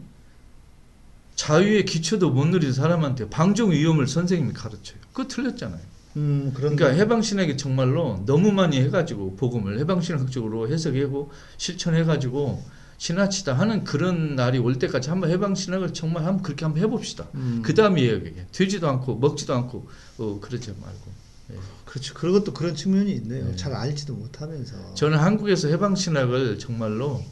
자유의 1.36 1.86
기초도 1.86 2.32
못 2.32 2.46
누린 2.46 2.74
사람한테 2.74 3.30
방종 3.30 3.72
위험을 3.72 4.08
선생님이 4.08 4.54
가르쳐요. 4.54 4.98
그거 5.14 5.28
틀렸잖아요. 5.28 5.82
음 6.18 6.52
그러니까 6.56 6.88
해방 6.88 7.22
신학이 7.22 7.58
정말로 7.58 8.24
너무 8.26 8.52
많이 8.52 8.82
해가지고 8.82 9.36
복음을 9.36 9.78
해방 9.78 10.02
신학적으로 10.02 10.68
해석하고 10.68 11.30
실천해가지고 11.58 12.79
지나치다 13.00 13.54
하는 13.54 13.86
그런 13.86 14.36
날이 14.36 14.60
올 14.60 14.78
때까지 14.78 15.10
한번 15.10 15.32
해방신학을 15.32 15.94
정말 15.94 16.26
한번 16.26 16.44
그렇게 16.44 16.66
한번 16.66 16.84
해봅시다. 16.84 17.28
음. 17.34 17.62
그 17.64 17.74
다음에 17.74 18.02
이야기해. 18.02 18.48
되지도 18.52 18.88
않고 18.90 19.16
먹지도 19.16 19.56
않고 19.56 19.90
어, 20.18 20.40
그러지 20.42 20.72
말고. 20.80 21.12
예. 21.54 21.56
그렇죠. 21.86 22.14
그것도 22.14 22.54
그런 22.54 22.76
측면이 22.76 23.12
있네요. 23.14 23.46
네. 23.46 23.56
잘 23.56 23.74
알지도 23.74 24.14
못하면서. 24.14 24.94
저는 24.94 25.18
한국에서 25.18 25.70
해방신학을 25.70 26.60
정말로 26.60 27.24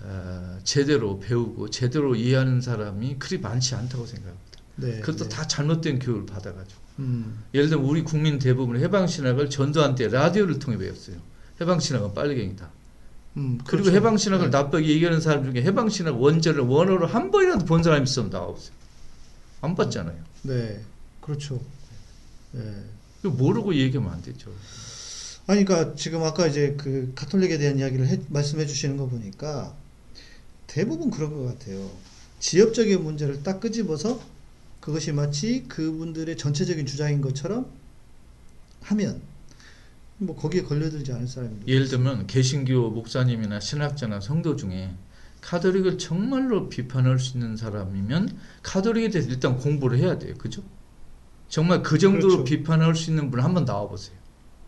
어, 0.00 0.58
제대로 0.64 1.20
배우고 1.20 1.68
제대로 1.68 2.16
이해하는 2.16 2.62
사람이 2.62 3.18
그리 3.18 3.38
많지 3.38 3.74
않다고 3.74 4.06
생각합니다. 4.06 4.42
네, 4.76 5.00
그것도 5.00 5.24
네. 5.24 5.28
다 5.28 5.46
잘못된 5.46 5.98
교육을 5.98 6.24
받아가지고. 6.24 6.80
음, 7.00 7.44
예를 7.52 7.68
들면 7.68 7.84
우리 7.86 8.02
국민 8.02 8.38
대부분 8.38 8.78
해방신학을 8.80 9.50
전두환 9.50 9.94
때 9.94 10.08
라디오를 10.08 10.58
통해 10.58 10.78
배웠어요. 10.78 11.16
해방신학은 11.60 12.14
빨갱이다. 12.14 12.70
음, 13.36 13.58
그리고 13.66 13.84
그렇죠. 13.84 13.96
해방 13.96 14.16
신학을 14.16 14.50
네. 14.50 14.56
나쁘게 14.58 14.86
얘기하는 14.88 15.20
사람 15.20 15.44
중에 15.44 15.62
해방 15.62 15.88
신학 15.88 16.20
원절을 16.20 16.64
원어로 16.64 17.06
한 17.06 17.30
번이라도 17.30 17.64
본 17.64 17.82
사람이 17.82 18.04
있으면 18.04 18.30
나와보세요. 18.30 18.72
안 19.62 19.74
봤잖아요. 19.74 20.16
네, 20.42 20.80
그렇죠. 21.20 21.60
네. 22.52 22.60
모르고 23.22 23.74
얘기하면 23.74 24.12
안 24.12 24.20
되죠. 24.22 24.50
아니, 25.46 25.64
그러니까 25.64 25.94
지금 25.96 26.22
아까 26.24 26.46
이제 26.46 26.74
그 26.76 27.12
가톨릭에 27.14 27.58
대한 27.58 27.78
이야기를 27.78 28.06
해- 28.08 28.20
말씀해 28.28 28.66
주시는 28.66 28.96
거 28.96 29.06
보니까 29.06 29.74
대부분 30.66 31.10
그런 31.10 31.32
것 31.32 31.44
같아요. 31.58 31.90
지역적인 32.40 33.02
문제를 33.02 33.42
딱 33.42 33.60
끄집어서 33.60 34.20
그것이 34.80 35.12
마치 35.12 35.64
그분들의 35.68 36.36
전체적인 36.36 36.86
주장인 36.86 37.20
것처럼 37.20 37.66
하면 38.82 39.20
뭐 40.18 40.36
거기에 40.36 40.62
걸려들지 40.62 41.12
않을 41.12 41.26
사람이 41.26 41.56
예를 41.66 41.88
들면 41.88 42.26
개신교 42.26 42.90
목사님이나 42.90 43.60
신학자나 43.60 44.20
성도 44.20 44.56
중에 44.56 44.94
카톨릭을 45.40 45.98
정말로 45.98 46.68
비판할 46.68 47.18
수 47.18 47.36
있는 47.36 47.56
사람이면 47.56 48.36
카톨릭에 48.62 49.08
대해서 49.08 49.28
일단 49.30 49.58
공부를 49.58 49.98
해야 49.98 50.18
돼요. 50.18 50.34
그죠? 50.38 50.62
정말 51.48 51.82
그 51.82 51.98
정도로 51.98 52.44
그렇죠. 52.44 52.44
비판할 52.44 52.94
수 52.94 53.10
있는 53.10 53.30
분 53.30 53.40
한번 53.40 53.64
나와 53.64 53.88
보세요. 53.88 54.16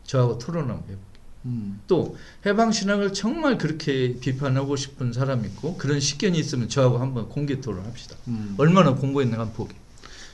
저하고 0.02 0.38
토론 0.38 0.62
한번 0.62 0.82
해볼게요. 0.82 1.14
음. 1.46 1.80
또 1.86 2.16
해방 2.44 2.72
신학을 2.72 3.12
정말 3.12 3.56
그렇게 3.58 4.18
비판하고 4.18 4.76
싶은 4.76 5.12
사람 5.12 5.44
있고 5.44 5.76
그런 5.76 6.00
식견이 6.00 6.38
있으면 6.38 6.68
저하고 6.68 6.98
한번 6.98 7.28
공개 7.28 7.60
토론 7.60 7.84
합시다. 7.86 8.16
음. 8.28 8.54
얼마나 8.58 8.94
공부했는가 8.94 9.44
한번 9.44 9.56
보게. 9.56 9.74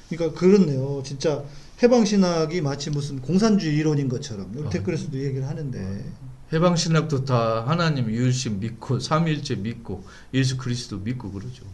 그러니까 0.09 0.39
그렇네요. 0.39 1.03
진짜 1.05 1.45
해방 1.83 2.05
신학이 2.05 2.61
마치 2.61 2.91
무슨 2.91 3.21
공산주의 3.21 3.77
이론인 3.77 4.09
것처럼 4.09 4.53
우리 4.55 4.67
아, 4.67 4.71
댓글에서도 4.71 5.19
얘기를 5.19 5.49
하는데 5.49 6.05
해방 6.53 6.77
신학도 6.77 7.25
다 7.25 7.65
하나님 7.67 8.11
유일신 8.11 8.61
믿고 8.61 8.99
삼일째 9.01 9.57
믿고 9.57 10.05
예수 10.35 10.57
그리스도 10.57 10.99
믿고 10.99 11.31
그러죠. 11.31 11.65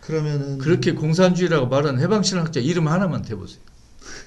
그러면은 0.00 0.58
그렇게 0.58 0.92
공산주의라고 0.92 1.66
말하는 1.66 2.00
해방 2.00 2.22
신학자 2.22 2.60
이름 2.60 2.86
하나만 2.86 3.22
대보세요. 3.22 3.60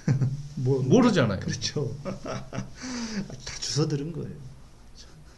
뭐 0.55 0.81
모르잖아요. 0.81 1.39
그렇죠. 1.39 1.95
다 2.03 2.59
주워 3.61 3.87
들은 3.87 4.11
거예요. 4.11 4.35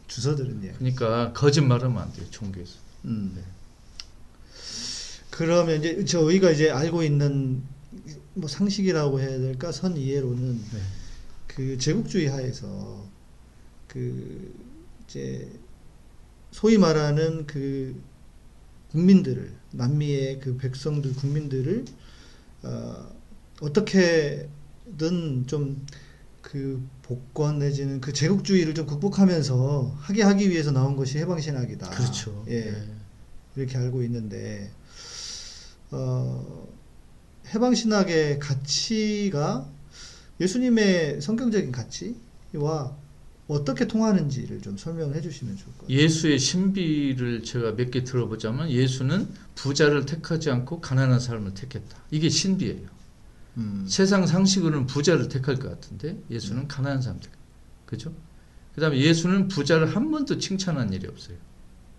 주워 0.08 0.36
들은 0.36 0.64
예. 0.64 0.72
그러니까 0.72 1.32
거짓말하면 1.34 2.02
안 2.02 2.12
돼요. 2.14 2.26
종교에서. 2.32 2.74
음. 3.06 3.44
그러면 5.30 5.80
이제 5.80 6.04
저희가 6.06 6.52
이제 6.52 6.72
알고 6.72 7.04
있는 7.04 7.64
뭐 8.34 8.48
상식이라고 8.48 9.20
해야 9.20 9.38
될까 9.40 9.72
선 9.72 9.98
이해로는 9.98 10.54
네. 10.58 10.80
그 11.48 11.78
제국주의 11.78 12.28
하에서 12.28 13.06
그 13.88 14.54
이제 15.06 15.52
소위 16.52 16.78
말하는 16.78 17.46
그 17.46 18.02
국민들을 18.92 19.54
남미의 19.72 20.40
그 20.40 20.58
백성들 20.58 21.16
국민들을 21.16 21.86
어, 22.64 23.10
어떻게든 23.62 25.48
좀 25.48 25.86
그 26.52 26.86
복권 27.04 27.60
내지는 27.60 28.02
그 28.02 28.12
제국주의를 28.12 28.74
좀 28.74 28.86
극복하면서 28.86 29.96
하게 30.00 30.24
하기 30.24 30.50
위해서 30.50 30.72
나온 30.72 30.98
것이 30.98 31.18
해방신학이다. 31.20 31.90
그렇죠. 31.92 32.44
예. 32.50 32.72
네. 32.72 32.88
이렇게 33.56 33.78
알고 33.78 34.04
있는데 34.04 34.70
어, 35.92 36.68
해방신학의 37.54 38.40
가치가 38.40 39.70
예수님의 40.40 41.22
성경적인 41.22 41.72
가치와 41.72 42.96
어떻게 43.48 43.86
통하는지를 43.86 44.62
좀 44.62 44.78
설명을 44.78 45.16
해주시면 45.16 45.58
좋을 45.58 45.66
것 45.74 45.82
같아요. 45.82 45.98
예수의 45.98 46.40
신비를 46.40 47.44
제가 47.44 47.74
몇 47.76 47.92
개 47.92 48.04
들어보자면 48.04 48.70
예수는 48.72 49.28
부자를 49.56 50.06
택하지 50.06 50.50
않고 50.50 50.80
가난한 50.80 51.20
사람을 51.20 51.54
택했다. 51.54 51.98
이게 52.12 52.30
신비예요. 52.30 52.88
음. 53.58 53.86
세상 53.90 54.26
상식으로는 54.26 54.86
부자를 54.86 55.28
택할 55.28 55.58
것 55.58 55.70
같은데 55.70 56.18
예수는 56.30 56.70
가난한 56.70 57.02
사람 57.02 57.20
택. 57.20 57.30
그죠? 57.86 58.14
그다음에 58.76 58.98
예수는 59.00 59.50
부자를 59.50 59.94
한 59.94 60.10
번도 60.12 60.38
칭찬한 60.38 60.94
일이 60.94 61.08
없어요. 61.08 61.36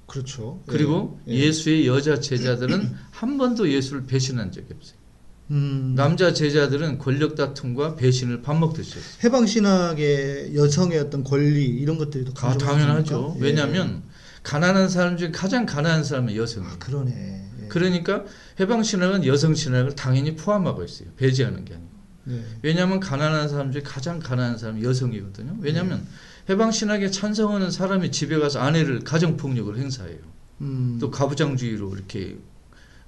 그렇죠. 0.07 0.63
그리고 0.67 1.21
예. 1.29 1.35
예. 1.35 1.53
수의 1.53 1.87
여자 1.87 2.19
제자들은 2.19 2.95
한 3.11 3.37
번도 3.37 3.71
예수를 3.71 4.07
배신한 4.07 4.53
적이 4.53 4.69
없어요. 4.75 4.97
음, 5.51 5.95
남자 5.97 6.33
제자들은 6.33 6.99
권력 6.99 7.35
다툼과 7.35 7.97
배신을 7.97 8.43
밥 8.43 8.57
먹듯이 8.57 8.97
했어요. 8.97 9.15
해방 9.25 9.47
신학의 9.47 10.55
여성의 10.55 10.99
어떤 10.99 11.25
권리 11.25 11.65
이런 11.65 11.99
것들이 11.99 12.25
또 12.25 12.33
아, 12.41 12.57
당연하죠. 12.57 13.37
예. 13.39 13.43
왜냐하면 13.43 14.03
가난한 14.43 14.89
사람 14.89 15.17
중에 15.17 15.31
가장 15.31 15.67
가난한 15.67 16.05
사람은 16.05 16.35
여성이에요. 16.37 16.73
아, 16.73 16.79
그러네. 16.79 17.49
예. 17.63 17.69
그러니까 17.69 18.25
해방 18.61 18.83
신학은 18.83 19.27
여성 19.27 19.55
신학을 19.55 19.95
당연히 19.95 20.37
포함하고 20.37 20.85
있어요. 20.85 21.09
배제하는 21.17 21.65
게 21.65 21.75
아니고. 21.75 21.93
네. 22.25 22.45
왜냐하면 22.63 23.01
가난한 23.01 23.49
사람 23.49 23.73
중에 23.73 23.83
가장 23.83 24.21
가난한 24.21 24.59
사람이 24.59 24.85
여성이거든요. 24.85 25.57
왜냐하면 25.61 26.07
해방 26.49 26.71
신학에 26.71 27.11
찬성하는 27.11 27.71
사람이 27.71 28.11
집에 28.11 28.39
가서 28.39 28.61
아내를 28.61 29.01
가정 29.01 29.37
폭력을 29.37 29.77
행사해요. 29.77 30.19
음, 30.61 30.99
또 31.01 31.11
가부장주의로 31.11 31.95
이렇게 31.95 32.39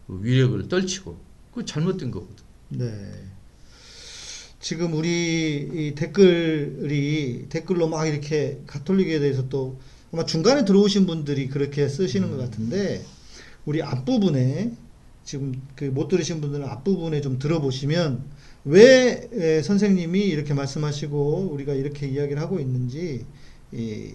위력을 0.08 0.68
떨치고 0.68 1.18
그 1.54 1.64
잘못된 1.64 2.10
거거든. 2.10 2.44
네. 2.70 2.88
지금 4.60 4.94
우리 4.94 5.68
이 5.72 5.94
댓글이 5.94 7.46
댓글로 7.50 7.88
막 7.88 8.06
이렇게 8.06 8.60
가톨릭에 8.66 9.18
대해서 9.20 9.48
또 9.48 9.78
아마 10.12 10.24
중간에 10.24 10.64
들어오신 10.64 11.06
분들이 11.06 11.48
그렇게 11.48 11.88
쓰시는 11.88 12.30
것 12.30 12.38
같은데 12.38 13.04
우리 13.66 13.82
앞부분에 13.82 14.72
지금 15.24 15.60
그 15.76 15.84
못 15.86 16.08
들으신 16.08 16.40
분들은 16.40 16.66
앞부분에 16.66 17.20
좀 17.20 17.38
들어보시면 17.38 18.24
왜 18.66 19.28
에, 19.32 19.62
선생님이 19.62 20.20
이렇게 20.20 20.54
말씀하시고 20.54 21.50
우리가 21.52 21.74
이렇게 21.74 22.08
이야기를 22.08 22.40
하고 22.40 22.58
있는지 22.58 23.26
이, 23.72 24.12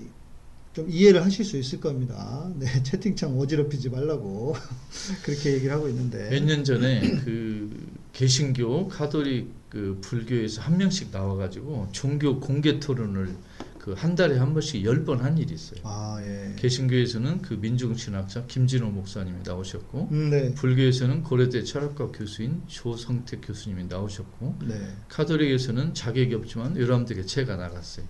좀 0.79 0.89
이해를 0.89 1.23
하실 1.25 1.43
수 1.45 1.57
있을 1.57 1.79
겁니다. 1.79 2.49
네, 2.57 2.65
채팅창 2.83 3.37
어지럽히지 3.37 3.89
말라고 3.89 4.55
그렇게 5.23 5.53
얘기를 5.53 5.73
하고 5.75 5.89
있는데 5.89 6.29
몇 6.29 6.43
년 6.45 6.63
전에 6.63 7.01
그 7.23 7.69
개신교, 8.13 8.87
카톨릭, 8.87 9.47
그 9.69 9.97
불교에서 10.01 10.61
한 10.61 10.77
명씩 10.77 11.09
나와가지고 11.11 11.89
종교 11.91 12.39
공개 12.39 12.79
토론을 12.79 13.35
그 13.79 13.93
한 13.95 14.13
달에 14.13 14.37
한 14.37 14.53
번씩 14.53 14.83
열 14.85 15.03
번 15.05 15.21
한 15.23 15.37
일이 15.39 15.53
있어요. 15.55 15.79
아 15.83 16.19
예. 16.23 16.53
개신교에서는 16.57 17.41
그 17.41 17.55
민중신학자 17.55 18.45
김진호 18.45 18.89
목사님이 18.91 19.37
나오셨고 19.43 20.09
음, 20.11 20.29
네. 20.29 20.53
불교에서는 20.53 21.23
고려대 21.23 21.63
철학과 21.63 22.11
교수인 22.11 22.61
조성택 22.67 23.41
교수님이 23.47 23.85
나오셨고 23.85 24.57
네. 24.67 24.75
카톨릭에서는 25.07 25.93
자격이 25.95 26.35
없지만 26.35 26.77
여러분들에게 26.77 27.25
제가 27.25 27.55
나갔어요. 27.55 28.05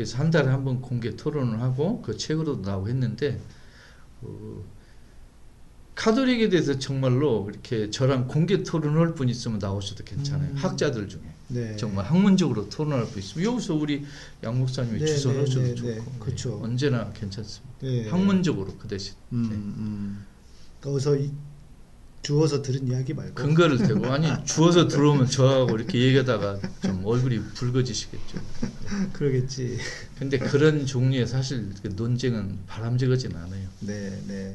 그래서 0.00 0.16
한 0.16 0.30
달에 0.30 0.48
한 0.48 0.64
번 0.64 0.80
공개 0.80 1.14
토론을 1.14 1.60
하고 1.60 2.00
그 2.00 2.16
책으로도 2.16 2.62
나오고 2.62 2.88
했는데 2.88 3.38
어, 4.22 4.64
카톨릭에 5.94 6.48
대해서 6.48 6.78
정말로 6.78 7.46
이렇게 7.50 7.90
저랑 7.90 8.26
공개 8.26 8.62
토론할 8.62 9.14
분 9.14 9.28
있으면 9.28 9.58
나오셔도 9.58 10.04
괜찮아요. 10.04 10.52
음. 10.52 10.56
학자들 10.56 11.06
중에 11.06 11.20
네. 11.48 11.76
정말 11.76 12.06
학문적으로 12.06 12.70
토론할 12.70 13.04
분 13.08 13.18
있으면 13.18 13.44
여기서 13.52 13.74
우리 13.74 14.06
양 14.42 14.58
목사님이 14.58 15.00
네, 15.00 15.04
주소를 15.06 15.36
네, 15.36 15.42
하셔도 15.42 15.66
네, 15.66 15.74
좋고 15.74 15.90
네. 15.90 16.00
그렇죠. 16.18 16.48
네, 16.48 16.64
언제나 16.64 17.12
괜찮습니다. 17.12 17.74
네. 17.82 18.08
학문적으로 18.08 18.74
그 18.78 18.88
대신 18.88 19.14
음, 19.34 19.48
네. 19.50 19.54
음. 19.54 20.26
거기서 20.80 21.16
이, 21.18 21.30
주워서 22.22 22.60
들은 22.62 22.86
이야기 22.88 23.14
말고 23.14 23.34
근거를 23.34 23.78
대고 23.78 24.06
아니 24.06 24.28
주워서 24.44 24.86
들어오면 24.88 25.26
저하고 25.26 25.76
이렇게 25.76 25.98
얘기하다가 26.00 26.60
좀 26.82 27.02
얼굴이 27.04 27.40
붉어지시겠죠. 27.54 28.38
그러겠지. 29.14 29.78
근데 30.18 30.38
그런 30.38 30.84
종류의 30.84 31.26
사실 31.26 31.70
그 31.82 31.88
논쟁은 31.96 32.58
바람직하진 32.66 33.34
않아요. 33.34 33.68
네, 33.80 34.22
네. 34.28 34.54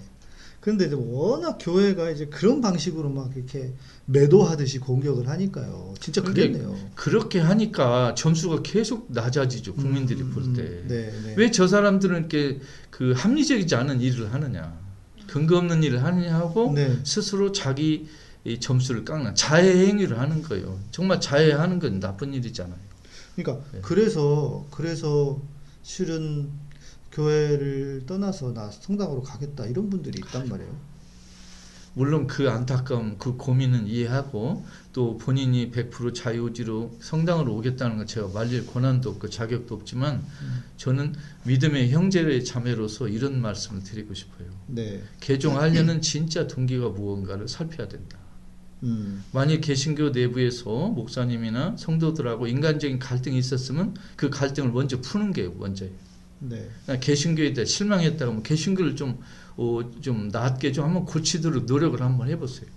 그런데 0.62 0.86
이제 0.86 0.96
워낙 0.98 1.58
교회가 1.62 2.10
이제 2.10 2.26
그런 2.26 2.60
방식으로 2.60 3.10
막 3.10 3.32
이렇게 3.36 3.74
매도하듯이 4.06 4.80
공격을 4.80 5.28
하니까요. 5.28 5.94
진짜 6.00 6.22
근데 6.24 6.48
그랬네요. 6.50 6.76
그렇게 6.96 7.40
하니까 7.40 8.16
점수가 8.16 8.62
계속 8.64 9.08
낮아지죠. 9.12 9.76
국민들이 9.76 10.22
음, 10.22 10.32
볼 10.32 10.44
음, 10.44 10.54
때. 10.54 10.64
네, 10.88 11.12
네. 11.24 11.34
왜 11.38 11.52
저 11.52 11.68
사람들은 11.68 12.18
이렇게 12.18 12.60
그 12.90 13.14
합리적이지 13.16 13.76
않은 13.76 14.02
일을 14.02 14.34
하느냐, 14.34 14.76
근거 15.36 15.58
없는 15.58 15.84
일을 15.84 16.02
하느냐 16.02 16.34
하고 16.34 16.72
네. 16.74 16.98
스스로 17.04 17.52
자기 17.52 18.08
이 18.46 18.58
점수를 18.58 19.04
깎는 19.04 19.36
자해 19.36 19.86
행위를 19.86 20.18
하는 20.18 20.42
거예요. 20.42 20.80
정말 20.92 21.20
자해하는 21.20 21.80
건 21.80 22.00
나쁜 22.00 22.34
일이잖아요. 22.34 22.80
그러니까 23.36 23.66
네. 23.74 23.80
그래서 23.82 24.66
그래서 24.72 25.42
실은 25.84 26.48
교회를 27.12 28.04
떠나서 28.08 28.54
나 28.54 28.72
성당으로 28.72 29.24
가겠다 29.24 29.66
이런 29.66 29.90
분들이 29.90 30.22
있단 30.26 30.48
말이에요. 30.48 30.72
물론 31.96 32.28
그 32.28 32.50
안타까움, 32.50 33.18
그 33.18 33.36
고민은 33.36 33.88
이해하고 33.88 34.66
또 34.96 35.18
본인이 35.18 35.72
100% 35.72 36.16
자유의지로 36.16 37.00
성당으로 37.02 37.54
오겠다는 37.56 37.98
건 37.98 38.08
제가 38.08 38.30
말릴 38.30 38.66
권한도 38.66 39.10
없고 39.10 39.30
자격도 39.30 39.76
없지만 39.76 40.24
음. 40.42 40.64
저는 40.78 41.14
믿음의 41.44 41.92
형제의 41.92 42.46
자매로서 42.46 43.10
이런 43.10 43.42
말씀을 43.42 43.84
드리고 43.84 44.14
싶어요. 44.14 44.48
네. 44.68 45.04
개종하려는 45.20 46.00
진짜 46.02 46.48
동기가 46.48 46.88
무언가를 46.88 47.50
살펴야 47.50 47.90
된다. 47.90 48.18
음. 48.84 49.22
만일 49.34 49.60
개신교 49.60 50.12
내부에서 50.12 50.88
목사님이나 50.88 51.76
성도들하고 51.78 52.48
인간적인 52.48 52.98
갈등이 52.98 53.38
있었으면 53.38 53.96
그 54.16 54.30
갈등을 54.30 54.72
먼저 54.72 55.02
푸는 55.02 55.34
게 55.34 55.50
먼저예요. 55.50 55.94
네. 56.40 56.70
그냥 56.86 57.02
개신교에 57.02 57.52
대해 57.52 57.66
실망했다고 57.66 58.32
하면 58.32 58.44
개신교를 58.44 58.96
좀, 58.96 59.20
어, 59.58 59.82
좀 60.00 60.30
낫게 60.30 60.72
좀 60.72 60.86
한번 60.86 61.04
고치도록 61.04 61.66
노력을 61.66 62.02
한번 62.02 62.30
해보세요. 62.30 62.70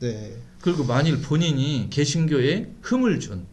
네. 0.00 0.36
그리고 0.60 0.84
만일 0.84 1.20
본인이 1.20 1.88
개신교에 1.90 2.72
흠을 2.82 3.20
준 3.20 3.46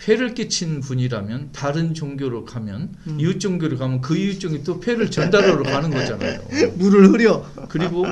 폐를 0.00 0.34
끼친 0.34 0.80
분이라면 0.80 1.50
다른 1.52 1.94
종교로 1.94 2.44
가면 2.44 2.94
음. 3.06 3.20
이웃 3.20 3.40
종교로 3.40 3.76
가면 3.76 4.00
그 4.00 4.16
이웃 4.16 4.38
종교 4.38 4.62
또 4.62 4.78
폐를 4.78 5.10
전달하러 5.10 5.62
가는 5.62 5.90
거잖아요. 5.90 6.42
물을 6.76 7.10
흐려. 7.10 7.44
그리고 7.68 8.04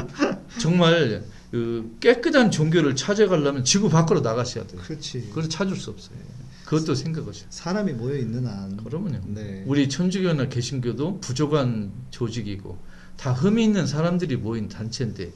정말 0.59 1.25
그 1.51 1.97
깨끗한 2.01 2.51
종교를 2.51 2.97
찾아가려면 2.97 3.65
지구 3.65 3.89
밖으로 3.89 4.21
나가셔야 4.21 4.67
돼요. 4.67 4.81
그렇지. 4.83 5.27
그걸 5.29 5.49
찾을 5.49 5.77
수 5.77 5.91
없어요. 5.91 6.19
그것도 6.65 6.95
생각하셔야 6.95 7.43
돼요. 7.43 7.47
사람이 7.51 7.93
모여 7.93 8.17
있는 8.17 8.47
한. 8.47 8.77
그러면요. 8.79 9.21
네. 9.27 9.63
우리 9.67 9.89
천주교나 9.89 10.49
개신교도 10.49 11.21
부족한 11.21 11.93
조직이고 12.11 12.79
다 13.17 13.33
흠이 13.33 13.63
있는 13.63 13.87
사람들이 13.87 14.37
모인 14.37 14.69
단체인데 14.69 15.31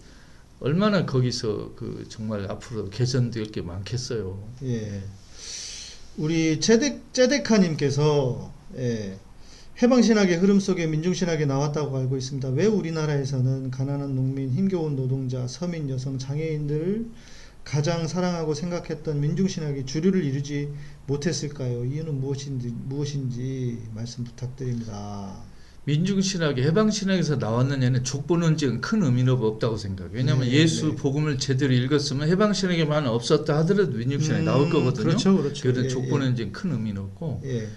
얼마나 0.60 1.06
거기서 1.06 1.72
그 1.76 2.04
정말 2.08 2.50
앞으로 2.50 2.90
개선될 2.90 3.52
게 3.52 3.62
많겠어요. 3.62 4.48
예. 4.64 5.02
우리 6.16 6.60
제덱 6.60 7.12
제데카님께서 7.12 8.52
예. 8.76 9.18
해방신학의 9.80 10.38
흐름 10.38 10.58
속에 10.58 10.88
민중신학이 10.88 11.46
나왔다고 11.46 11.96
알고 11.96 12.16
있습니다. 12.16 12.48
왜 12.48 12.66
우리나라에서는 12.66 13.70
가난한 13.70 14.16
농민, 14.16 14.50
힘겨운 14.50 14.96
노동자, 14.96 15.46
서민, 15.46 15.88
여성, 15.88 16.18
장애인들을 16.18 17.06
가장 17.62 18.08
사랑하고 18.08 18.54
생각했던 18.54 19.20
민중신학이 19.20 19.86
주류를 19.86 20.24
이루지 20.24 20.72
못했을까요? 21.06 21.84
이유는 21.84 22.18
무엇인지, 22.20 22.74
무엇인지 22.86 23.78
말씀 23.94 24.24
부탁드립니다. 24.24 25.44
민중신학이 25.88 26.60
해방신학에서 26.64 27.36
나왔느냐는 27.36 28.04
족보론적인 28.04 28.82
큰 28.82 29.02
의미는 29.02 29.32
없다고 29.32 29.78
생각해요. 29.78 30.14
왜냐하면 30.14 30.46
네, 30.46 30.52
예수 30.52 30.90
네. 30.90 30.96
복음을 30.96 31.38
제대로 31.38 31.72
읽었으면 31.72 32.28
해방신학에만 32.28 33.06
없었다 33.06 33.56
하더라도 33.60 33.92
민중신학이 33.92 34.44
나올 34.44 34.66
음, 34.66 34.70
거거든요. 34.70 35.04
그렇죠, 35.04 35.38
그렇죠. 35.38 35.62
그래서 35.62 35.84
예, 35.84 35.88
족보론적인 35.88 36.52
큰 36.52 36.72
의미는 36.72 37.00
없고 37.00 37.40
예. 37.46 37.68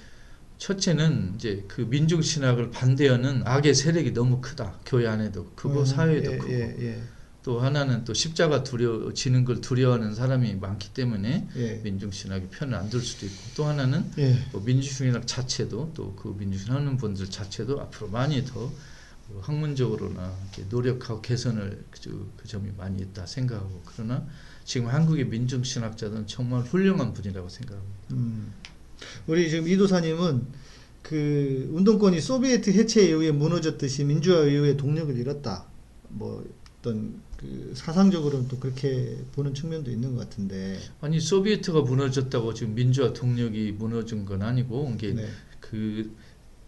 첫째는 0.57 1.35
이제 1.35 1.63
그 1.69 1.81
민중신학을 1.89 2.71
반대하는 2.71 3.43
악의 3.45 3.73
세력이 3.73 4.13
너무 4.13 4.41
크다. 4.41 4.81
교회 4.85 5.07
안에도 5.07 5.49
크고 5.55 5.79
음, 5.79 5.85
사회도 5.85 6.33
예, 6.33 6.37
크고 6.37 6.51
예, 6.51 6.75
예. 6.81 7.01
또 7.43 7.59
하나는 7.59 8.03
또 8.05 8.13
십자가 8.13 8.63
두려 8.63 9.11
지는 9.13 9.45
걸 9.45 9.61
두려워하는 9.61 10.13
사람이 10.13 10.55
많기 10.55 10.93
때문에 10.93 11.47
예. 11.55 11.81
민중 11.83 12.11
신학이 12.11 12.47
편을 12.49 12.75
안 12.75 12.89
들 12.89 12.99
수도 13.01 13.25
있고 13.25 13.37
또 13.55 13.65
하나는 13.65 14.05
예. 14.19 14.37
뭐 14.51 14.61
민주신학 14.63 15.25
자체도 15.25 15.91
또 15.95 16.15
그 16.15 16.35
민주신 16.37 16.71
하는 16.71 16.97
분들 16.97 17.29
자체도 17.31 17.79
앞으로 17.81 18.09
많이 18.09 18.45
더 18.45 18.71
학문적으로나 19.41 20.35
이렇게 20.53 20.69
노력하고 20.69 21.21
개선을 21.21 21.85
그, 21.89 22.31
그 22.37 22.47
점이 22.47 22.69
많이 22.77 23.01
있다 23.01 23.25
생각하고 23.25 23.81
그러나 23.85 24.27
지금 24.65 24.87
한국의 24.87 25.25
민중 25.25 25.63
신학자들은 25.63 26.27
정말 26.27 26.61
훌륭한 26.61 27.13
분이라고 27.13 27.49
생각합니다. 27.49 27.99
음. 28.11 28.53
우리 29.25 29.49
지금 29.49 29.67
이도사님은 29.67 30.45
그 31.01 31.69
운동권이 31.73 32.21
소비에트 32.21 32.69
해체에 32.69 33.09
의해 33.09 33.31
무너졌듯이 33.31 34.03
민주화 34.03 34.43
이후에 34.43 34.77
동력을 34.77 35.17
잃었다. 35.17 35.65
뭐 36.09 36.45
어떤 36.79 37.21
그 37.41 37.73
사상적으로는 37.75 38.47
또 38.47 38.59
그렇게 38.59 39.17
보는 39.31 39.55
측면도 39.55 39.89
있는 39.89 40.15
것 40.15 40.29
같은데. 40.29 40.79
아니 41.01 41.19
소비에트가 41.19 41.81
무너졌다고 41.81 42.53
지금 42.53 42.75
민주화 42.75 43.13
동력이 43.13 43.73
무너진 43.77 44.25
건 44.25 44.43
아니고 44.43 44.91
이게 44.95 45.13
네. 45.13 45.27
그 45.59 46.15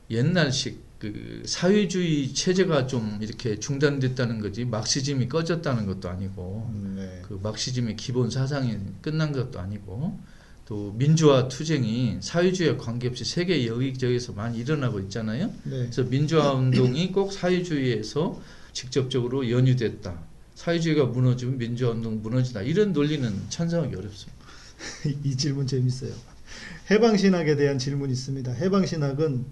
옛날식 0.10 0.82
그 0.98 1.44
사회주의 1.46 2.34
체제가 2.34 2.88
좀 2.88 3.20
이렇게 3.22 3.60
중단됐다는 3.60 4.40
거지 4.40 4.66
막시즘이 4.66 5.30
꺼졌다는 5.30 5.86
것도 5.86 6.10
아니고 6.10 6.72
음, 6.74 6.96
네. 6.98 7.22
그 7.28 7.40
막시즘의 7.44 7.96
기본 7.96 8.32
사상이 8.32 8.76
끝난 9.02 9.32
것도 9.32 9.60
아니고 9.60 10.18
또 10.66 10.94
민주화 10.98 11.50
투쟁이 11.50 12.18
사회주의와 12.22 12.78
관계없이 12.78 13.26
세계 13.26 13.68
여기저기서 13.68 14.34
많이 14.34 14.58
일어나고 14.58 15.02
있잖아요. 15.02 15.48
네. 15.66 15.90
그래서 15.90 16.04
민주화 16.04 16.54
운동이 16.54 17.12
꼭 17.12 17.32
사회주의에서 17.32 18.42
직접적으로 18.72 19.52
연유됐다. 19.52 20.33
사회주의가 20.56 21.06
무너지면 21.06 21.58
민주화 21.58 21.92
운동 21.92 22.22
무너지다. 22.22 22.62
이런 22.62 22.94
논리는 22.94 23.32
찬성하기 23.50 23.96
어렵습니다. 23.96 24.44
이 25.24 25.36
질문 25.36 25.68
재밌어요. 25.68 26.12
해방신학에 26.92 27.56
대한 27.56 27.80
질문이 27.80 28.12
있습니다. 28.14 28.52
해방신학은 28.52 29.46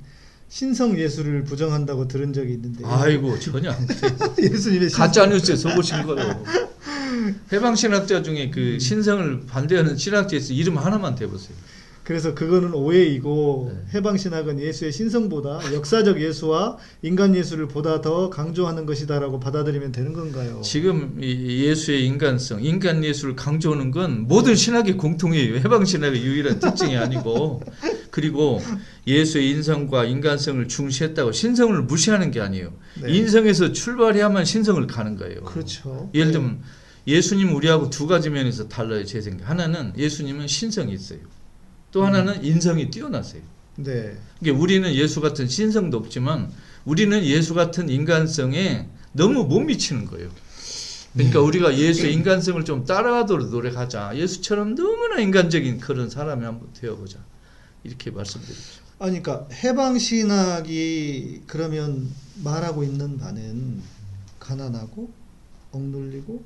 신성 0.49 0.97
예수를 0.99 1.43
부정한다고 1.45 2.07
들은 2.07 2.33
적이 2.33 2.53
있는데. 2.53 2.83
아이고 2.85 3.39
전혀 3.39 3.71
안. 3.71 3.87
예수님의 4.37 4.89
신- 4.89 4.97
가짜 4.97 5.25
뉴스에 5.25 5.55
속으신 5.55 6.03
거예요. 6.03 6.43
해방 7.53 7.75
신학자 7.75 8.21
중에 8.21 8.49
그 8.51 8.77
신성을 8.79 9.45
반대하는 9.47 9.95
신학자에서 9.95 10.53
이름 10.53 10.77
하나만 10.77 11.15
대보세요. 11.15 11.55
그래서 12.03 12.33
그거는 12.33 12.73
오해이고 12.73 13.71
네. 13.71 13.97
해방신학은 13.97 14.59
예수의 14.59 14.91
신성보다 14.91 15.73
역사적 15.73 16.19
예수와 16.19 16.77
인간 17.03 17.35
예수를 17.35 17.67
보다 17.67 18.01
더 18.01 18.29
강조하는 18.29 18.85
것이다라고 18.85 19.39
받아들이면 19.39 19.91
되는 19.91 20.13
건가요? 20.13 20.61
지금 20.63 21.19
이 21.21 21.63
예수의 21.65 22.05
인간성, 22.07 22.63
인간 22.63 23.03
예수를 23.03 23.35
강조하는 23.35 23.91
건 23.91 24.27
모든 24.27 24.55
신학의 24.55 24.97
공통이에요. 24.97 25.57
해방 25.57 25.85
신학의 25.85 26.23
유일한 26.23 26.59
특징이 26.59 26.97
아니고 26.97 27.61
그리고 28.09 28.59
예수의 29.05 29.51
인성과 29.51 30.05
인간성을 30.05 30.67
중시했다고 30.67 31.31
신성을 31.31 31.81
무시하는 31.83 32.31
게 32.31 32.41
아니에요. 32.41 32.73
네. 33.01 33.13
인성에서 33.15 33.73
출발해야만 33.73 34.45
신성을 34.45 34.85
가는 34.87 35.15
거예요. 35.15 35.41
그렇죠. 35.43 36.09
예를 36.15 36.31
들면 36.31 36.61
예수님 37.05 37.55
우리하고 37.55 37.89
두 37.89 38.07
가지 38.07 38.29
면에서 38.29 38.67
달라요. 38.67 39.05
제 39.05 39.21
생각. 39.21 39.49
하나는 39.49 39.93
예수님은 39.97 40.47
신성이 40.47 40.93
있어요. 40.93 41.19
또 41.91 42.05
하나는 42.05 42.43
인성이 42.43 42.89
뛰어나세요. 42.89 43.41
네. 43.75 44.17
이게 44.41 44.51
우리는 44.51 44.93
예수 44.93 45.21
같은 45.21 45.47
신성도 45.47 45.97
없지만 45.97 46.51
우리는 46.85 47.23
예수 47.23 47.53
같은 47.53 47.89
인간성에 47.89 48.87
너무 49.13 49.43
못 49.43 49.59
미치는 49.59 50.05
거예요. 50.05 50.29
그러니까 51.13 51.39
네. 51.39 51.45
우리가 51.45 51.77
예수의 51.77 52.13
인간성을 52.13 52.63
좀 52.63 52.85
따라가도록 52.85 53.49
노력하자. 53.49 54.17
예수처럼 54.17 54.75
너무나 54.75 55.19
인간적인 55.19 55.79
그런 55.79 56.09
사람이 56.09 56.45
한번 56.45 56.69
되어보자. 56.73 57.19
이렇게 57.83 58.11
말씀드리죠. 58.11 58.81
아니 58.99 59.21
그러니까 59.21 59.47
해방 59.51 59.97
신학이 59.97 61.41
그러면 61.47 62.09
말하고 62.43 62.83
있는 62.83 63.17
바는 63.17 63.81
가난하고 64.39 65.11
억눌리고 65.71 66.43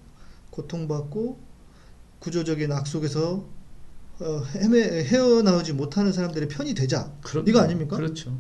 고통받고 0.50 1.38
구조적인 2.20 2.72
악 2.72 2.88
속에서 2.88 3.46
어, 4.20 4.44
헤매 4.56 5.04
헤어나오지 5.04 5.74
못하는 5.74 6.14
사람들의 6.14 6.48
편이 6.50 6.74
되자. 6.74 7.12
그럼- 7.22 7.48
이거 7.48 7.60
아닙니까? 7.60 7.96
그렇죠. 7.98 8.38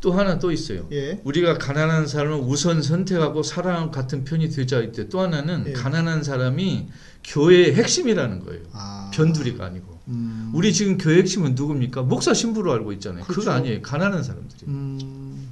또 0.00 0.12
하나 0.12 0.38
또 0.38 0.50
있어요. 0.52 0.86
예. 0.92 1.20
우리가 1.24 1.56
가난한 1.56 2.06
사람을 2.06 2.38
우선 2.40 2.82
선택하고 2.82 3.42
사랑 3.42 3.90
같은 3.90 4.24
편이 4.24 4.50
되자 4.50 4.80
있대. 4.80 5.08
또 5.08 5.20
하나는 5.20 5.64
예. 5.68 5.72
가난한 5.72 6.22
사람이 6.22 6.88
교회의 7.24 7.74
핵심이라는 7.74 8.40
거예요. 8.44 8.62
아. 8.72 9.10
변두리가 9.14 9.64
아니고. 9.64 9.98
음. 10.08 10.50
우리 10.54 10.74
지금 10.74 10.98
교회 10.98 11.16
핵심은 11.18 11.54
누굽니까? 11.54 12.02
목사 12.02 12.34
신부로 12.34 12.72
알고 12.74 12.92
있잖아요. 12.94 13.24
그렇죠. 13.24 13.40
그거 13.40 13.52
아니에요. 13.52 13.80
가난한 13.80 14.22
사람들이. 14.22 14.66
음. 14.68 15.48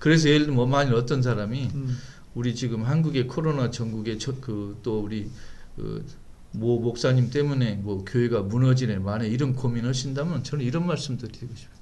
그래서 0.00 0.28
예를 0.28 0.40
들면 0.46 0.56
뭐 0.56 0.66
만일 0.66 0.94
어떤 0.94 1.22
사람이 1.22 1.68
음. 1.74 1.96
우리 2.34 2.54
지금 2.56 2.82
한국의 2.84 3.28
코로나 3.28 3.70
전국에 3.70 4.18
그 4.40 4.76
또 4.82 5.00
우리 5.02 5.30
그 5.76 6.04
모 6.54 6.78
목사님 6.78 7.30
때문에 7.30 7.74
뭐 7.76 8.04
교회가 8.04 8.42
무너지네 8.42 8.98
만에 8.98 9.28
이런 9.28 9.54
고민하신다면 9.54 10.44
저는 10.44 10.64
이런 10.64 10.86
말씀 10.86 11.18
드리고 11.18 11.54
싶어요. 11.54 11.74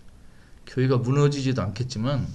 교회가 0.66 0.98
무너지지도 0.98 1.60
않겠지만 1.60 2.26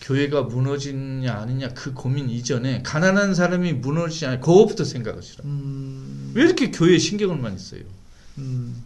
교회가 0.00 0.42
무너지냐 0.42 1.32
아니냐 1.32 1.68
그 1.68 1.94
고민 1.94 2.28
이전에 2.28 2.82
가난한 2.82 3.34
사람이 3.34 3.74
무너지지 3.74 4.26
않냐 4.26 4.40
그거부터 4.40 4.84
생각하시라. 4.84 5.44
음. 5.44 6.32
왜 6.34 6.44
이렇게 6.44 6.70
교회에 6.70 6.98
신경을 6.98 7.38
많이 7.38 7.58
써요? 7.58 7.82
음. 8.38 8.82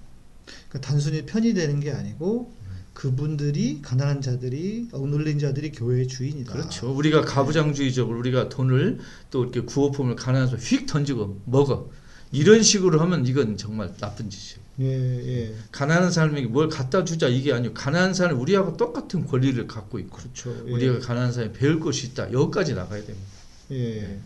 그러니까 0.69 0.81
단순히 0.89 1.25
편이 1.25 1.55
되는 1.55 1.81
게 1.81 1.91
아니고 1.93 2.53
그분들이 2.93 3.81
가난한 3.81 4.21
자들이 4.21 4.89
억눌린 4.93 5.39
자들이 5.39 5.73
교회의 5.73 6.09
주인이다. 6.09 6.53
그렇죠. 6.53 6.93
우리가 6.93 7.23
가부장주의적으로 7.23 8.19
우리가 8.19 8.49
돈을 8.49 8.99
또 9.31 9.45
이렇게 9.45 9.61
구호품을 9.61 10.15
가난해서 10.17 10.57
휙 10.57 10.87
던지고 10.87 11.41
먹어. 11.47 11.91
이런 12.33 12.63
식으로 12.63 13.01
하면 13.01 13.27
이건 13.27 13.57
정말 13.57 13.95
나쁜 13.97 14.29
짓이에요. 14.31 14.69
예, 14.81 14.87
예. 14.87 15.55
가난한 15.73 16.13
사람에게 16.13 16.47
뭘 16.47 16.69
갖다 16.69 17.05
주자 17.05 17.27
이게 17.27 17.53
아니고 17.53 17.75
가난한 17.75 18.15
사람이 18.15 18.39
우리하고 18.39 18.77
똑같은 18.77 19.27
권리를 19.27 19.67
갖고 19.67 19.99
있고 19.99 20.19
그렇죠. 20.19 20.55
예. 20.69 20.73
우리가 20.73 20.99
가난한 21.01 21.33
사람이 21.33 21.53
배울 21.53 21.81
것이 21.81 22.09
있다. 22.09 22.33
여기까지 22.33 22.75
나가야 22.75 23.05
됩니다. 23.05 23.29
예. 23.73 24.21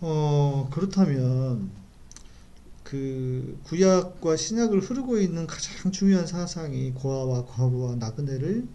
어, 0.00 0.68
그렇다면 0.72 1.70
그 2.84 3.58
구약과 3.64 4.36
신약을 4.36 4.80
흐르고 4.80 5.18
있는 5.18 5.46
가장 5.46 5.90
중요한 5.90 6.26
사상이 6.26 6.92
고아와 6.92 7.46
과부와 7.46 7.96
나그네를 7.96 8.66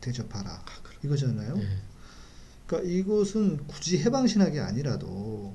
대접하라. 0.00 0.64
이거잖아요. 1.04 1.58
예. 1.58 1.68
그러니까 2.66 2.90
이것은 2.90 3.66
굳이 3.66 3.98
해방 3.98 4.26
신학이 4.26 4.58
아니라도 4.60 5.54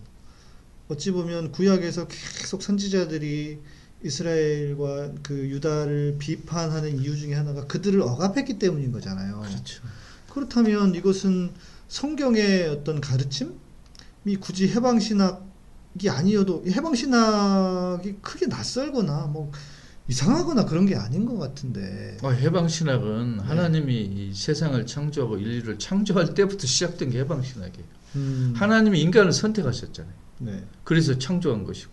어찌 0.91 1.11
보면 1.11 1.51
구약에서 1.51 2.07
계속 2.07 2.61
선지자들이 2.61 3.59
이스라엘과 4.03 5.13
그 5.23 5.49
유다를 5.49 6.17
비판하는 6.19 6.99
이유 6.99 7.15
중에 7.17 7.33
하나가 7.33 7.65
그들을 7.65 8.01
억압했기 8.01 8.59
때문인 8.59 8.91
거잖아요. 8.91 9.41
그렇죠. 9.41 9.83
그렇다면 10.29 10.95
이것은 10.95 11.51
성경의 11.87 12.67
어떤 12.69 12.99
가르침이 12.99 13.55
굳이 14.39 14.67
해방 14.69 14.99
신학이 14.99 16.09
아니어도 16.09 16.63
이 16.65 16.71
해방 16.71 16.95
신학이 16.95 18.17
크게 18.21 18.47
낯설거나 18.47 19.27
뭐 19.27 19.51
이상하거나 20.07 20.65
그런 20.65 20.85
게 20.85 20.95
아닌 20.95 21.25
것 21.25 21.37
같은데. 21.37 22.17
어, 22.21 22.31
해방 22.31 22.67
신학은 22.67 23.37
네. 23.37 23.43
하나님이 23.43 24.01
이 24.01 24.33
세상을 24.33 24.83
창조하고 24.85 25.37
인류를 25.37 25.79
창조할 25.79 26.33
때부터 26.33 26.67
시작된 26.67 27.11
게 27.11 27.19
해방 27.19 27.43
신학이에요. 27.43 27.87
음, 28.15 28.53
하나님이 28.57 28.99
인간을 28.99 29.31
선택하셨잖아요. 29.31 30.20
네. 30.41 30.63
그래서 30.83 31.17
창조한 31.17 31.63
것이고 31.63 31.91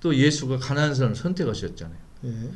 또 0.00 0.14
예수가 0.14 0.58
가난한 0.58 0.94
사람을 0.94 1.16
선택하셨잖아요. 1.16 1.98
예. 2.24 2.50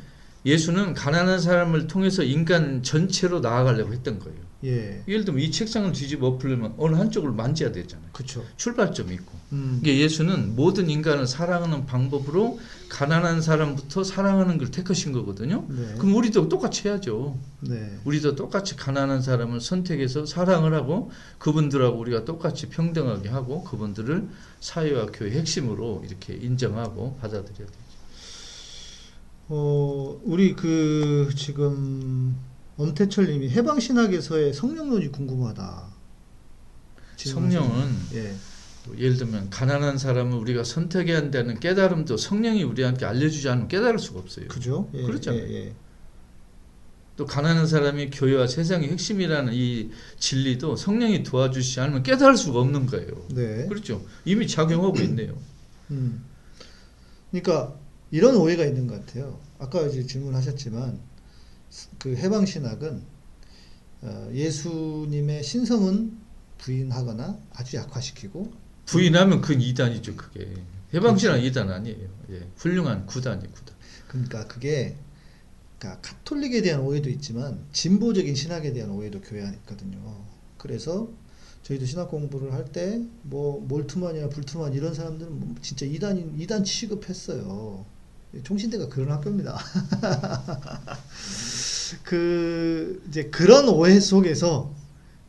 예수는 0.45 0.93
가난한 0.93 1.39
사람을 1.39 1.87
통해서 1.87 2.23
인간 2.23 2.83
전체로 2.83 3.39
나아가려고 3.39 3.93
했던 3.93 4.19
거예요. 4.19 4.37
예. 4.63 5.03
예를 5.07 5.25
들면 5.25 5.41
이 5.41 5.51
책상을 5.51 5.91
뒤집어 5.91 6.27
엎으려면 6.27 6.73
어느 6.77 6.95
한쪽을 6.95 7.31
만져야 7.31 7.71
되잖아요. 7.71 8.09
그렇죠. 8.13 8.45
출발점이 8.57 9.13
있고. 9.15 9.31
음. 9.53 9.79
이게 9.81 9.99
예수는 9.99 10.55
모든 10.55 10.89
인간을 10.89 11.27
사랑하는 11.27 11.85
방법으로 11.85 12.59
가난한 12.95 13.41
사람부터 13.41 14.05
사랑하는 14.05 14.57
걸 14.57 14.71
택하신 14.71 15.11
거거든요. 15.11 15.65
네. 15.67 15.95
그럼 15.97 16.15
우리도 16.15 16.47
똑같이 16.47 16.87
해야죠. 16.87 17.37
네. 17.59 17.99
우리도 18.05 18.37
똑같이 18.37 18.77
가난한 18.77 19.21
사람을 19.21 19.59
선택해서 19.59 20.25
사랑을 20.25 20.73
하고 20.73 21.11
그분들하고 21.37 21.99
우리가 21.99 22.23
똑같이 22.23 22.69
평등하게 22.69 23.27
하고 23.27 23.65
그분들을 23.65 24.29
사회와 24.61 25.07
교회 25.07 25.31
핵심으로 25.31 26.05
이렇게 26.07 26.35
인정하고 26.35 27.17
받아들여야 27.17 27.67
되죠. 27.67 27.79
어, 29.49 30.17
우리 30.23 30.55
그 30.55 31.29
지금 31.35 32.37
엄태철 32.77 33.27
님이 33.27 33.49
해방 33.49 33.81
신학에서의 33.81 34.53
성령론이 34.53 35.11
궁금하다. 35.11 35.83
성령은 37.17 37.95
예. 38.13 38.35
뭐 38.85 38.97
예를 38.97 39.17
들면 39.17 39.49
가난한 39.49 39.97
사람을 39.97 40.37
우리가 40.37 40.63
선택해야 40.63 41.17
한다는 41.17 41.59
깨달음도 41.59 42.17
성령이 42.17 42.63
우리한테 42.63 43.05
알려주지 43.05 43.49
않으면 43.49 43.67
깨달을 43.67 43.99
수가 43.99 44.19
없어요. 44.19 44.47
그죠? 44.47 44.89
예, 44.93 45.03
그렇잖아요. 45.03 45.41
예, 45.41 45.53
예. 45.53 45.73
또 47.17 47.25
가난한 47.25 47.65
사람이 47.65 48.09
교회와 48.09 48.47
세상의 48.47 48.89
핵심이라는 48.91 49.53
이 49.53 49.89
진리도 50.19 50.75
성령이 50.75 51.23
도와주시지 51.23 51.79
않으면 51.79 52.03
깨달을 52.03 52.35
수가 52.35 52.59
없는 52.59 52.87
거예요. 52.87 53.27
네. 53.29 53.67
그렇죠. 53.67 54.05
이미 54.25 54.47
작용하고 54.47 54.99
있네요. 55.01 55.37
음. 55.91 56.25
그러니까 57.31 57.75
이런 58.11 58.35
오해가 58.35 58.65
있는 58.65 58.87
것 58.87 59.05
같아요. 59.05 59.39
아까 59.59 59.81
이제 59.87 60.05
질문하셨지만 60.05 60.99
그 61.99 62.15
해방 62.15 62.45
신학은 62.45 63.01
어, 64.01 64.29
예수님의 64.33 65.41
신성은 65.43 66.17
부인하거나 66.57 67.39
아주 67.53 67.77
약화시키고 67.77 68.51
부인하면 68.85 69.41
그건 69.41 69.61
이단이죠. 69.61 70.15
그게 70.15 70.53
해방신학 70.93 71.43
이단 71.43 71.71
아니에요. 71.71 72.07
예, 72.31 72.47
훌륭한 72.57 73.05
구단이 73.05 73.51
구단. 73.51 73.75
그러니까 74.07 74.47
그게 74.47 74.95
그러니까 75.79 76.01
카톨릭에 76.01 76.61
대한 76.61 76.81
오해도 76.81 77.09
있지만 77.09 77.65
진보적인 77.71 78.35
신학에 78.35 78.73
대한 78.73 78.91
오해도 78.91 79.21
교회 79.21 79.43
안에 79.43 79.57
있거든요. 79.57 80.25
그래서 80.57 81.09
저희도 81.63 81.85
신학 81.85 82.09
공부를 82.09 82.53
할 82.53 82.65
때 82.71 83.01
뭐 83.23 83.59
몰트만이나 83.67 84.29
불트만 84.29 84.73
이런 84.73 84.93
사람들은 84.93 85.39
뭐 85.39 85.55
진짜 85.61 85.85
이단인 85.85 86.39
이단 86.39 86.63
취급했어요. 86.63 87.85
총신대가 88.43 88.89
그런 88.89 89.11
학교입니다. 89.11 89.57
그 92.03 93.03
이제 93.09 93.25
그런 93.29 93.67
오해 93.69 93.99
속에서 93.99 94.73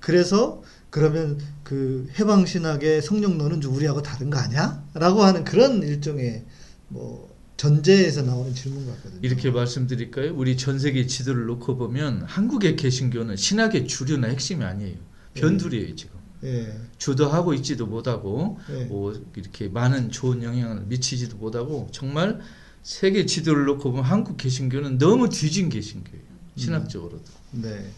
그래서 0.01 0.63
그러면 0.91 1.39
그 1.67 2.09
해방 2.17 2.47
신학의 2.47 3.03
성령론은 3.03 3.61
좀 3.61 3.75
우리하고 3.75 4.01
다른 4.01 4.31
거 4.31 4.39
아니야?라고 4.39 5.25
하는 5.25 5.43
그런 5.43 5.83
일종의 5.83 6.45
뭐 6.87 7.29
전제에서 7.57 8.23
나오는 8.23 8.55
질문 8.55 8.87
같거든요. 8.87 9.19
이렇게 9.21 9.51
말씀드릴까요? 9.51 10.33
우리 10.37 10.57
전 10.57 10.79
세계 10.79 11.09
지도를 11.09 11.47
놓고 11.47 11.77
보면 11.77 12.23
한국의 12.23 12.77
개신교는 12.77 13.35
신학의 13.35 13.89
주류나 13.89 14.29
핵심이 14.29 14.63
아니에요. 14.63 14.97
변두리예요 15.35 15.97
지금. 15.97 16.21
예. 16.45 16.73
주도하고 16.99 17.53
있지도 17.55 17.87
못하고 17.87 18.61
예. 18.71 18.85
뭐 18.85 19.21
이렇게 19.35 19.67
많은 19.67 20.13
좋은 20.13 20.45
영향을 20.45 20.83
미치지도 20.83 21.37
못하고 21.39 21.89
정말 21.91 22.39
세계 22.85 23.27
지도를 23.27 23.65
놓고 23.65 23.91
보면 23.91 24.05
한국 24.05 24.37
개신교는 24.37 24.99
너무 24.99 25.29
뒤진 25.29 25.69
개신교예요. 25.69 26.23
신학적으로도. 26.55 27.25
네. 27.51 27.91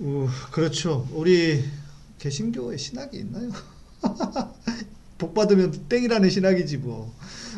우, 0.00 0.26
그렇죠. 0.50 1.06
우리 1.12 1.62
개신교에 2.20 2.76
신학이 2.76 3.18
있나요? 3.18 3.50
복 5.18 5.34
받으면 5.34 5.88
땡이라는 5.88 6.30
신학이지 6.30 6.78
뭐. 6.78 7.14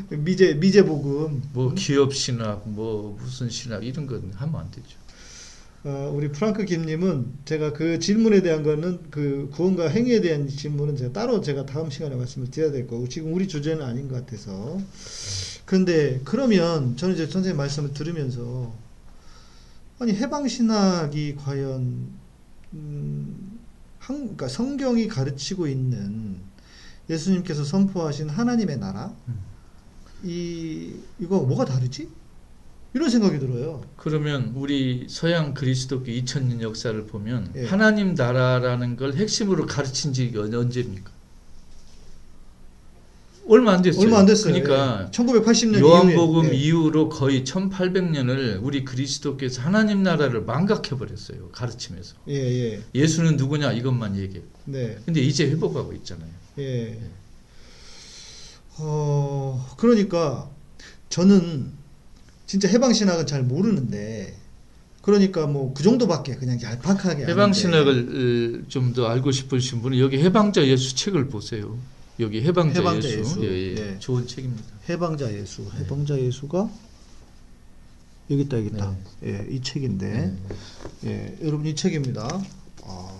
미제 0.09 0.55
미제 0.55 0.85
복음. 0.85 1.43
뭐 1.53 1.75
기업 1.75 2.15
신학, 2.15 2.69
뭐 2.69 3.17
무슨 3.21 3.51
신학 3.51 3.85
이런 3.85 4.07
건 4.07 4.33
하면 4.35 4.61
안 4.61 4.71
되죠. 4.71 5.03
어, 5.85 6.13
우리 6.15 6.31
프랑크 6.31 6.65
김님은 6.65 7.39
제가 7.45 7.73
그 7.73 7.99
질문에 7.99 8.41
대한 8.43 8.63
거는 8.63 9.11
그 9.11 9.51
구원과 9.53 9.89
행위에 9.89 10.21
대한 10.21 10.49
질문은 10.49 10.97
제가 10.97 11.13
따로 11.13 11.41
제가 11.41 11.67
다음 11.67 11.91
시간에 11.91 12.15
말씀을 12.15 12.51
드려야 12.51 12.71
될 12.71 12.87
거고 12.87 13.09
지금 13.09 13.35
우리 13.35 13.49
주제는 13.49 13.85
아닌 13.85 14.09
것 14.09 14.15
같아서. 14.15 14.81
그런데 15.65 16.21
그러면 16.25 16.97
저는 16.97 17.15
이제 17.15 17.27
선생님 17.27 17.57
말씀을 17.57 17.95
들으면서 17.95 18.73
아니 19.99 20.13
해방 20.13 20.47
신학이 20.47 21.35
과연 21.37 22.23
음, 22.75 23.42
한, 24.03 24.17
그러니까 24.19 24.49
성경이 24.49 25.07
가르치고 25.07 25.67
있는 25.69 26.37
예수님께서 27.09 27.63
선포하신 27.65 28.29
하나님의 28.29 28.79
나라 28.79 29.15
음. 29.29 29.35
이 30.25 30.95
이거 31.21 31.41
뭐가 31.41 31.65
다르지? 31.65 32.09
이런 32.95 33.09
생각이 33.09 33.39
들어요. 33.39 33.83
그러면 33.97 34.53
우리 34.55 35.07
서양 35.09 35.55
그리스도교 35.55 36.05
2000년 36.07 36.61
역사를 36.61 37.07
보면 37.07 37.53
예. 37.57 37.67
하나님 37.67 38.15
나라라는 38.15 38.97
걸 38.97 39.15
핵심으로 39.15 39.67
가르친 39.67 40.13
지 40.13 40.33
언- 40.37 40.53
언제입니까? 40.53 41.11
얼마 43.49 43.73
안 43.73 43.83
됐어요. 43.83 44.05
얼마 44.05 44.19
안 44.21 44.27
됐어요. 44.27 44.53
그러니까 44.55 45.07
예. 45.07 45.11
1980년 45.11 45.81
요한복음 45.81 46.45
이후에, 46.47 46.55
예. 46.55 46.59
이후로 46.59 47.09
거의 47.09 47.43
1800년을 47.45 48.59
우리 48.63 48.85
그리스도께서 48.85 49.63
하나님 49.63 50.03
나라를 50.03 50.43
망각해 50.43 50.91
버렸어요. 50.99 51.49
가르치면서. 51.51 52.15
예, 52.29 52.35
예. 52.35 52.83
예수는 52.95 53.37
누구냐 53.37 53.73
이것만 53.73 54.17
얘기했고. 54.17 54.61
네. 54.67 54.97
근데 55.05 55.21
이제 55.21 55.47
회복하고 55.51 55.93
있잖아요. 55.95 56.31
예. 56.59 56.99
어, 58.79 59.75
그러니까 59.77 60.49
저는 61.09 61.73
진짜 62.47 62.69
해방 62.69 62.93
신학은 62.93 63.27
잘 63.27 63.43
모르는데 63.43 64.37
그러니까 65.03 65.47
뭐 65.47 65.75
그 65.75 65.83
정도밖에 65.83 66.37
그냥 66.37 66.61
얄팍하게 66.63 67.27
해방. 67.27 67.53
신학을 67.53 68.65
좀 68.69 68.93
더 68.95 69.07
알고 69.09 69.31
싶으신 69.33 69.83
분은 69.83 69.99
여기 69.99 70.19
해방자 70.19 70.65
예수 70.67 70.95
책을 70.95 71.29
보세요. 71.29 71.77
여기 72.21 72.43
해방자, 72.43 72.81
해방자 72.81 73.09
예수, 73.09 73.19
예수. 73.19 73.45
예, 73.45 73.49
예. 73.49 73.77
예. 73.77 73.99
좋은 73.99 74.27
책입니다. 74.27 74.65
해방자 74.89 75.33
예수. 75.33 75.67
해방자 75.79 76.19
예수가 76.19 76.71
여기 78.31 78.43
있다 78.43 78.59
여기 78.59 78.69
있다. 78.69 78.97
예, 79.25 79.47
이 79.51 79.61
책인데. 79.61 80.37
네. 81.01 81.37
예, 81.41 81.47
여러분 81.47 81.67
이 81.67 81.75
책입니다. 81.75 82.43
아, 82.85 83.19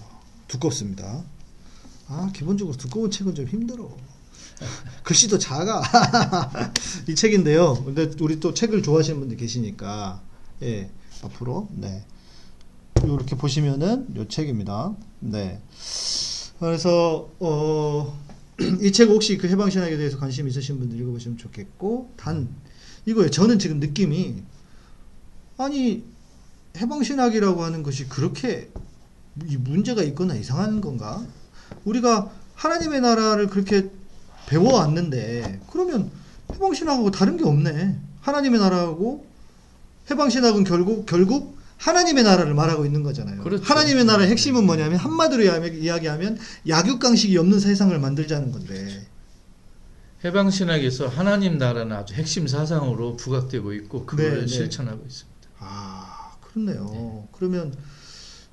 두껍습니다. 0.49 1.25
아, 2.09 2.31
기본적으로 2.35 2.77
두꺼운 2.77 3.11
책은 3.11 3.35
좀 3.35 3.47
힘들어. 3.47 3.97
글씨도 5.03 5.39
작아. 5.39 5.83
이 7.09 7.15
책인데요. 7.15 7.83
근데 7.85 8.11
우리 8.21 8.39
또 8.39 8.55
책을 8.55 8.83
좋아하시는 8.83 9.19
분들 9.19 9.37
계시니까, 9.39 10.23
예, 10.63 10.91
앞으로, 11.23 11.69
네. 11.73 12.05
이렇게 13.03 13.37
보시면은 13.37 14.15
요 14.17 14.29
책입니다. 14.29 14.95
네. 15.21 15.61
그래서, 16.61 17.29
어, 17.41 18.19
이 18.61 18.93
책 18.93 19.09
혹시 19.09 19.39
그 19.39 19.49
해방신학에 19.49 19.97
대해서 19.97 20.19
관심 20.19 20.47
있으신 20.47 20.79
분들 20.79 21.01
읽어보시면 21.01 21.39
좋겠고, 21.39 22.13
단, 22.17 22.49
이거예요. 23.07 23.31
저는 23.31 23.59
지금 23.59 23.81
느낌이, 23.81 24.43
아니, 25.57 26.05
해방신학이라고 26.77 27.63
하는 27.63 27.83
것이 27.83 28.09
그렇게 28.09 28.71
이 29.47 29.57
문제가 29.57 30.03
있거나 30.03 30.35
이상한 30.35 30.81
건가? 30.81 31.25
우리가 31.85 32.31
하나님의 32.55 33.01
나라를 33.01 33.49
그렇게 33.49 33.91
배워왔는데 34.47 35.61
그러면 35.71 36.11
해방신학하고 36.53 37.11
다른 37.11 37.37
게 37.37 37.45
없네. 37.45 37.99
하나님의 38.21 38.61
나라하고 38.61 39.27
해방신학은 40.11 40.65
결국 40.65 41.07
결국 41.07 41.57
하나님의 41.87 42.23
나라를 42.23 42.55
말하고 42.55 42.87
있는 42.87 43.03
거잖아요. 43.03 43.43
그렇죠. 43.43 43.65
하나님의 43.65 44.05
나라의 44.05 44.31
핵심은 44.31 44.65
뭐냐면 44.65 44.99
한마디로 45.01 45.43
이야기- 45.43 45.81
이야기하면 45.81 46.39
약육강식이 46.69 47.37
없는 47.39 47.59
세상을 47.59 47.99
만들자는 47.99 48.53
건데 48.53 49.09
해방 50.25 50.51
신학에서 50.51 51.09
하나님 51.09 51.59
나라는 51.59 51.97
아주 51.97 52.15
핵심 52.15 52.47
사상으로 52.47 53.17
부각되고 53.17 53.73
있고 53.73 54.07
그걸 54.07 54.31
네, 54.35 54.41
네. 54.43 54.47
실천하고 54.47 55.05
있습니다. 55.05 55.49
아 55.59 56.37
그렇네요. 56.41 57.27
그러면 57.33 57.75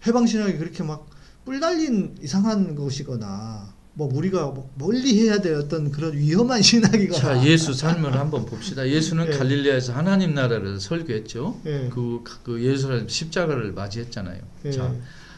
해방 0.07 0.25
신학이 0.25 0.57
그렇게 0.57 0.83
막 0.83 1.07
뿔 1.45 1.59
달린 1.59 2.15
이상한 2.21 2.75
것이거나 2.75 3.73
뭐 3.93 4.09
우리가 4.13 4.45
뭐 4.47 4.71
멀리 4.75 5.21
해야 5.21 5.39
될 5.39 5.55
어떤 5.55 5.91
그런 5.91 6.17
위험한 6.17 6.61
신학이거나. 6.63 7.19
자 7.19 7.43
예수 7.43 7.73
삶을 7.73 8.13
한번 8.17 8.45
봅시다. 8.45 8.87
예수는 8.87 9.29
네. 9.29 9.37
갈릴레아에서 9.37 9.93
하나님 9.93 10.33
나라를 10.33 10.79
설교했죠. 10.79 11.61
예. 11.65 11.89
그, 11.91 12.23
그 12.43 12.63
예수님 12.63 13.07
십자가를 13.07 13.73
맞이했잖아요. 13.73 14.41
예. 14.65 14.71
자 14.71 14.93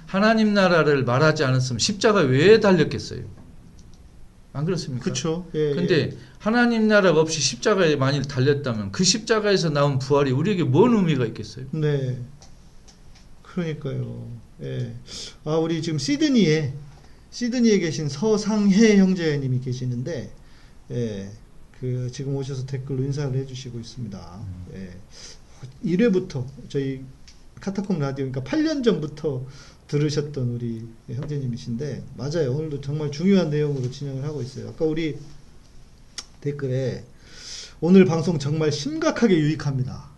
하나님 0.06 0.54
나라를 0.54 1.04
말하지 1.06 1.44
않았으면 1.44 1.80
십자가 1.80 2.20
왜 2.20 2.60
달렸겠어요? 2.60 3.24
안 4.54 4.66
그렇습니까? 4.66 5.06
그렇죠. 5.06 5.48
예, 5.56 5.74
근데 5.74 5.96
예. 5.96 6.18
하나님 6.38 6.88
나라가 6.88 7.22
없이 7.22 7.40
십자가에 7.40 7.96
만일 7.96 8.24
달렸다면 8.24 8.92
그 8.92 9.04
십자가에서 9.04 9.70
나온 9.70 9.98
부활이 10.00 10.32
우리에게 10.32 10.64
뭔 10.64 10.94
의미가 10.94 11.26
있겠어요? 11.28 11.66
네. 11.72 12.20
그러니까요. 13.44 14.28
예. 14.64 14.94
아, 15.46 15.56
우리 15.56 15.82
지금 15.82 15.98
시드니에 15.98 16.74
시드니에 17.32 17.80
계신 17.80 18.10
서상혜 18.10 18.98
형제님이 18.98 19.62
계시는데 19.62 20.32
예. 20.92 21.32
그 21.80 22.12
지금 22.12 22.36
오셔서 22.36 22.66
댓글로 22.68 23.04
인사를 23.04 23.36
해 23.36 23.46
주시고 23.46 23.80
있습니다. 23.80 24.46
예. 24.76 24.92
1회부터 25.84 26.46
저희 26.70 27.04
카타콤 27.60 28.00
라디오 28.00 28.30
그러니까 28.30 28.44
8년 28.44 28.84
전부터 28.84 29.46
들으셨던 29.88 30.50
우리 30.50 30.88
형제님이신데 31.08 32.04
맞아요. 32.16 32.54
오늘도 32.54 32.82
정말 32.82 33.12
중요한 33.12 33.50
내용으로 33.50 33.90
진행을 33.90 34.24
하고 34.24 34.42
있어요. 34.42 34.70
아까 34.70 34.86
우리 34.86 35.18
댓글에 36.42 37.04
오늘 37.80 38.06
방송 38.06 38.38
정말 38.40 38.72
심각하게 38.72 39.38
유익합니다. 39.38 40.12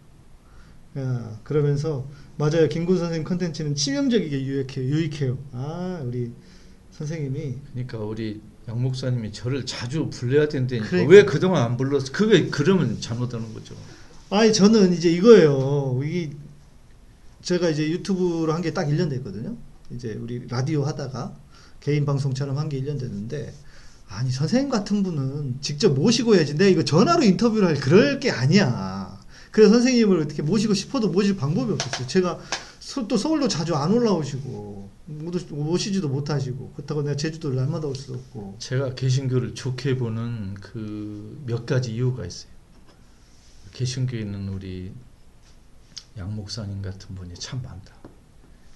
야, 0.98 1.40
그러면서 1.44 2.08
맞아요. 2.38 2.68
김군 2.70 2.98
선생님 2.98 3.24
컨텐츠는 3.24 3.76
치명적이게 3.76 4.44
유익해요. 4.44 4.86
유익해요. 4.86 5.38
아, 5.54 6.02
우리 6.06 6.32
선생님이 6.98 7.56
그러니까 7.74 7.98
우리 8.00 8.42
양 8.68 8.82
목사님이 8.82 9.32
저를 9.34 9.66
자주 9.66 10.10
불러야 10.10 10.48
된다니까 10.48 10.88
그러니까. 10.90 11.12
왜 11.12 11.26
그동안 11.26 11.64
안 11.64 11.78
불렀어? 11.78 12.12
그게 12.12 12.48
그러면 12.50 13.00
잘못하는 13.02 13.54
거죠. 13.54 13.76
아니 14.30 14.54
저는 14.54 14.94
이제 14.94 15.10
이거예요. 15.12 16.00
이 16.04 16.30
제가 17.42 17.70
이제 17.70 17.90
유튜브로 17.90 18.54
한 18.54 18.62
게 18.62 18.72
딱 18.74 18.86
1년 18.88 19.10
됐거든요. 19.10 19.58
이제 19.92 20.14
우리 20.20 20.48
라디오 20.48 20.84
하다가 20.84 21.36
개인 21.82 22.06
방송처럼 22.06 22.58
한 22.58 22.70
게 22.70 22.82
1년 22.82 23.00
됐는데 23.00 23.54
아니 24.08 24.32
선생님 24.32 24.70
같은 24.70 25.04
분은 25.04 25.58
직접 25.62 25.94
모시고 25.94 26.36
해야지. 26.36 26.54
내가 26.56 26.70
이거 26.70 26.84
전화로 26.84 27.24
인터뷰를 27.24 27.68
할 27.68 27.76
그럴 27.76 28.20
게 28.20 28.30
아니야. 28.32 29.20
그래서 29.52 29.74
선생님을 29.74 30.20
어떻게 30.22 30.42
모시고 30.42 30.74
싶어도 30.74 31.10
모실 31.10 31.36
방법이 31.36 31.74
없었어요. 31.74 32.08
제가 32.08 32.40
서- 32.73 32.73
또 33.08 33.18
서울도 33.18 33.48
자주 33.48 33.76
안 33.76 33.92
올라오시고 33.94 34.90
못- 35.06 35.52
모시지도 35.52 36.10
못하시고 36.10 36.74
그렇다고 36.74 37.02
내가 37.02 37.16
제주도를 37.16 37.56
날마다 37.58 37.88
올 37.88 37.96
수도 37.96 38.14
없고 38.16 38.56
제가 38.60 38.94
개신교를 38.96 39.56
좋게 39.56 39.96
보는 39.98 40.56
그 40.56 41.42
몇 41.46 41.66
가지 41.66 41.94
이유가 41.94 42.26
있어요. 42.26 42.52
개신교에는 43.74 44.50
우리 44.50 44.92
양 46.18 46.36
목사님 46.36 46.82
같은 46.82 47.16
분이 47.16 47.34
참 47.36 47.62
많다. 47.64 47.96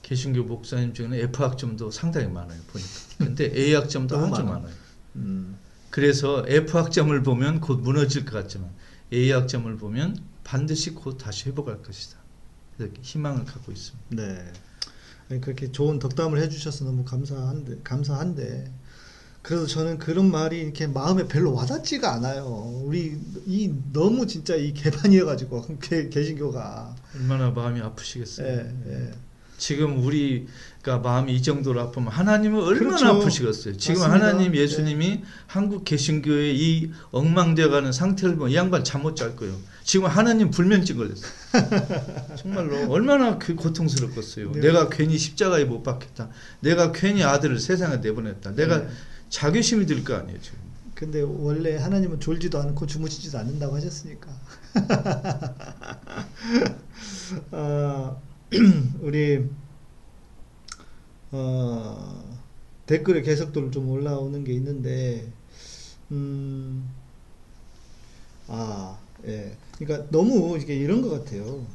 개신교 0.02 0.44
목사님 0.44 0.94
중에는 0.94 1.18
F 1.20 1.44
학점도 1.44 1.92
상당히 1.92 2.28
많아요 2.28 2.60
보니까. 2.68 2.90
근데 3.18 3.52
A 3.56 3.74
학점도 3.74 4.18
아주 4.18 4.44
많아. 4.44 4.44
많아요. 4.44 4.74
음, 5.18 5.58
그래서 5.90 6.44
F 6.48 6.78
학점을 6.78 7.22
보면 7.24 7.62
곧 7.62 7.82
무너질 7.82 8.26
것 8.26 8.32
같지만 8.42 8.70
A 9.14 9.32
학점을 9.32 9.76
보면 9.78 10.18
반드시 10.44 10.92
곧 10.92 11.18
다시 11.18 11.50
회복할 11.50 11.82
것이다. 11.84 12.18
희망을 13.02 13.46
갖고 13.46 13.72
있습니다. 13.72 14.16
네. 14.16 14.52
그렇게 15.42 15.72
좋은 15.72 16.00
덕담을 16.00 16.40
해주셔서 16.42 16.86
너무 16.86 17.04
감사한데, 17.04 17.82
감사한데, 17.84 18.72
그래서 19.42 19.66
저는 19.66 19.98
그런 19.98 20.30
말이 20.30 20.60
이렇게 20.60 20.88
마음에 20.88 21.28
별로 21.28 21.54
와닿지가 21.54 22.14
않아요. 22.16 22.46
우리, 22.84 23.20
이, 23.46 23.74
너무 23.92 24.28
진짜 24.28 24.56
이 24.56 24.74
개판이어가지고, 24.76 25.80
개, 25.80 26.10
개신교가. 26.10 26.96
얼마나 27.16 27.52
마음이 27.52 27.82
아프시겠어요. 27.82 28.48
예, 28.48 28.76
예. 28.88 29.14
지금 29.58 30.04
우리가 30.04 31.00
마음이 31.00 31.34
이 31.36 31.42
정도로 31.42 31.82
아프면 31.82 32.10
하나님은 32.10 32.62
얼마나 32.62 32.98
그렇죠. 32.98 33.08
아프시겠어요. 33.08 33.78
지금 33.78 34.02
맞습니다. 34.02 34.28
하나님 34.28 34.56
예. 34.56 34.60
예수님이 34.62 35.24
한국 35.48 35.84
개신교의 35.84 36.56
이 36.60 36.92
엉망되어가는 37.12 37.92
상태를 37.92 38.36
보면 38.36 38.52
이 38.52 38.56
양반 38.56 38.84
잠 38.84 39.02
못 39.02 39.16
잘 39.16 39.36
거예요. 39.36 39.56
지금 39.84 40.06
하나님 40.08 40.52
불면증 40.52 40.98
걸렸어요. 40.98 41.32
정말로 42.38 42.92
얼마나 42.92 43.38
그 43.40 43.56
고통스럽겠어요. 43.56 44.52
네. 44.52 44.60
내가 44.60 44.90
괜히 44.90 45.18
십자가에 45.18 45.64
못 45.66 45.82
박혔다. 45.84 46.30
내가 46.60 46.92
괜히 46.92 47.24
아들을 47.24 47.60
세상에 47.60 47.98
내보냈다. 47.98 48.54
내가 48.56 48.80
네. 48.80 48.88
자괴심이 49.30 49.86
들 49.86 50.04
거 50.04 50.16
아니에요 50.16 50.40
지금. 50.42 50.58
근데 50.94 51.22
원래 51.22 51.78
하나님은 51.78 52.20
졸지도 52.20 52.60
않고 52.60 52.86
주무시지도 52.88 53.38
않는다고 53.38 53.76
하셨으니까. 53.76 54.28
아, 57.52 58.16
우리 59.02 59.46
어, 61.32 62.40
댓글에 62.86 63.22
계속 63.22 63.54
좀 63.54 63.90
올라오는 63.90 64.44
게 64.44 64.54
있는데, 64.54 65.32
음, 66.12 66.90
아, 68.48 68.98
예. 69.26 69.58
그러니까 69.78 70.10
너무 70.10 70.58
이게 70.58 70.76
이런 70.76 71.02
것 71.02 71.10
같아요. 71.10 71.66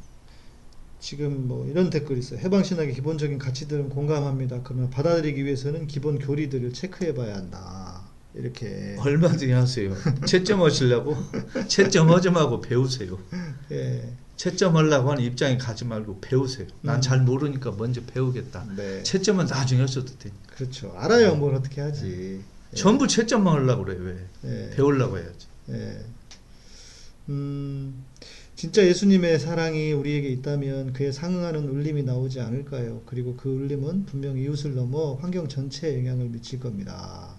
지금 0.99 1.47
뭐 1.47 1.67
이런 1.67 1.89
댓글이 1.89 2.19
있어요. 2.19 2.39
해방신학의 2.39 2.93
기본적인 2.93 3.37
가치들은 3.37 3.89
공감합니다. 3.89 4.61
그러나 4.63 4.89
받아들이기 4.89 5.43
위해서는 5.43 5.85
기본 5.85 6.17
교리들을 6.17 6.73
체크해봐야 6.73 7.35
한다. 7.35 8.03
이렇게. 8.33 8.95
얼마든지 8.97 9.51
하세요. 9.51 9.93
채점 10.25 10.63
하시려고 10.63 11.15
채점 11.67 12.09
하점하고 12.09 12.61
배우세요. 12.61 13.19
예. 13.71 14.13
채점 14.35 14.75
하려고 14.75 15.11
하는 15.11 15.23
입장에 15.23 15.57
가지 15.57 15.85
말고 15.85 16.19
배우세요. 16.19 16.67
난 16.81 16.97
음. 16.97 17.01
잘 17.01 17.21
모르니까 17.21 17.71
먼저 17.71 18.01
배우겠다. 18.01 18.65
네. 18.75 19.03
채점은 19.03 19.45
나중에 19.45 19.81
하셔도 19.81 20.17
돼. 20.17 20.31
그렇죠. 20.47 20.93
알아야 20.97 21.33
뭘 21.33 21.55
어떻게 21.55 21.81
하지. 21.81 22.41
예. 22.71 22.75
전부 22.75 23.07
채점만 23.07 23.53
하려고 23.53 23.85
그래. 23.85 23.97
왜? 23.99 24.27
예. 24.45 24.69
배우려고 24.75 25.17
해야지. 25.17 25.47
예. 25.69 26.03
음, 27.29 28.03
진짜 28.55 28.85
예수님의 28.85 29.39
사랑이 29.39 29.93
우리에게 29.93 30.29
있다면 30.29 30.93
그에 30.93 31.11
상응하는 31.11 31.69
울림이 31.69 32.03
나오지 32.03 32.41
않을까요? 32.41 33.01
그리고 33.05 33.35
그 33.35 33.49
울림은 33.49 34.05
분명 34.05 34.37
이웃을 34.37 34.75
넘어 34.75 35.15
환경 35.15 35.47
전체에 35.47 35.97
영향을 35.99 36.29
미칠 36.29 36.59
겁니다. 36.59 37.35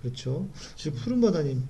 그렇죠. 0.00 0.48
지금 0.76 0.98
푸른바다님, 0.98 1.66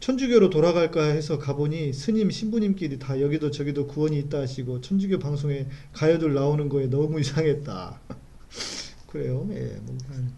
천주교로 0.00 0.48
돌아갈까 0.50 1.04
해서 1.04 1.38
가보니 1.38 1.92
스님, 1.92 2.30
신부님끼리 2.30 2.98
다 2.98 3.20
여기도 3.20 3.50
저기도 3.50 3.86
구원이 3.86 4.18
있다 4.20 4.38
하시고 4.40 4.80
천주교 4.80 5.18
방송에 5.18 5.68
가요들 5.92 6.32
나오는 6.34 6.68
거에 6.70 6.86
너무 6.86 7.20
이상했다. 7.20 8.00
그래요. 9.08 9.46
예, 9.52 9.78
뭐, 9.82 9.96
한- 10.08 10.32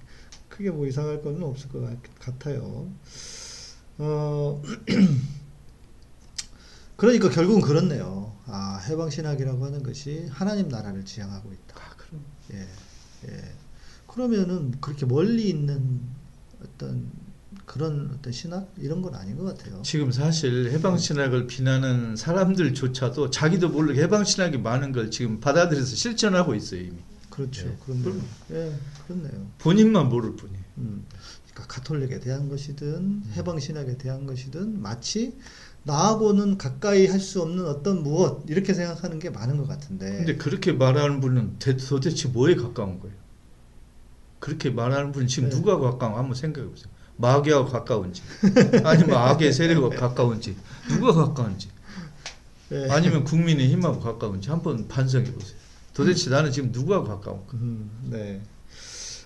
크게 0.48 0.70
뭐 0.70 0.86
이상할 0.86 1.22
건 1.22 1.40
없을 1.44 1.68
것 1.68 1.80
같- 1.80 1.98
같아요. 2.18 2.90
어, 3.98 4.62
그러니까 6.96 7.30
결국은 7.30 7.60
그렇네요. 7.60 8.32
아, 8.46 8.78
해방신학이라고 8.88 9.64
하는 9.64 9.82
것이 9.82 10.26
하나님 10.30 10.68
나라를 10.68 11.04
지향하고 11.04 11.52
있다. 11.52 11.76
아, 11.76 11.96
그럼. 11.96 12.24
예, 12.52 12.66
예. 13.28 13.42
그러면은 14.06 14.72
그렇게 14.80 15.06
멀리 15.06 15.48
있는 15.48 16.00
어떤 16.62 17.10
그런 17.72 18.10
어떤 18.14 18.30
신학 18.34 18.70
이런 18.76 19.00
건 19.00 19.14
아닌 19.14 19.34
것 19.38 19.44
같아요. 19.44 19.80
지금 19.82 20.12
사실 20.12 20.70
해방 20.72 20.98
신학을 20.98 21.46
비난하는 21.46 22.16
사람들조차도 22.16 23.30
자기도 23.30 23.70
모르게 23.70 24.02
해방 24.02 24.24
신학이 24.24 24.58
많은 24.58 24.92
걸 24.92 25.10
지금 25.10 25.40
받아들여서 25.40 25.96
실천하고 25.96 26.54
있어요 26.54 26.80
이미. 26.82 26.96
그렇죠. 27.30 27.66
예. 27.68 27.76
그렇네요. 27.86 28.22
예, 28.52 28.74
그렇네요. 29.06 29.46
본인만 29.56 30.10
모를 30.10 30.36
뿐이에요. 30.36 30.60
음, 30.78 31.06
그러니까 31.50 31.74
가톨릭에 31.74 32.20
대한 32.20 32.50
것이든 32.50 33.22
해방 33.36 33.58
신학에 33.58 33.96
대한 33.96 34.26
것이든 34.26 34.82
마치 34.82 35.34
나하고는 35.84 36.58
가까이 36.58 37.06
할 37.06 37.18
수 37.20 37.40
없는 37.40 37.64
어떤 37.66 38.02
무엇 38.02 38.44
이렇게 38.50 38.74
생각하는 38.74 39.18
게 39.18 39.30
많은 39.30 39.56
것 39.56 39.66
같은데. 39.66 40.10
근데 40.18 40.36
그렇게 40.36 40.72
말하는 40.72 41.20
분은 41.20 41.56
대- 41.58 41.78
도대체 41.78 42.28
뭐에 42.28 42.54
가까운 42.54 43.00
거예요? 43.00 43.16
그렇게 44.40 44.68
말하는 44.68 45.10
분은 45.12 45.26
지금 45.26 45.48
네. 45.48 45.56
누가 45.56 45.78
가까운 45.78 46.16
한번 46.18 46.34
생각해 46.34 46.68
보세요. 46.68 46.91
마귀하고 47.16 47.70
가까운지 47.70 48.22
아니면 48.84 49.16
악의 49.16 49.52
세력과 49.52 49.90
가까운지 50.08 50.56
누가 50.88 51.12
가까운지 51.12 51.68
예. 52.72 52.88
아니면 52.90 53.24
국민의 53.24 53.68
힘하고 53.68 54.00
가까운지 54.00 54.48
한번 54.48 54.88
반성해 54.88 55.30
보세요. 55.32 55.56
도대체 55.92 56.30
나는 56.30 56.50
지금 56.50 56.72
누구하고 56.72 57.06
가까운 57.06 57.46
거? 57.46 57.54
음, 57.54 57.90
네. 58.10 58.40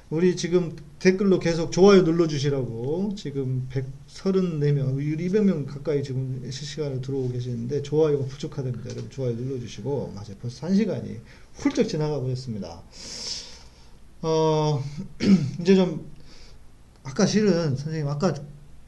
우리 0.08 0.36
지금 0.36 0.76
댓글로 1.00 1.40
계속 1.40 1.72
좋아요 1.72 2.02
눌러주시라고 2.02 3.14
지금 3.16 3.68
134명, 3.72 4.96
200명 4.98 5.66
가까이 5.66 6.02
지금 6.02 6.48
실시간으로 6.48 7.00
들어오고 7.00 7.32
계시는데 7.32 7.82
좋아요가 7.82 8.24
부족하답니다. 8.26 8.90
여러분 8.90 9.10
좋아요 9.10 9.32
눌러주시고 9.32 10.12
맞아요. 10.14 10.36
벌써 10.40 10.66
1시간이 10.68 11.18
훌쩍 11.54 11.88
지나가 11.88 12.20
버렸습니다. 12.20 12.82
어 14.22 14.82
이제 15.60 15.74
좀 15.74 16.08
아까 17.06 17.24
실은 17.24 17.76
선생님 17.76 18.08
아까 18.08 18.34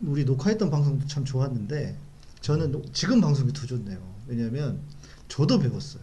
우리 0.02 0.24
녹화했던 0.24 0.70
방송도 0.70 1.06
참 1.06 1.24
좋았는데 1.24 1.96
저는 2.40 2.72
노- 2.72 2.82
지금 2.92 3.20
방송이 3.20 3.52
더 3.52 3.64
좋네요. 3.66 3.98
왜냐하면 4.26 4.80
저도 5.28 5.58
배웠어요. 5.60 6.02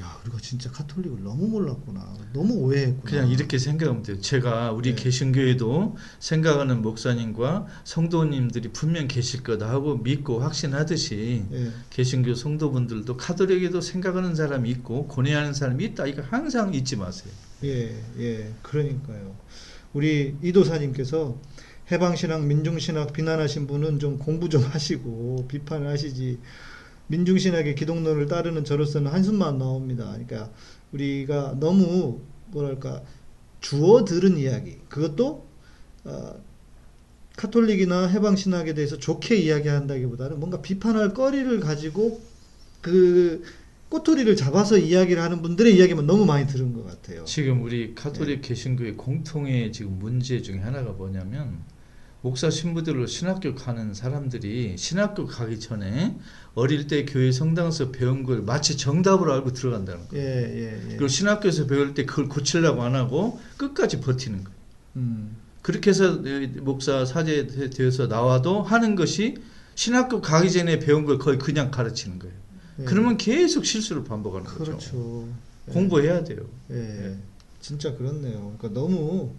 야 0.00 0.18
우리가 0.22 0.38
진짜 0.40 0.70
카톨릭을 0.70 1.22
너무 1.22 1.46
몰랐구나, 1.48 2.16
너무 2.32 2.54
오해했구나. 2.54 3.02
그냥 3.10 3.28
이렇게 3.28 3.58
생각하면 3.58 4.02
돼요. 4.02 4.18
제가 4.20 4.72
우리 4.72 4.94
네. 4.94 5.02
개신교에도 5.02 5.96
생각하는 6.20 6.80
목사님과 6.80 7.66
성도님들이 7.84 8.70
분명 8.72 9.08
계실 9.08 9.42
거다 9.42 9.68
하고 9.68 9.96
믿고 9.98 10.40
확신하듯이 10.40 11.44
예. 11.52 11.70
개신교 11.90 12.34
성도분들도 12.34 13.16
카톨릭에도 13.18 13.80
생각하는 13.82 14.34
사람이 14.34 14.70
있고 14.70 15.06
고뇌하는 15.08 15.52
사람이 15.54 15.84
있다. 15.86 16.06
이거 16.06 16.22
항상 16.22 16.72
잊지 16.72 16.96
마세요. 16.96 17.32
예, 17.64 18.02
예, 18.18 18.54
그러니까요. 18.62 19.36
우리 19.92 20.36
이도사님께서 20.42 21.36
해방신학, 21.90 22.46
민중신학 22.46 23.12
비난하신 23.12 23.66
분은 23.66 23.98
좀 23.98 24.18
공부 24.18 24.48
좀 24.48 24.62
하시고 24.62 25.46
비판을 25.48 25.88
하시지. 25.88 26.38
민중신학의 27.08 27.74
기독론을 27.74 28.26
따르는 28.26 28.64
저로서는 28.64 29.10
한숨만 29.10 29.58
나옵니다. 29.58 30.04
그러니까 30.12 30.50
우리가 30.92 31.56
너무 31.58 32.20
뭐랄까 32.46 33.02
주어 33.60 34.04
들은 34.04 34.38
이야기, 34.38 34.78
그것도 34.88 35.46
어, 36.04 36.34
카톨릭이나 37.36 38.06
해방신학에 38.06 38.74
대해서 38.74 38.96
좋게 38.96 39.36
이야기한다기보다는 39.36 40.38
뭔가 40.38 40.62
비판할 40.62 41.14
거리를 41.14 41.58
가지고 41.60 42.20
그 42.80 43.42
꼬투리를 43.90 44.34
잡아서 44.36 44.78
이야기를 44.78 45.20
하는 45.20 45.42
분들의 45.42 45.76
이야기만 45.76 46.06
너무 46.06 46.24
많이 46.24 46.46
들은 46.46 46.72
것 46.72 46.86
같아요. 46.86 47.24
지금 47.24 47.62
우리 47.62 47.94
카톨릭 47.94 48.40
네. 48.40 48.48
개신교의 48.48 48.96
공통의 48.96 49.72
지금 49.72 49.98
문제 49.98 50.40
중에 50.40 50.58
하나가 50.58 50.92
뭐냐면 50.92 51.58
목사 52.22 52.50
신부들로 52.50 53.06
신학교 53.06 53.54
가는 53.54 53.92
사람들이 53.92 54.76
신학교 54.78 55.26
가기 55.26 55.58
전에 55.58 56.16
어릴 56.54 56.86
때 56.86 57.04
교회 57.04 57.32
성당에서 57.32 57.90
배운 57.90 58.22
걸 58.22 58.42
마치 58.42 58.76
정답으로 58.76 59.32
알고 59.32 59.54
들어간다는 59.54 60.06
거예요. 60.08 60.24
예, 60.24 60.30
예, 60.30 60.82
예. 60.84 60.88
그리고 60.90 61.08
신학교에서 61.08 61.66
배울 61.66 61.92
때 61.94 62.04
그걸 62.04 62.28
고치려고 62.28 62.82
안 62.82 62.94
하고 62.94 63.40
끝까지 63.56 64.00
버티는 64.00 64.44
거예요. 64.44 64.58
음, 64.96 65.36
그렇게 65.62 65.90
해서 65.90 66.22
목사 66.60 67.04
사제에 67.04 67.46
되어서 67.70 68.06
나와도 68.06 68.62
하는 68.62 68.94
것이 68.94 69.36
신학교 69.74 70.20
가기 70.20 70.52
전에 70.52 70.78
배운 70.78 71.04
걸 71.06 71.18
거의 71.18 71.38
그냥 71.38 71.72
가르치는 71.72 72.20
거예요. 72.20 72.34
예. 72.80 72.84
그러면 72.84 73.16
계속 73.16 73.64
실수를 73.64 74.04
반복하는 74.04 74.46
거죠. 74.46 74.64
그렇죠. 74.64 75.28
예. 75.68 75.72
공부해야 75.72 76.24
돼요. 76.24 76.46
예, 76.70 77.16
진짜 77.60 77.94
그렇네요. 77.94 78.56
그러니까 78.58 78.68
너무 78.68 79.34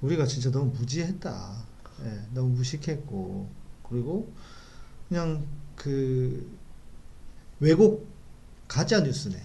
우리가 0.00 0.26
진짜 0.26 0.50
너무 0.50 0.72
무지했다. 0.72 1.64
예, 2.04 2.20
너무 2.34 2.50
무식했고 2.50 3.48
그리고 3.88 4.32
그냥 5.08 5.46
그 5.76 6.46
왜곡 7.60 8.06
가짜 8.68 9.00
뉴스네. 9.00 9.40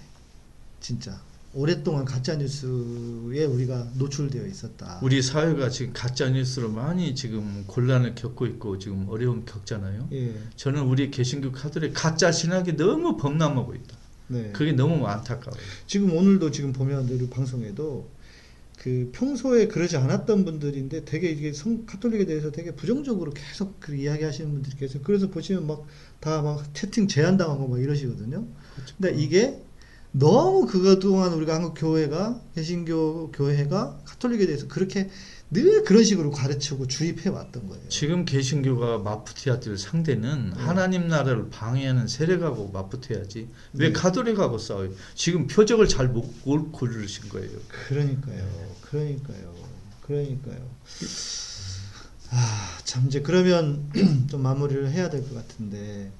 진짜 0.79 1.21
오랫동안 1.53 2.05
가짜 2.05 2.35
뉴스에 2.35 3.43
우리가 3.45 3.87
노출되어 3.97 4.45
있었다. 4.45 4.99
우리 5.01 5.21
사회가 5.21 5.69
지금 5.69 5.93
가짜 5.93 6.29
뉴스로 6.29 6.69
많이 6.69 7.15
지금 7.15 7.63
곤란을 7.65 8.13
겪고 8.15 8.45
있고 8.45 8.77
지금 8.77 9.07
어려움 9.09 9.45
겪잖아요. 9.45 10.09
예, 10.11 10.35
저는 10.55 10.83
우리 10.83 11.09
개신교 11.09 11.51
카톨릭 11.51 11.93
가짜 11.95 12.31
신학이 12.31 12.75
너무 12.75 13.17
범람하고 13.17 13.73
있다. 13.73 13.97
네. 14.27 14.51
그게 14.53 14.73
너무 14.73 15.07
안타까워요. 15.07 15.59
지금 15.87 16.15
오늘도 16.15 16.51
지금 16.51 16.71
보면 16.71 17.09
우리 17.09 17.27
방송에도 17.29 18.07
그 18.77 19.09
평소에 19.11 19.67
그러지 19.67 19.97
않았던 19.97 20.45
분들인데 20.45 21.03
되게 21.03 21.31
이게 21.31 21.51
성 21.51 21.85
카톨릭에 21.85 22.25
대해서 22.25 22.51
되게 22.51 22.71
부정적으로 22.71 23.31
계속 23.31 23.79
그 23.79 23.95
이야기하시는 23.95 24.51
분들이 24.51 24.77
계세요. 24.77 25.01
그래서 25.03 25.29
보시면 25.29 25.65
막 25.65 25.85
다막 26.19 26.73
채팅 26.75 27.07
제한당하고 27.07 27.67
막 27.67 27.81
이러시거든요. 27.81 28.45
근데 28.97 29.19
이게 29.19 29.61
너무 30.11 30.65
그거 30.65 30.97
동안 30.99 31.33
우리가 31.33 31.55
한국 31.55 31.73
교회가 31.75 32.41
개신교 32.55 33.31
교회가 33.31 33.99
카톨릭에 34.05 34.45
대해서 34.47 34.67
그렇게 34.67 35.09
늘 35.51 35.83
그런 35.83 36.03
식으로 36.03 36.29
가르치고 36.31 36.87
주입해 36.87 37.29
왔던 37.29 37.67
거예요. 37.67 37.89
지금 37.89 38.23
개신교가 38.25 38.99
될 39.59 39.77
상대는 39.77 40.51
네. 40.55 40.61
하나님 40.61 41.07
나라를 41.07 41.49
방해하는 41.49 42.07
세력하고 42.07 42.69
맞붙어야지 42.71 43.49
왜 43.73 43.87
네. 43.87 43.93
가톨릭하고 43.93 44.57
싸워요? 44.59 44.91
지금 45.15 45.47
표적을 45.47 45.87
잘못 45.87 46.43
고르신 46.43 47.29
거예요. 47.29 47.49
그러니까요. 47.87 48.47
그러니까요. 48.81 49.53
그러니까요. 50.01 50.69
아, 52.31 52.77
참 52.83 53.05
이제 53.07 53.21
그러면 53.21 53.89
좀 54.29 54.41
마무리를 54.43 54.91
해야 54.91 55.09
될 55.09 55.21
것 55.23 55.33
같은데 55.33 56.11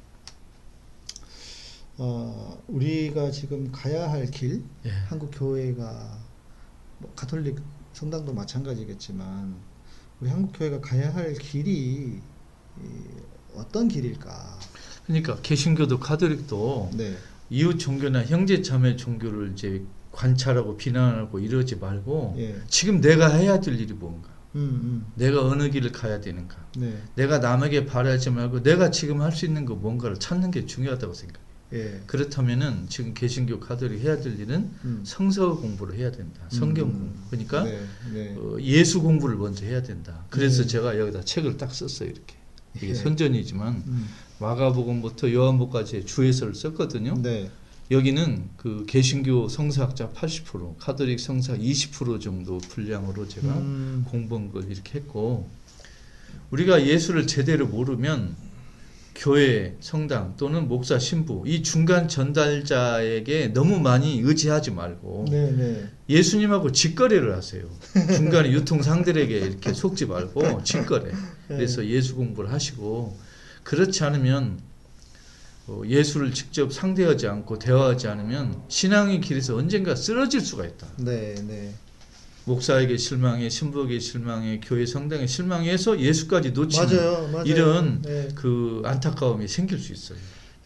어, 2.01 2.57
우리가 2.69 3.29
지금 3.29 3.69
가야 3.73 4.09
할 4.09 4.25
길, 4.31 4.63
예. 4.85 4.89
한국 5.09 5.31
교회가 5.33 6.17
뭐 6.99 7.11
가톨릭 7.13 7.59
성당도 7.91 8.33
마찬가지겠지만 8.33 9.53
우리 10.21 10.29
한국 10.29 10.53
교회가 10.57 10.79
가야 10.79 11.13
할 11.13 11.33
길이 11.33 12.21
이, 12.21 12.21
어떤 13.53 13.89
길일까? 13.89 14.59
그러니까 15.07 15.41
개신교도 15.41 15.99
가톨릭도 15.99 16.91
네. 16.93 17.17
이웃 17.49 17.77
종교나 17.77 18.23
형제 18.23 18.61
자매 18.61 18.95
종교를 18.95 19.51
이제 19.51 19.83
관찰하고 20.13 20.77
비난하고 20.77 21.39
이러지 21.39 21.75
말고 21.75 22.35
예. 22.37 22.61
지금 22.69 23.01
내가 23.01 23.27
해야 23.27 23.59
될 23.59 23.77
일이 23.77 23.91
뭔가? 23.93 24.29
음, 24.55 25.05
내가 25.15 25.45
어느 25.45 25.69
길을 25.69 25.91
가야 25.91 26.21
되는가? 26.21 26.55
음. 26.77 26.81
네. 26.81 26.97
내가 27.15 27.39
남에게 27.39 27.85
바라지 27.85 28.29
말고 28.29 28.63
내가 28.63 28.89
지금 28.89 29.21
할 29.21 29.33
수 29.33 29.45
있는 29.45 29.65
거 29.65 29.75
뭔가를 29.75 30.17
찾는 30.17 30.51
게 30.51 30.65
중요하다고 30.65 31.13
생각해요. 31.13 31.48
예. 31.73 32.01
그렇다면은 32.07 32.87
지금 32.89 33.13
개신교 33.13 33.59
가톨릭 33.59 34.01
해야 34.01 34.19
될 34.19 34.39
일은 34.39 34.71
음. 34.83 35.01
성서 35.05 35.55
공부를 35.55 35.97
해야 35.97 36.11
된다. 36.11 36.41
성경 36.49 36.87
음. 36.87 36.93
공부. 36.93 37.29
그러니까 37.29 37.63
네. 37.63 37.79
네. 38.13 38.35
어, 38.37 38.57
예수 38.61 39.01
공부를 39.01 39.35
먼저 39.37 39.65
해야 39.65 39.83
된다. 39.83 40.25
그래서 40.29 40.63
네. 40.63 40.67
제가 40.67 40.97
여기다 40.99 41.23
책을 41.23 41.57
딱 41.57 41.73
썼어요. 41.73 42.09
이렇게. 42.09 42.35
이게 42.75 42.89
예. 42.89 42.93
선전이지만 42.93 43.83
음. 43.87 44.07
마가복음부터 44.39 45.31
요한복까지 45.31 46.05
주에서를 46.05 46.55
썼거든요. 46.55 47.21
네. 47.21 47.51
여기는 47.91 48.49
그 48.55 48.85
개신교 48.87 49.47
성사학자 49.47 50.11
80%, 50.11 50.77
카톨릭 50.77 51.19
성사 51.19 51.57
20% 51.57 52.21
정도 52.21 52.59
분량으로 52.59 53.27
제가 53.27 53.47
음. 53.47 54.05
공부한 54.07 54.51
걸 54.51 54.71
이렇게 54.71 54.99
했고 54.99 55.49
우리가 56.51 56.85
예수를 56.85 57.25
제대로 57.25 57.67
모르면 57.67 58.35
교회, 59.19 59.75
성당 59.81 60.35
또는 60.37 60.69
목사, 60.69 60.97
신부 60.97 61.43
이 61.45 61.61
중간 61.61 62.07
전달자에게 62.07 63.49
너무 63.49 63.77
많이 63.81 64.21
의지하지 64.21 64.71
말고 64.71 65.25
네, 65.29 65.51
네. 65.51 65.89
예수님하고 66.07 66.71
직거래를 66.71 67.35
하세요. 67.35 67.69
중간에 68.15 68.49
유통 68.49 68.81
상들에게 68.81 69.37
이렇게 69.37 69.73
속지 69.73 70.05
말고 70.05 70.63
직거래. 70.63 71.11
그래서 71.49 71.85
예수 71.85 72.15
공부를 72.15 72.53
하시고 72.53 73.19
그렇지 73.63 74.05
않으면 74.05 74.61
어, 75.67 75.81
예수를 75.85 76.33
직접 76.33 76.71
상대하지 76.71 77.27
않고 77.27 77.59
대화하지 77.59 78.07
않으면 78.07 78.63
신앙의 78.69 79.19
길에서 79.19 79.57
언젠가 79.57 79.95
쓰러질 79.95 80.39
수가 80.39 80.65
있다. 80.65 80.87
네, 80.95 81.35
네. 81.45 81.73
목사에게 82.49 82.97
실망해, 82.97 83.47
신부에게 83.49 83.99
실망해, 83.99 84.59
교회 84.63 84.85
성당에 84.85 85.27
실망해서 85.27 85.99
예수까지 85.99 86.51
놓치는 86.51 86.87
맞아요, 86.87 87.27
맞아요. 87.27 87.45
이런 87.45 88.01
네. 88.01 88.27
그 88.33 88.81
안타까움이 88.85 89.47
생길 89.47 89.79
수 89.79 89.93
있어요. 89.93 90.17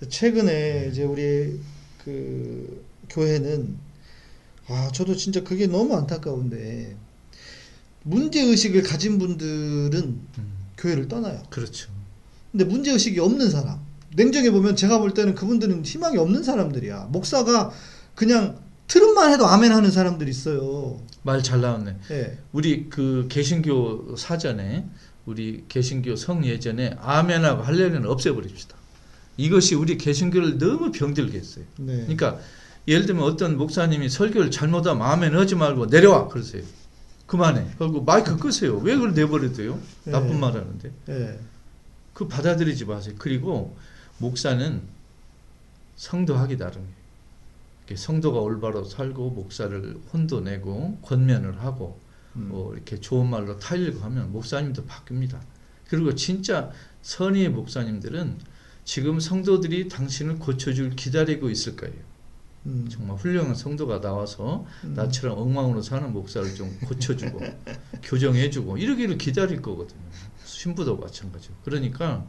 최근에 0.07 0.89
이제 0.91 1.03
우리 1.03 1.59
그 2.03 2.85
교회는 3.09 3.77
아 4.67 4.89
저도 4.93 5.15
진짜 5.15 5.43
그게 5.43 5.67
너무 5.67 5.95
안타까운데 5.95 6.95
문제 8.03 8.41
의식을 8.41 8.83
가진 8.83 9.17
분들은 9.19 9.93
음, 10.37 10.53
교회를 10.77 11.07
떠나요. 11.07 11.43
그렇죠. 11.49 11.89
근데 12.51 12.65
문제 12.65 12.91
의식이 12.91 13.19
없는 13.19 13.49
사람 13.49 13.79
냉정해 14.15 14.51
보면 14.51 14.75
제가 14.75 14.99
볼 14.99 15.13
때는 15.13 15.35
그분들은 15.35 15.83
희망이 15.85 16.17
없는 16.17 16.43
사람들이야. 16.43 17.07
목사가 17.11 17.71
그냥 18.15 18.59
트름만 18.87 19.31
해도 19.31 19.47
아멘 19.47 19.71
하는 19.71 19.89
사람들이 19.91 20.29
있어요. 20.29 20.99
말 21.23 21.41
잘 21.41 21.61
나왔네. 21.61 21.97
예. 22.11 22.37
우리 22.51 22.89
그 22.89 23.27
개신교 23.29 24.15
사전에 24.17 24.85
우리 25.25 25.63
개신교 25.69 26.15
성 26.15 26.45
예전에 26.45 26.97
아멘하고 26.99 27.63
할렐루야는 27.63 28.09
없애버립시다. 28.09 28.75
이것이 29.37 29.75
우리 29.75 29.97
개신교를 29.97 30.57
너무 30.57 30.91
병들게 30.91 31.37
했어요. 31.37 31.65
네. 31.77 31.97
그러니까 32.01 32.39
예를 32.87 33.05
들면 33.05 33.23
어떤 33.23 33.57
목사님이 33.57 34.09
설교를 34.09 34.51
잘못하면 34.51 35.07
아멘 35.07 35.35
하지 35.35 35.55
말고 35.55 35.87
내려와 35.87 36.27
그러세요. 36.27 36.63
그만해. 37.25 37.65
그리고 37.79 38.03
마이크 38.03 38.37
끄세요. 38.37 38.77
왜 38.77 38.95
그걸 38.95 39.13
내버려둬요? 39.13 39.79
네. 40.03 40.11
나쁜 40.11 40.39
말 40.39 40.51
하는데. 40.53 40.91
예. 41.09 41.39
그 42.13 42.27
받아들이지 42.27 42.85
마세요. 42.85 43.15
그리고 43.17 43.75
목사는 44.19 44.81
성도하기 45.95 46.57
나름이에요. 46.57 47.02
성도가 47.95 48.39
올바로 48.39 48.83
살고 48.83 49.31
목사를 49.31 49.97
혼도 50.11 50.41
내고 50.41 50.97
권면을 51.01 51.61
하고 51.61 51.99
음. 52.35 52.49
뭐 52.49 52.73
이렇게 52.73 52.99
좋은 52.99 53.29
말로 53.29 53.57
타일고 53.57 53.99
하면 54.01 54.31
목사님도 54.31 54.85
바뀝니다. 54.85 55.39
그리고 55.87 56.15
진짜 56.15 56.71
선의의 57.01 57.49
목사님들은 57.49 58.39
지금 58.85 59.19
성도들이 59.19 59.87
당신을 59.87 60.39
고쳐줄 60.39 60.95
기다리고 60.95 61.49
있을 61.49 61.75
거예요. 61.75 61.95
음. 62.65 62.87
정말 62.89 63.17
훌륭한 63.17 63.55
성도가 63.55 64.01
나와서 64.01 64.65
음. 64.83 64.93
나처럼 64.93 65.37
엉망으로 65.37 65.81
사는 65.81 66.11
목사를 66.11 66.55
좀 66.55 66.75
고쳐주고 66.85 67.39
교정해주고 68.03 68.77
이러기를 68.77 69.17
기다릴 69.17 69.61
거거든요. 69.61 70.01
신부도 70.45 70.97
마찬가지고. 70.97 71.55
그러니까 71.63 72.25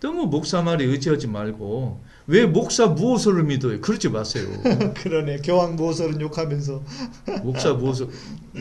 너무 0.00 0.26
목사 0.26 0.62
말에 0.62 0.84
의지하지 0.84 1.26
말고 1.26 2.00
왜 2.30 2.46
목사 2.46 2.86
무엇을 2.86 3.42
믿어요? 3.42 3.80
그러지 3.80 4.08
마세요. 4.08 4.46
그러네. 4.94 5.38
교황 5.38 5.74
모설은 5.74 6.20
욕하면서. 6.20 6.80
목사 7.42 7.72
무엇을 7.74 8.08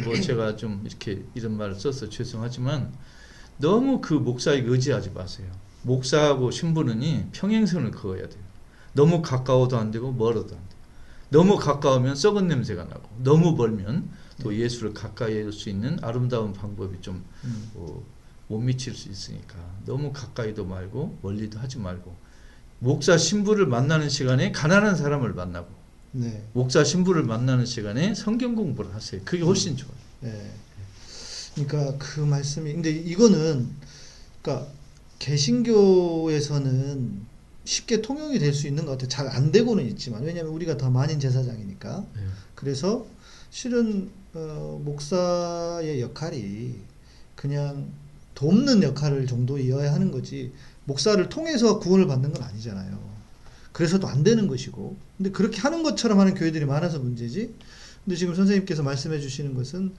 뭐 0.04 0.20
제가 0.20 0.56
좀 0.56 0.82
이렇게 0.88 1.24
이런 1.36 1.56
말을 1.56 1.76
써서 1.76 2.10
죄송하지만 2.10 2.92
너무 3.58 4.02
그 4.02 4.16
목사에게 4.16 4.68
의지하지 4.68 5.12
마세요. 5.12 5.48
목사하고 5.84 6.50
신부는이 6.50 7.28
평행선을 7.32 7.92
그어야 7.92 8.28
돼요. 8.28 8.42
너무 8.94 9.22
가까워도 9.22 9.78
안 9.78 9.92
되고 9.92 10.12
멀어도 10.12 10.56
안 10.56 10.62
돼요. 10.68 10.80
너무 11.30 11.58
가까우면 11.58 12.16
썩은 12.16 12.48
냄새가 12.48 12.86
나고 12.86 13.08
너무 13.22 13.52
멀면 13.56 14.10
또 14.42 14.56
예수를 14.56 14.96
가까이 14.96 15.36
할 15.44 15.52
수 15.54 15.70
있는 15.70 16.00
아름다운 16.02 16.54
방법이 16.54 17.02
좀 17.02 17.24
음. 17.44 17.70
어, 17.76 18.04
못 18.48 18.58
미칠 18.62 18.96
수 18.96 19.10
있으니까 19.10 19.58
너무 19.86 20.12
가까이도 20.12 20.66
말고 20.66 21.20
멀리도 21.22 21.60
하지 21.60 21.78
말고 21.78 22.29
목사 22.80 23.18
신부를 23.18 23.66
만나는 23.68 24.10
시간에 24.10 24.52
가난한 24.52 24.96
사람을 24.96 25.34
만나고 25.34 25.68
네. 26.12 26.44
목사 26.54 26.84
신부를 26.84 27.24
만나는 27.24 27.66
시간에 27.66 28.16
성경 28.16 28.56
공부를 28.56 28.94
하세요. 28.94 29.22
그게 29.26 29.44
훨씬 29.44 29.78
좋아요. 29.78 29.94
네. 30.22 30.52
그러니까 31.56 31.98
그 31.98 32.22
말씀이 32.22 32.72
근데 32.74 32.90
이거는 32.90 33.70
그러니까 34.42 34.68
개신교에서는 35.20 37.28
쉽게 37.66 38.02
통용이 38.02 38.40
될 38.40 38.54
수 38.54 38.68
있는 38.68 38.86
것 38.86 38.92
같아요. 38.94 39.10
잘 39.10 39.28
안 39.28 39.52
되고는 39.52 39.86
있지만 39.90 40.24
왜냐하면 40.24 40.54
우리가 40.54 40.78
더 40.78 40.90
만인 40.90 41.20
제사장이니까. 41.20 42.06
네. 42.16 42.22
그래서 42.56 43.06
실은 43.52 44.10
어, 44.34 44.82
목사의 44.84 46.02
역할이 46.02 46.76
그냥 47.36 47.90
돕는 48.36 48.84
역할을 48.84 49.28
정도이어야 49.28 49.92
하는 49.94 50.12
거지 50.12 50.52
목사를 50.86 51.28
통해서 51.30 51.80
구원을 51.80 52.08
받는 52.08 52.34
건 52.34 52.44
아니잖아요. 52.44 53.00
그래서도 53.72 54.08
안 54.08 54.24
되는 54.24 54.48
것이고 54.48 54.98
근데 55.18 55.32
그렇게 55.32 55.60
하는 55.62 55.84
것처럼 55.84 56.20
하는 56.20 56.34
교회들이 56.34 56.66
많아서 56.66 57.00
문제지. 57.00 57.54
근데 58.04 58.16
지금 58.18 58.34
선생님께서 58.36 58.82
말씀해 58.84 59.20
주시는 59.20 59.54
것은 59.54 59.94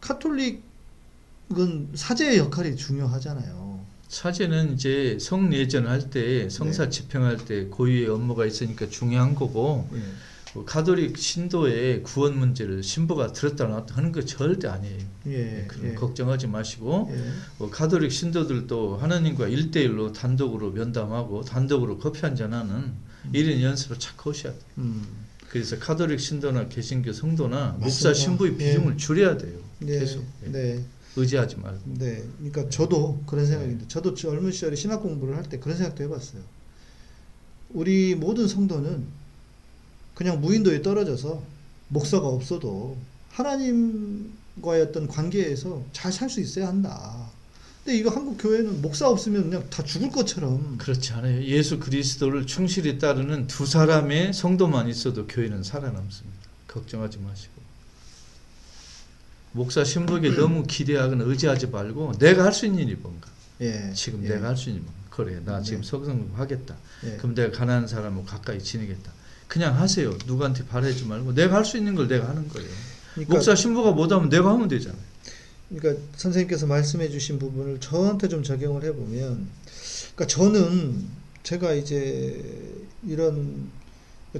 카톨릭은 0.00 0.60
사제의 1.94 2.38
역할이 2.38 2.76
중요하잖아요. 2.76 3.80
사제는 4.08 4.74
이제 4.74 5.16
성례전 5.20 5.86
할 5.86 6.10
때 6.10 6.50
성사 6.50 6.84
네. 6.84 6.90
집행할 6.90 7.38
때 7.38 7.64
고유의 7.66 8.08
업무가 8.08 8.44
있으니까 8.44 8.88
중요한 8.90 9.34
거고 9.34 9.88
예. 9.94 10.02
뭐 10.54 10.64
가톨릭 10.66 11.16
신도의 11.16 12.02
구원 12.02 12.36
문제를 12.38 12.82
신부가 12.82 13.32
들었다 13.32 13.66
놨다 13.66 13.94
하는 13.96 14.12
거 14.12 14.22
절대 14.24 14.68
아니에요. 14.68 14.98
예. 15.28 15.64
그럼 15.66 15.90
예. 15.90 15.94
걱정하지 15.94 16.46
마시고 16.48 17.10
예. 17.12 17.22
뭐 17.58 17.70
가톨릭 17.70 18.12
신도들도 18.12 18.98
하나님과 18.98 19.48
일대일로 19.48 20.12
단독으로 20.12 20.72
면담하고 20.72 21.42
단독으로 21.44 21.98
커피 21.98 22.20
한잔 22.20 22.52
하는 22.52 22.92
이런 23.32 23.62
연습을 23.62 23.98
자꾸 23.98 24.30
하셔야 24.30 24.52
돼요. 24.52 24.62
음. 24.78 25.06
그래서 25.48 25.78
가톨릭 25.78 26.20
신도나 26.20 26.68
개신교 26.68 27.12
성도나 27.12 27.76
목사 27.78 28.08
맞습니다. 28.08 28.14
신부의 28.14 28.52
예. 28.52 28.56
비중을 28.58 28.96
줄여야 28.98 29.38
돼요. 29.38 29.58
네. 29.78 30.00
계속 30.00 30.22
예. 30.44 30.50
네. 30.50 30.84
의지하지 31.14 31.56
말고. 31.56 31.80
네, 31.98 32.24
그러니까 32.38 32.70
저도 32.70 33.22
그런 33.26 33.44
생각인데, 33.44 33.84
저도 33.86 34.14
젊은 34.14 34.50
시절에 34.50 34.74
신학 34.74 35.02
공부를 35.02 35.36
할 35.36 35.44
때 35.44 35.58
그런 35.58 35.76
생각도 35.76 36.02
해봤어요. 36.04 36.40
우리 37.70 38.14
모든 38.14 38.48
성도는 38.48 39.04
그냥 40.14 40.40
무인도에 40.40 40.82
떨어져서 40.82 41.42
목사가 41.88 42.26
없어도 42.28 42.96
하나님과의 43.30 44.82
어떤 44.82 45.06
관계에서 45.08 45.82
잘 45.92 46.12
살 46.12 46.28
수 46.30 46.40
있어야 46.40 46.68
한다. 46.68 47.30
근데 47.84 47.98
이거 47.98 48.10
한국 48.10 48.36
교회는 48.38 48.80
목사 48.80 49.08
없으면 49.08 49.50
그냥 49.50 49.68
다 49.70 49.82
죽을 49.82 50.10
것처럼. 50.10 50.78
그렇지 50.78 51.12
않아요. 51.14 51.42
예수 51.44 51.78
그리스도를 51.80 52.46
충실히 52.46 52.98
따르는 52.98 53.48
두 53.48 53.66
사람의 53.66 54.32
성도만 54.34 54.88
있어도 54.88 55.26
교회는 55.26 55.62
살아남습니다. 55.64 56.38
걱정하지 56.68 57.18
마시고. 57.18 57.62
목사 59.52 59.82
신부에게 59.84 60.30
너무 60.36 60.62
기대하거나 60.64 61.24
의지하지 61.24 61.66
말고 61.68 62.18
내가 62.18 62.44
할 62.44 62.52
수 62.52 62.66
있는 62.66 62.84
일이 62.86 62.94
뭔가. 62.96 63.28
예. 63.60 63.92
지금 63.94 64.22
예. 64.24 64.28
내가 64.28 64.48
할 64.48 64.56
수 64.56 64.68
있는 64.70 64.82
뭔가. 64.84 65.02
그래, 65.10 65.40
나 65.44 65.58
네. 65.58 65.64
지금 65.64 65.82
석성 65.82 66.30
하겠다. 66.34 66.76
예. 67.04 67.16
그럼 67.16 67.34
내가 67.34 67.50
가난한 67.56 67.86
사람하고 67.88 68.24
가까이 68.24 68.62
지내겠다. 68.62 69.12
그냥 69.52 69.78
하세요. 69.78 70.16
누구한테 70.26 70.64
바라지 70.66 71.04
말고 71.04 71.34
내가 71.34 71.56
할 71.56 71.64
수 71.66 71.76
있는 71.76 71.94
걸 71.94 72.08
내가 72.08 72.26
하는 72.26 72.48
거예요. 72.48 72.70
그러니까, 73.12 73.34
목사 73.34 73.54
신부가 73.54 73.90
못하면 73.92 74.30
내가 74.30 74.50
하면 74.50 74.66
되잖아요. 74.66 74.98
그러니까 75.68 76.02
선생님께서 76.16 76.66
말씀해 76.66 77.10
주신 77.10 77.38
부분을 77.38 77.78
저한테 77.78 78.28
좀 78.28 78.42
적용을 78.42 78.82
해보면, 78.84 79.46
그러니까 80.14 80.26
저는 80.26 81.04
제가 81.42 81.74
이제 81.74 82.42
이런 83.06 83.68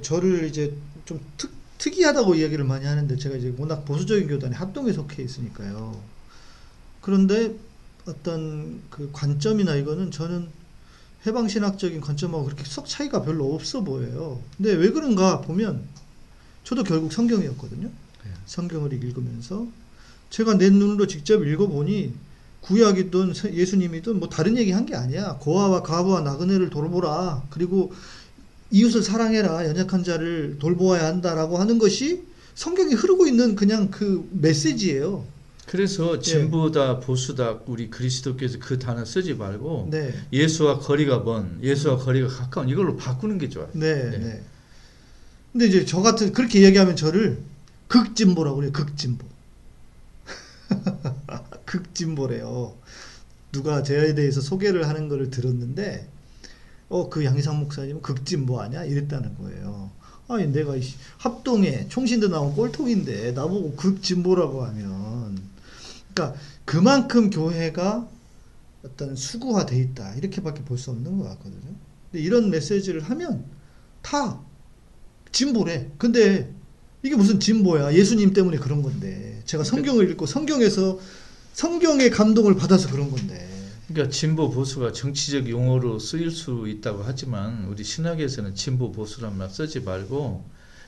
저를 0.01 0.45
이제 0.45 0.73
좀 1.05 1.19
특, 1.37 1.51
특이하다고 1.77 2.33
이야기를 2.33 2.65
많이 2.65 2.85
하는데 2.85 3.15
제가 3.15 3.35
이제 3.35 3.53
워낙 3.55 3.85
보수적인 3.85 4.27
교단에 4.27 4.55
합동에 4.55 4.91
속해 4.93 5.21
있으니까요. 5.21 6.01
그런데 7.01 7.53
어떤 8.07 8.81
그 8.89 9.11
관점이나 9.13 9.75
이거는 9.75 10.09
저는 10.09 10.47
해방신학적인 11.25 12.01
관점하고 12.01 12.45
그렇게 12.45 12.63
썩 12.65 12.87
차이가 12.87 13.21
별로 13.23 13.53
없어 13.55 13.81
보여요. 13.81 14.41
근데 14.57 14.73
왜 14.73 14.89
그런가 14.91 15.41
보면 15.41 15.83
저도 16.63 16.83
결국 16.83 17.11
성경이었거든요. 17.13 17.87
네. 17.87 18.31
성경을 18.45 18.91
읽으면서 18.93 19.67
제가 20.29 20.57
내 20.57 20.69
눈으로 20.69 21.07
직접 21.07 21.45
읽어보니 21.45 22.13
구약이든 22.61 23.33
세- 23.33 23.53
예수님이든 23.53 24.19
뭐 24.19 24.29
다른 24.29 24.57
얘기 24.57 24.71
한 24.71 24.85
게 24.85 24.95
아니야. 24.95 25.37
고아와 25.39 25.81
과부와 25.83 26.21
나그네를 26.21 26.69
돌보라. 26.69 27.43
그리고 27.49 27.93
이웃을 28.71 29.03
사랑해라. 29.03 29.67
연약한 29.67 30.03
자를 30.03 30.57
돌보아야 30.59 31.05
한다라고 31.07 31.57
하는 31.57 31.77
것이 31.77 32.23
성경에 32.55 32.93
흐르고 32.93 33.27
있는 33.27 33.55
그냥 33.55 33.91
그 33.91 34.27
메시지예요. 34.31 35.25
그래서 35.67 36.15
예. 36.17 36.19
진보다 36.19 36.99
보수다 36.99 37.59
우리 37.67 37.89
그리스도께서 37.89 38.57
그 38.59 38.77
단어 38.79 39.05
쓰지 39.05 39.33
말고 39.35 39.87
네. 39.91 40.13
예수와 40.31 40.79
거리가 40.79 41.19
먼, 41.19 41.59
예수와 41.63 41.97
거리가 41.97 42.27
가까운 42.27 42.69
이걸로 42.69 42.95
바꾸는 42.97 43.37
게 43.37 43.49
좋아요. 43.49 43.69
네, 43.73 44.09
네. 44.09 44.17
네. 44.17 44.43
근데 45.51 45.67
이제 45.67 45.85
저 45.85 46.01
같은 46.01 46.33
그렇게 46.33 46.63
얘기하면 46.63 46.95
저를 46.95 47.39
극진보라고 47.87 48.57
그래요. 48.57 48.71
극진보. 48.71 49.25
극진보래요. 51.65 52.73
누가 53.51 53.83
저에 53.83 54.15
대해서 54.15 54.41
소개를 54.41 54.87
하는 54.87 55.07
거를 55.09 55.29
들었는데 55.29 56.07
어 56.89 57.09
그 57.09 57.23
양희상 57.25 57.59
목사님은 57.59 58.01
극진보 58.01 58.59
아니야? 58.59 58.83
이랬다는 58.83 59.37
거예요. 59.37 59.91
아니 60.27 60.47
내가 60.47 60.75
이 60.75 60.81
합동에 61.17 61.87
총신도 61.89 62.29
나온 62.29 62.55
꼴통인데 62.55 63.31
나보고 63.33 63.75
극진보라고 63.75 64.63
하면 64.65 65.22
그러니까 66.13 66.39
그만큼 66.65 67.29
교회가 67.29 68.07
어떤 68.83 69.15
수구화돼 69.15 69.77
있다 69.79 70.15
이렇게밖에 70.15 70.63
볼 70.63 70.77
수 70.77 70.91
없는 70.91 71.17
것 71.17 71.23
같거든요. 71.29 71.73
근데 72.11 72.23
이런 72.23 72.49
메시지를 72.49 73.01
하면 73.01 73.45
다 74.01 74.39
진보래. 75.31 75.91
근데 75.97 76.53
이게 77.01 77.15
무슨 77.15 77.39
진보야? 77.39 77.93
예수님 77.93 78.33
때문에 78.33 78.57
그런 78.57 78.81
건데. 78.81 79.41
제가 79.45 79.63
성경을 79.63 80.09
읽고 80.11 80.25
성경에서 80.25 80.99
성경의 81.53 82.11
감동을 82.11 82.55
받아서 82.55 82.89
그런 82.89 83.11
건데. 83.11 83.49
그러니까 83.87 84.11
진보 84.11 84.49
보수가 84.49 84.93
정치적 84.93 85.49
용어로 85.49 85.99
쓰일 85.99 86.31
수 86.31 86.67
있다고 86.67 87.03
하지만 87.05 87.65
우리 87.65 87.83
신학에서는 87.83 88.55
진보 88.55 88.91
보수란 88.91 89.37
말 89.37 89.49
쓰지 89.49 89.81
말고 89.81 90.45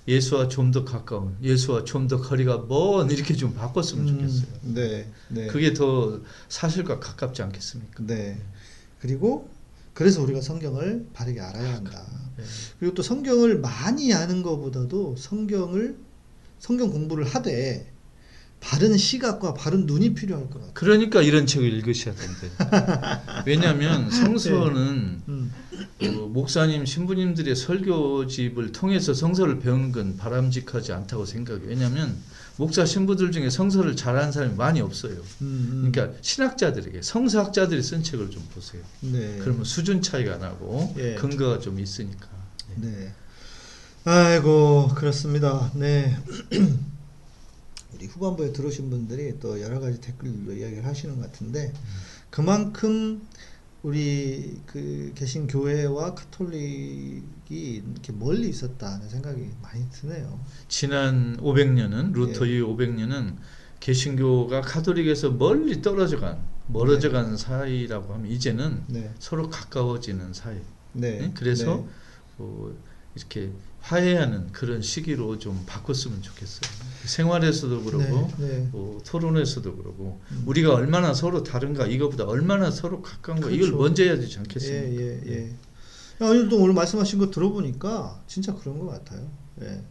예수와 0.07 0.47
좀 0.47 0.71
더 0.71 0.85
가까운, 0.85 1.35
예수와 1.41 1.83
좀 1.83 2.07
더 2.07 2.21
거리가 2.21 2.65
먼 2.67 3.09
이렇게 3.09 3.33
좀 3.35 3.53
바꿨으면 3.53 4.07
좋겠어요. 4.07 4.47
네, 4.61 5.11
네. 5.29 5.47
그게 5.47 5.73
더 5.73 6.21
사실과 6.47 6.99
가깝지 6.99 7.41
않겠습니까? 7.41 8.03
네. 8.05 8.39
그리고 8.99 9.49
그래서 9.93 10.21
우리가 10.21 10.41
성경을 10.41 11.07
바르게 11.13 11.39
알아야 11.39 11.75
한다. 11.75 12.05
네. 12.37 12.43
그리고 12.79 12.93
또 12.93 13.01
성경을 13.01 13.59
많이 13.59 14.13
아는 14.13 14.43
것보다도 14.43 15.15
성경을 15.17 15.97
성경 16.59 16.91
공부를 16.91 17.25
하되 17.25 17.91
바른 18.65 18.97
시각과 18.97 19.53
바른 19.53 19.85
눈이 19.85 20.15
필요할 20.15 20.45
것 20.49 20.55
같아요. 20.55 20.71
그러니까 20.73 21.21
이런 21.21 21.45
책을 21.45 21.71
읽으셔야 21.71 22.15
된대. 22.15 22.49
왜냐하면 23.45 24.09
성서는 24.09 25.21
음, 25.27 25.53
그 25.99 26.05
목사님 26.05 26.83
신부님들의 26.83 27.55
설교집을 27.55 28.71
통해서 28.71 29.13
성서를 29.13 29.59
배우는 29.59 29.91
건 29.91 30.17
바람직하지 30.17 30.93
않다고 30.93 31.25
생각해요. 31.25 31.67
왜냐하면 31.67 32.17
목사 32.57 32.85
신부들 32.85 33.31
중에 33.31 33.51
성서를 33.51 33.95
잘하는 33.95 34.31
사람이 34.31 34.55
많이 34.55 34.81
없어요. 34.81 35.13
음, 35.41 35.83
음. 35.85 35.91
그러니까 35.91 36.17
신학자들에게 36.21 37.03
성서학자들이 37.03 37.83
쓴 37.83 38.01
책을 38.01 38.31
좀 38.31 38.43
보세요. 38.55 38.81
네. 39.01 39.37
그러면 39.41 39.63
수준 39.63 40.01
차이가 40.01 40.37
나고 40.37 40.95
예. 40.97 41.13
근거가 41.15 41.59
좀 41.59 41.79
있으니까. 41.79 42.27
네. 42.77 42.89
네. 42.89 43.13
아이고 44.05 44.87
그렇습니다. 44.95 45.71
네. 45.75 46.17
우리 47.95 48.07
후반부에 48.07 48.51
들어오신 48.51 48.89
분들이 48.89 49.39
또 49.39 49.61
여러 49.61 49.79
가지 49.79 49.99
댓글로 50.01 50.53
이야기를 50.53 50.85
하시는 50.85 51.15
것 51.15 51.31
같은데 51.31 51.73
그만큼 52.29 53.25
우리 53.83 54.59
그 54.65 55.11
계신 55.15 55.47
교회와 55.47 56.15
카톨릭이 56.15 57.23
이렇게 57.49 58.11
멀리 58.13 58.49
있었다는 58.49 59.07
생각이 59.07 59.47
많이 59.61 59.87
드네요. 59.91 60.39
지난 60.67 61.37
500년은 61.37 62.13
루터 62.13 62.47
예. 62.47 62.57
이후 62.57 62.75
500년은 62.75 63.35
개신교가 63.79 64.61
카톨릭에서 64.61 65.31
멀리 65.31 65.81
떨어져 65.81 66.19
간 66.19 66.39
멀어져 66.67 67.11
간 67.11 67.37
사이라고 67.37 68.13
하면 68.15 68.31
이제는 68.31 68.83
네. 68.87 69.13
서로 69.19 69.49
가까워지는 69.49 70.33
사이. 70.33 70.57
네. 70.93 71.19
네? 71.19 71.31
그래서 71.35 71.85
어, 72.39 72.73
이렇게 73.15 73.51
화해하는 73.85 74.51
그런 74.51 74.81
시기로 74.81 75.37
좀 75.37 75.63
바꿨으면 75.67 76.23
좋겠어요. 76.23 76.71
생활에서도 77.05 77.83
그러고 77.83 78.31
네, 78.39 78.47
네. 78.47 78.69
어, 78.73 78.97
토론에서도 79.05 79.75
그러고 79.75 80.19
음. 80.31 80.43
우리가 80.47 80.73
얼마나 80.73 81.13
서로 81.13 81.43
다른가 81.43 81.85
이거보다 81.85 82.25
얼마나 82.25 82.71
서로 82.71 83.03
가까운가 83.03 83.49
이걸 83.49 83.67
그렇죠. 83.67 83.77
먼저 83.77 84.03
해야 84.03 84.15
되지 84.15 84.39
않겠습니까? 84.39 85.01
예, 85.03 85.21
예, 85.23 85.23
예. 85.27 85.49
야, 86.19 86.29
오늘도 86.29 86.57
오늘 86.57 86.73
말씀하신 86.73 87.19
거 87.19 87.29
들어보니까 87.29 88.23
진짜 88.25 88.55
그런 88.55 88.79
것 88.79 88.87
같아요. 88.87 89.29
예. 89.61 89.83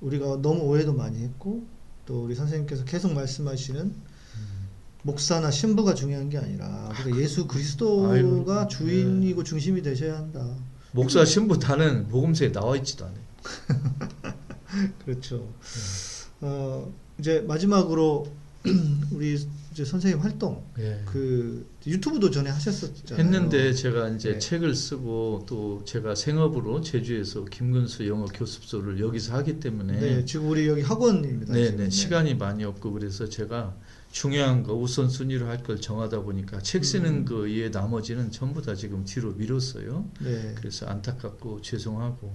우리가 0.00 0.42
너무 0.42 0.62
오해도 0.62 0.92
많이 0.92 1.22
했고 1.22 1.64
또 2.06 2.24
우리 2.24 2.34
선생님께서 2.34 2.84
계속 2.84 3.12
말씀하시는 3.12 3.80
음. 3.80 4.68
목사나 5.04 5.52
신부가 5.52 5.94
중요한 5.94 6.30
게 6.30 6.38
아니라 6.38 6.92
우리가 7.04 7.20
예수 7.20 7.46
그리스도가 7.46 8.14
아이고, 8.14 8.44
네. 8.44 8.66
주인이고 8.68 9.44
중심이 9.44 9.82
되셔야 9.82 10.16
한다. 10.16 10.44
목사 10.92 11.24
신부 11.24 11.58
다는 11.58 12.08
복음서에 12.08 12.52
나와 12.52 12.76
있지도 12.76 13.06
않아요. 13.06 13.20
그렇죠. 15.04 15.36
네. 15.38 16.46
어, 16.46 16.92
이제 17.18 17.40
마지막으로 17.40 18.26
우리 19.12 19.38
이제 19.72 19.84
선생님 19.84 20.20
활동 20.20 20.62
예. 20.78 21.00
그 21.06 21.66
유튜브도 21.86 22.30
전에 22.30 22.50
하셨었잖아요. 22.50 23.24
했는데 23.24 23.72
제가 23.72 24.08
이제 24.10 24.32
네. 24.32 24.38
책을 24.38 24.74
쓰고 24.74 25.44
또 25.48 25.82
제가 25.86 26.14
생업으로 26.14 26.82
제주에서 26.82 27.44
김근수 27.44 28.06
영어 28.08 28.26
교습소를 28.26 29.00
여기서 29.00 29.34
하기 29.36 29.60
때문에 29.60 29.98
네, 29.98 30.24
지금 30.24 30.48
우리 30.48 30.66
여기 30.66 30.82
학원입니다. 30.82 31.54
네, 31.54 31.66
지금. 31.66 31.84
네, 31.84 31.90
시간이 31.90 32.34
많이 32.34 32.64
없고 32.64 32.92
그래서 32.92 33.28
제가 33.28 33.74
중요한 34.12 34.62
거 34.62 34.74
우선 34.74 35.08
순위로 35.08 35.46
할 35.46 35.62
걸 35.62 35.80
정하다 35.80 36.22
보니까 36.22 36.60
책 36.60 36.84
쓰는 36.84 37.10
음. 37.10 37.24
거 37.24 37.46
이외 37.46 37.68
나머지는 37.68 38.30
전부 38.30 38.62
다 38.62 38.74
지금 38.74 39.04
뒤로 39.04 39.32
미뤘어요. 39.32 40.08
네. 40.20 40.54
그래서 40.56 40.86
안타깝고 40.86 41.60
죄송하고 41.62 42.34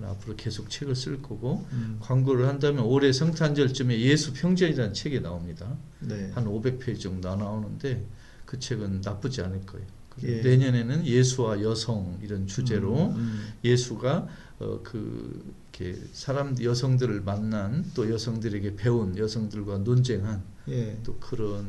앞으로 0.00 0.36
계속 0.36 0.70
책을 0.70 0.94
쓸 0.94 1.20
거고 1.20 1.66
음, 1.72 1.98
광고를 2.00 2.46
한다면 2.46 2.84
올해 2.84 3.12
성탄절쯤에 3.12 3.98
예수 4.00 4.32
평전이라는 4.32 4.94
책이 4.94 5.20
나옵니다. 5.20 5.76
네. 6.00 6.30
한 6.34 6.44
500페이지 6.44 7.00
정도 7.00 7.34
나오는데 7.34 8.04
그 8.46 8.60
책은 8.60 9.00
나쁘지 9.02 9.42
않을 9.42 9.66
거예요. 9.66 9.86
예. 10.22 10.40
내년에는 10.40 11.06
예수와 11.06 11.62
여성 11.62 12.18
이런 12.22 12.46
주제로 12.46 13.06
음, 13.08 13.16
음. 13.16 13.52
예수가 13.64 14.28
어, 14.60 14.80
그 14.84 15.52
이렇게 15.78 16.00
사람 16.12 16.56
여성들을 16.60 17.20
만난 17.22 17.84
또 17.94 18.10
여성들에게 18.10 18.76
배운 18.76 19.16
여성들과 19.16 19.78
논쟁한 19.78 20.42
예. 20.68 20.98
또 21.04 21.16
그런 21.18 21.66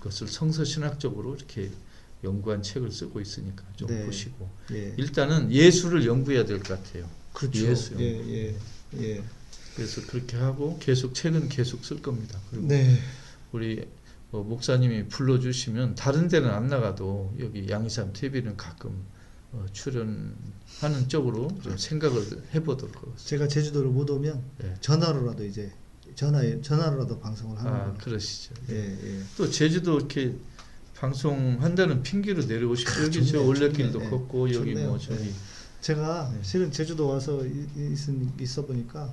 것을 0.00 0.28
성서 0.28 0.64
신학적으로 0.64 1.34
이렇게 1.34 1.70
연구한 2.22 2.62
책을 2.62 2.90
쓰고 2.92 3.20
있으니까 3.20 3.64
좀 3.76 3.88
네. 3.88 4.04
보시고 4.04 4.48
예. 4.72 4.94
일단은 4.98 5.50
예수를 5.52 6.04
연구해야 6.06 6.44
될 6.44 6.58
것 6.58 6.68
같아요. 6.82 7.08
그렇죠. 7.32 7.66
예수. 7.66 7.94
예, 7.98 8.04
예. 8.04 8.56
예. 9.00 9.22
그래서 9.74 10.02
그렇게 10.06 10.36
하고 10.36 10.78
계속 10.78 11.14
책은 11.14 11.48
계속 11.48 11.84
쓸 11.84 12.02
겁니다. 12.02 12.38
그리고 12.50 12.68
네. 12.68 12.98
우리 13.52 13.86
어, 14.32 14.42
목사님이 14.42 15.08
불러주시면 15.08 15.94
다른 15.94 16.28
데는 16.28 16.50
안 16.50 16.68
나가도 16.68 17.34
여기 17.40 17.68
양이삼 17.68 18.12
TV는 18.12 18.56
가끔 18.56 19.02
어, 19.52 19.66
출연하는 19.72 21.08
쪽으로 21.08 21.48
좀 21.62 21.76
생각을 21.76 22.22
해보도록 22.54 22.94
하겠습니다. 22.96 23.24
제가 23.24 23.48
제주도를 23.48 23.90
못 23.90 24.08
오면 24.10 24.42
예. 24.62 24.74
전화로라도 24.80 25.44
이제 25.44 25.72
전화에 26.14 26.60
전화로라도 26.60 27.18
방송을 27.18 27.58
하는 27.58 27.72
아 27.72 27.84
걸로. 27.86 27.94
그러시죠. 27.98 28.54
예, 28.70 28.76
예. 28.92 29.22
또 29.36 29.50
제주도 29.50 29.96
이렇게 29.98 30.36
방송한다는 30.94 32.02
핑계로 32.02 32.44
내려오십시오. 32.44 33.04
여기 33.04 33.26
저 33.26 33.40
올레길도 33.42 33.92
좋네. 33.98 34.10
걷고 34.10 34.52
여기 34.52 34.70
좋네요. 34.72 34.88
뭐 34.90 34.98
저기 34.98 35.24
네. 35.24 35.32
제가 35.80 36.30
네. 36.32 36.38
실은 36.42 36.70
제주도 36.70 37.08
와서 37.08 37.44
이- 37.46 37.66
이- 37.76 37.92
있, 37.92 38.40
있어 38.42 38.66
보니까 38.66 39.12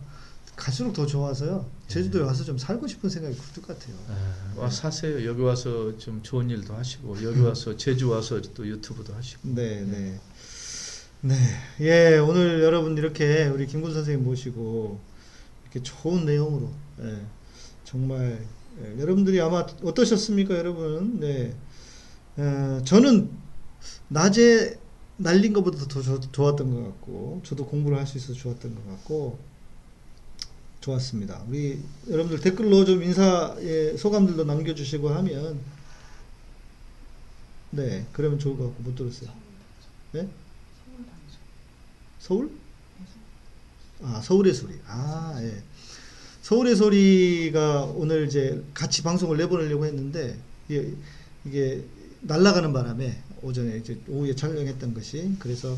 갈수록 0.57 0.91
더 0.91 1.05
좋아서요. 1.05 1.69
제주도에 1.87 2.23
와서 2.23 2.43
좀 2.43 2.57
살고 2.57 2.87
싶은 2.87 3.09
생각이 3.09 3.37
굴뚝 3.37 3.67
같아요. 3.67 3.95
아, 4.09 4.53
와 4.57 4.69
사세요. 4.69 5.23
여기 5.25 5.41
와서 5.41 5.95
좀 5.97 6.21
좋은 6.23 6.49
일도 6.49 6.73
하시고 6.73 7.23
여기 7.23 7.39
와서 7.41 7.77
제주 7.77 8.09
와서 8.09 8.41
또 8.53 8.67
유튜브도 8.67 9.13
하시고. 9.13 9.49
네, 9.53 9.81
네. 9.83 10.19
네. 11.21 11.35
예, 11.81 12.17
오늘 12.17 12.61
여러분 12.63 12.97
이렇게 12.97 13.45
우리 13.47 13.67
김군 13.67 13.93
선생님 13.93 14.25
모시고 14.25 14.99
이렇게 15.63 15.81
좋은 15.83 16.25
내용으로 16.25 16.71
예, 17.01 17.21
정말 17.83 18.43
예, 18.81 18.99
여러분들이 18.99 19.39
아마 19.39 19.65
어떠셨습니까, 19.83 20.57
여러분? 20.57 21.19
네. 21.19 21.55
어, 22.37 22.81
저는 22.83 23.29
낮에 24.09 24.79
날린 25.17 25.53
것보다 25.53 25.85
더 25.87 26.01
좋- 26.01 26.31
좋았던 26.31 26.73
것 26.73 26.83
같고 26.83 27.41
저도 27.45 27.65
공부를 27.67 27.97
할 27.97 28.05
수 28.07 28.17
있어서 28.17 28.33
좋았던 28.33 28.75
것 28.75 28.87
같고 28.87 29.39
좋았습니다. 30.87 31.43
우리 31.49 31.81
여러분들 32.09 32.39
댓글로 32.39 32.85
좀 32.85 33.03
인사의 33.03 33.97
소감들도 33.97 34.45
남겨주시고 34.45 35.09
하면 35.09 35.59
네 37.71 38.05
그러면 38.13 38.39
좋을 38.39 38.57
것 38.57 38.67
같고 38.67 38.83
못 38.83 38.95
들었어요. 38.95 39.29
네? 40.13 40.27
서울? 42.19 42.49
아 44.01 44.21
서울의 44.21 44.53
소리. 44.53 44.75
아 44.87 45.37
예. 45.41 45.61
서울의 46.41 46.77
소리가 46.77 47.83
오늘 47.83 48.25
이제 48.27 48.63
같이 48.73 49.03
방송을 49.03 49.35
내보내려고 49.37 49.85
했는데 49.85 50.39
이게, 50.69 50.93
이게 51.43 51.83
날아가는 52.21 52.71
바람에 52.71 53.21
오전에 53.41 53.77
이제 53.77 53.99
오후에 54.07 54.33
촬영했던 54.33 54.93
것이 54.93 55.35
그래서 55.39 55.77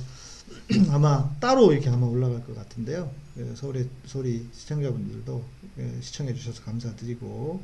아마 0.91 1.29
따로 1.39 1.71
이렇게 1.71 1.89
아마 1.89 2.05
올라갈 2.07 2.43
것 2.45 2.55
같은데요. 2.55 3.11
예, 3.37 3.55
서울의 3.55 3.87
소리 4.05 4.45
시청자분들도 4.53 5.43
예, 5.79 6.01
시청해 6.01 6.33
주셔서 6.33 6.63
감사드리고 6.63 7.63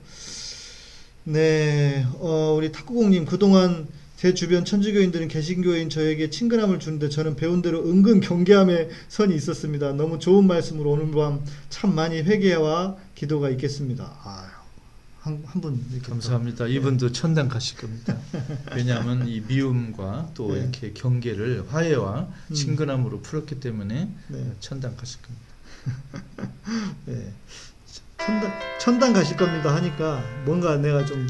네, 1.25 2.05
어, 2.19 2.53
우리 2.57 2.71
탁구공님 2.71 3.25
그동안 3.25 3.87
제 4.15 4.33
주변 4.33 4.63
천주교인들은 4.63 5.27
개신교인 5.27 5.89
저에게 5.89 6.29
친근함을 6.29 6.79
주는데 6.79 7.09
저는 7.09 7.35
배운 7.35 7.61
대로 7.61 7.83
은근 7.83 8.21
경계함의 8.21 8.89
선이 9.09 9.35
있었습니다. 9.35 9.91
너무 9.93 10.19
좋은 10.19 10.47
말씀으로 10.47 10.91
오늘 10.91 11.11
밤 11.11 11.41
참 11.69 11.93
많이 11.93 12.21
회개와 12.21 12.95
기도가 13.15 13.49
있겠습니다. 13.49 14.13
아유, 14.23 14.54
한, 15.25 15.43
한분 15.45 15.83
이렇게 15.91 16.05
또- 16.05 16.11
감사합니다. 16.11 16.67
이분도 16.67 17.11
천당 17.11 17.47
가실 17.49 17.77
겁니다. 17.77 18.15
왜냐하면 18.75 19.27
이 19.27 19.41
미움과 19.41 20.29
또 20.35 20.53
네. 20.53 20.59
이렇게 20.61 20.93
경계를 20.93 21.65
화해와 21.67 22.27
음. 22.49 22.53
친근함으로 22.53 23.21
풀었기 23.21 23.59
때문에 23.59 24.07
네. 24.27 24.53
천당 24.59 24.95
가실 24.95 25.19
겁니다. 25.21 25.45
네. 27.05 27.33
천당, 28.17 28.53
천당 28.79 29.13
가실 29.13 29.35
겁니다 29.37 29.75
하니까 29.75 30.23
뭔가 30.45 30.77
내가 30.77 31.03
좀 31.05 31.27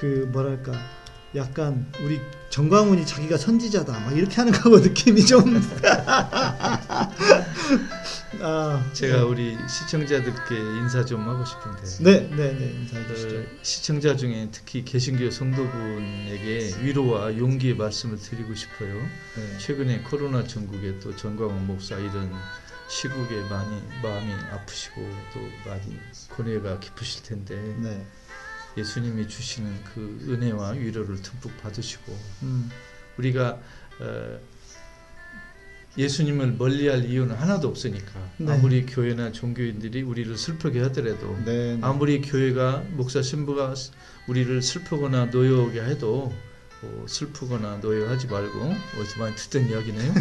그 0.00 0.28
뭐랄까 0.32 0.72
약간 1.34 1.92
우리 2.04 2.20
정광훈이 2.50 3.04
자기가 3.04 3.36
선지자다 3.36 3.92
막 3.98 4.16
이렇게 4.16 4.36
하는 4.36 4.52
거하고 4.52 4.78
느낌이 4.78 5.26
좀 5.26 5.40
아, 8.40 8.90
제가 8.92 9.24
우리 9.24 9.56
시청자들께 9.68 10.54
인사 10.54 11.04
좀 11.04 11.26
하고 11.28 11.44
싶은데 11.44 11.82
네, 12.00 12.28
네, 12.36 12.52
네, 12.52 12.70
인사해 12.72 13.06
주시죠. 13.06 13.28
그 13.28 13.58
시청자 13.62 14.16
중에 14.16 14.48
특히 14.52 14.84
개신교 14.84 15.30
성도분에게 15.30 16.74
위로와 16.82 17.36
용기의 17.38 17.76
말씀을 17.76 18.18
드리고 18.18 18.54
싶어요. 18.54 18.94
네. 19.36 19.58
최근에 19.58 20.02
코로나 20.02 20.44
전국에 20.44 20.98
또 21.00 21.16
전광훈 21.16 21.66
목사 21.66 21.96
이런 21.96 22.30
시국에 22.88 23.40
많이 23.48 23.82
마음이 24.02 24.32
아프시고 24.52 25.00
또 25.32 25.40
많이 25.68 25.98
고뇌가 26.30 26.80
깊으실 26.80 27.22
텐데 27.22 27.56
네. 27.78 28.06
예수님이 28.76 29.26
주시는 29.26 29.84
그 29.84 30.26
은혜와 30.28 30.70
위로를 30.70 31.20
듬뿍 31.20 31.56
받으시고 31.62 32.16
음. 32.42 32.70
우리가 33.16 33.58
어, 34.00 34.38
예수님을 35.98 36.52
멀리할 36.52 37.04
이유는 37.04 37.34
하나도 37.34 37.66
없으니까 37.66 38.30
네. 38.36 38.52
아무리 38.52 38.86
교회나 38.86 39.32
종교인들이 39.32 40.02
우리를 40.02 40.38
슬프게 40.38 40.80
하더라도 40.82 41.36
네. 41.44 41.74
네. 41.74 41.78
아무리 41.82 42.20
교회가 42.20 42.84
목사 42.90 43.20
신부가 43.20 43.74
우리를 44.28 44.62
슬프거나 44.62 45.26
노여우게 45.26 45.82
해도 45.82 46.32
어, 46.80 47.06
슬프거나 47.08 47.78
노여하지 47.78 48.28
말고 48.28 48.72
어디서 49.00 49.18
많이 49.18 49.34
듣던 49.34 49.68
이야기네요. 49.68 50.14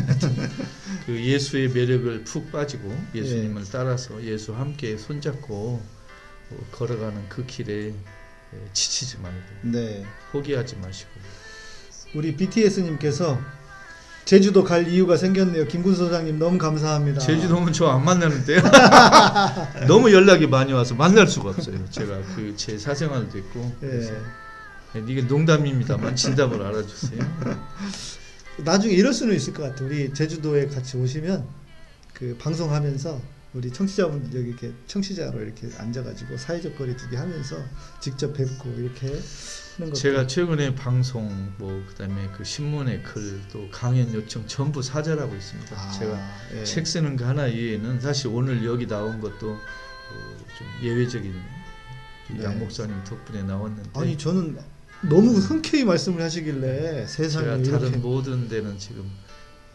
그 1.06 1.24
예수의 1.24 1.70
매력을 1.70 2.24
푹 2.24 2.52
빠지고 2.52 2.92
예수님을 3.14 3.64
따라서 3.72 4.24
예수 4.24 4.56
함께 4.56 4.98
손잡고 4.98 5.80
어, 6.50 6.68
걸어가는 6.72 7.30
그 7.30 7.46
길에 7.46 7.90
에, 7.90 7.94
지치지 8.74 9.20
말고 9.20 9.46
네. 9.62 10.04
포기하지 10.32 10.78
마시고 10.78 11.12
우리 12.16 12.36
BTS님께서 12.36 13.40
제주도 14.28 14.62
갈 14.66 14.86
이유가 14.90 15.16
생겼네요. 15.16 15.66
김군 15.68 15.96
소장님 15.96 16.38
너무 16.38 16.58
감사합니다. 16.58 17.22
제주도는 17.22 17.72
저 17.72 17.88
안 17.88 18.04
만나는데요. 18.04 18.60
너무 19.88 20.12
연락이 20.12 20.46
많이 20.48 20.74
와서 20.74 20.96
만날 20.96 21.28
수가 21.28 21.52
없어요. 21.52 21.78
제가 21.90 22.20
그 22.36 22.54
제 22.58 22.78
사생활도 22.78 23.38
있고 23.38 23.72
예. 23.84 25.00
이게 25.08 25.22
농담입니다만 25.22 26.18
진담을 26.18 26.62
알아주세요. 26.62 27.22
나중에 28.58 28.94
이럴 28.96 29.14
수는 29.14 29.34
있을 29.34 29.54
것 29.54 29.64
같아요. 29.64 29.88
우리 29.88 30.14
제주도에 30.14 30.68
같이 30.68 30.98
오시면 30.98 31.46
그 32.14 32.36
방송하면서 32.38 33.22
우리 33.58 33.72
청취자분들 33.74 34.40
여기 34.40 34.50
이렇게 34.50 34.72
청취자로 34.86 35.42
이렇게 35.42 35.68
앉아가지고 35.78 36.38
사회적 36.38 36.78
거리 36.78 36.96
두기 36.96 37.16
하면서 37.16 37.58
직접 38.00 38.32
뵙고 38.34 38.70
이렇게 38.78 39.08
하는 39.78 39.92
거. 39.92 39.94
제가 39.94 40.28
최근에 40.28 40.76
방송 40.76 41.54
뭐 41.58 41.84
그다음에 41.90 42.30
그 42.38 42.44
신문의 42.44 43.02
글 43.02 43.42
또 43.52 43.68
강연 43.72 44.14
요청 44.14 44.46
전부 44.46 44.82
사절하고 44.84 45.36
있습니다. 45.36 45.76
아, 45.76 45.92
제가 45.92 46.32
예. 46.56 46.64
책 46.64 46.86
쓰는 46.86 47.16
거 47.16 47.26
하나 47.26 47.48
이외에는 47.48 48.00
사실 48.00 48.28
오늘 48.28 48.64
여기 48.64 48.86
나온 48.88 49.20
것도 49.20 49.52
어, 49.54 50.38
좀 50.58 50.68
예외적인 50.84 51.34
네. 52.38 52.44
양 52.44 52.60
목사님 52.60 53.04
덕분에 53.06 53.42
나왔는데 53.42 53.90
아니 53.94 54.18
저는 54.18 54.58
너무 55.02 55.32
흔쾌히 55.32 55.84
말씀을 55.84 56.22
하시길래 56.22 57.08
세상에 57.08 57.64
제가 57.64 57.80
다른 57.80 58.02
모든 58.02 58.48
데는 58.48 58.78
지금 58.78 59.10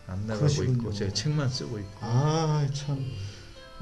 안 0.07 0.25
나가고 0.27 0.47
있고 0.47 0.55
그러시군요. 0.55 0.93
제가 0.93 1.13
책만 1.15 1.49
쓰고 1.49 1.79
있고 1.79 1.99
아참 2.07 3.05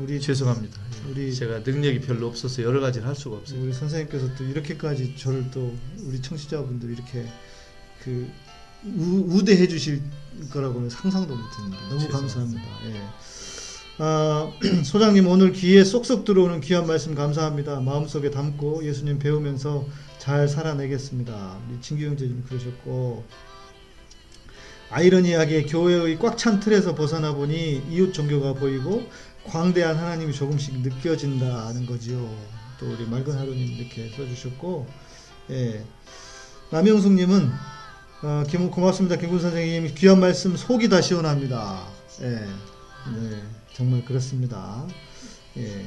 우리 0.01 0.21
죄송합니다. 0.21 0.81
예. 1.07 1.11
우리- 1.11 1.35
제가 1.35 1.61
능력이 1.61 2.01
별로 2.01 2.27
없어서 2.29 2.63
여러 2.63 2.81
가지를 2.81 3.07
할 3.07 3.15
수가 3.15 3.37
없어요. 3.37 3.63
우리 3.63 3.73
선생님께서 3.73 4.35
또 4.37 4.45
이렇게까지 4.45 5.15
저를 5.17 5.51
또 5.51 5.75
우리 6.05 6.21
청취자분들 6.21 6.91
이렇게 6.91 7.27
그 8.03 8.29
우, 8.85 9.37
우대해 9.37 9.69
주실 9.69 10.01
거라고는 10.51 10.89
상상도 10.89 11.35
못했는데 11.37 11.77
너무 11.89 12.01
죄송합니다. 12.01 12.19
감사합니다. 12.19 12.63
예. 12.87 13.03
아, 13.99 14.51
소장님 14.85 15.27
오늘 15.27 15.53
귀에 15.53 15.85
쏙쏙 15.85 16.25
들어오는 16.25 16.61
귀한 16.63 16.87
말씀 16.87 17.15
감사합니다. 17.15 17.81
마음속에 17.81 18.31
담고 18.31 18.85
예수님 18.87 19.19
배우면서 19.19 19.87
잘 20.19 20.49
살아내겠습니다. 20.49 21.59
우리 21.69 21.81
진규 21.83 22.05
형제님 22.07 22.45
그러셨고 22.49 23.25
아이러니하게 24.91 25.65
교회의 25.65 26.19
꽉 26.19 26.37
찬 26.37 26.59
틀에서 26.61 26.95
벗어나 26.95 27.33
보니 27.35 27.83
이웃 27.91 28.13
종교가 28.13 28.55
보이고 28.55 29.07
광대한 29.51 29.97
하나님이 29.97 30.33
조금씩 30.33 30.81
느껴진다는 30.81 31.85
거지요. 31.87 32.19
또 32.79 32.93
우리 32.93 33.05
맑은 33.05 33.37
하루님 33.37 33.73
이렇게 33.79 34.09
써주셨고, 34.17 34.87
예. 35.51 35.85
남영숙님은 36.71 37.51
어, 38.23 38.45
김 38.49 38.71
고맙습니다. 38.71 39.17
김군 39.17 39.41
선생님 39.41 39.93
귀한 39.97 40.21
말씀 40.21 40.57
속이 40.57 40.89
다 40.89 41.01
시원합니다. 41.01 41.85
예, 42.21 42.29
네, 42.29 43.43
정말 43.75 44.05
그렇습니다. 44.05 44.87
예, 45.57 45.85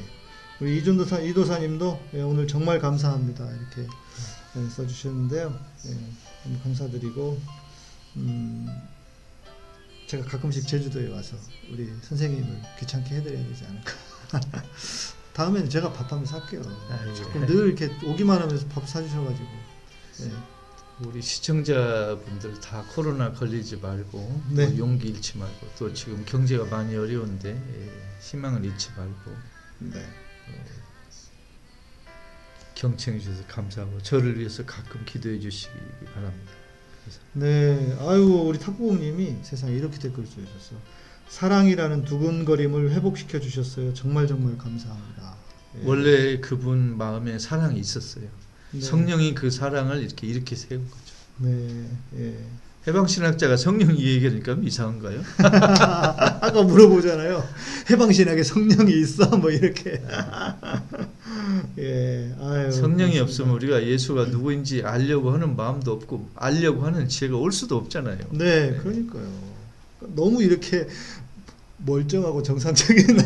우리 0.60 0.78
이준도사 0.78 1.20
이도사님도 1.20 2.00
예, 2.14 2.20
오늘 2.22 2.46
정말 2.46 2.80
감사합니다. 2.80 3.46
이렇게 3.46 3.90
예, 4.56 4.68
써주셨는데요. 4.68 5.58
예, 5.86 6.58
감사드리고, 6.64 7.40
음, 8.16 8.66
제가 10.06 10.24
가끔씩 10.24 10.66
제주도에 10.66 11.08
와서 11.08 11.36
우리 11.70 11.92
선생님을 12.02 12.62
귀찮게 12.78 13.16
해드려야 13.16 13.44
되지 13.44 13.64
않을까. 13.64 13.92
다음에는 15.32 15.68
제가 15.68 15.92
밥 15.92 16.12
한번 16.12 16.26
살게요. 16.26 16.62
자꾸 17.14 17.42
예. 17.42 17.46
늘 17.46 17.66
이렇게 17.66 17.90
오기만 18.06 18.40
하면서 18.40 18.66
밥 18.68 18.88
사주셔가지고. 18.88 19.48
예. 20.22 20.32
우리 21.00 21.20
시청자분들 21.20 22.60
다 22.60 22.84
코로나 22.94 23.32
걸리지 23.32 23.78
말고 23.78 24.42
네. 24.50 24.68
또 24.68 24.78
용기 24.78 25.08
잃지 25.08 25.38
말고 25.38 25.66
또 25.76 25.92
지금 25.92 26.24
경제가 26.24 26.66
많이 26.66 26.94
어려운데 26.94 27.50
예, 27.50 28.18
희망을 28.20 28.64
잃지 28.64 28.90
말고 28.96 29.36
네. 29.80 30.06
경청해 32.76 33.18
주셔서 33.18 33.44
감사하고 33.48 34.02
저를 34.02 34.38
위해서 34.38 34.64
가끔 34.64 35.04
기도해 35.04 35.40
주시기 35.40 35.72
바랍니다. 36.12 36.52
네, 37.34 37.96
아유 38.00 38.44
우리 38.46 38.58
탁구공님이 38.58 39.38
세상에 39.42 39.74
이렇게 39.74 39.98
댓글 39.98 40.26
써주셨어. 40.26 40.76
사랑이라는 41.28 42.04
두근거림을 42.04 42.92
회복시켜 42.92 43.40
주셨어요. 43.40 43.92
정말 43.94 44.26
정말 44.26 44.56
감사합니다. 44.56 45.34
예. 45.80 45.82
원래 45.84 46.38
그분 46.40 46.96
마음에 46.96 47.38
사랑이 47.38 47.78
있었어요. 47.80 48.28
네. 48.70 48.80
성령이 48.80 49.34
그 49.34 49.50
사랑을 49.50 50.02
이렇게 50.02 50.26
이렇게 50.26 50.54
세운 50.54 50.88
거죠. 50.88 51.14
네, 51.38 51.88
예. 52.16 52.46
해방신학자가 52.86 53.56
성령 53.56 53.96
이 53.96 54.04
얘기하니까 54.14 54.58
이상한가요? 54.62 55.22
아까 55.38 56.62
물어보잖아요. 56.62 57.42
해방신학에 57.90 58.42
성령이 58.42 58.92
있어, 59.00 59.36
뭐 59.38 59.50
이렇게. 59.50 60.02
예, 61.78 62.34
아유. 62.40 62.70
성령이. 62.70 63.18
없으면 63.18 63.50
우리가 63.54 63.86
예수가 63.86 64.26
누구인지 64.26 64.82
알려고 64.84 65.30
하는 65.30 65.56
마음도 65.56 65.92
없고 65.92 66.28
알려고 66.34 66.82
하는 66.82 67.08
지혜가 67.08 67.36
올 67.36 67.52
수도 67.52 67.76
없잖아요. 67.76 68.18
네, 68.32 68.70
네. 68.72 68.76
그러니까요. 68.78 69.54
너무 70.14 70.42
이렇게 70.42 70.86
멀쩡하고 71.86 72.42
정상적인. 72.42 73.16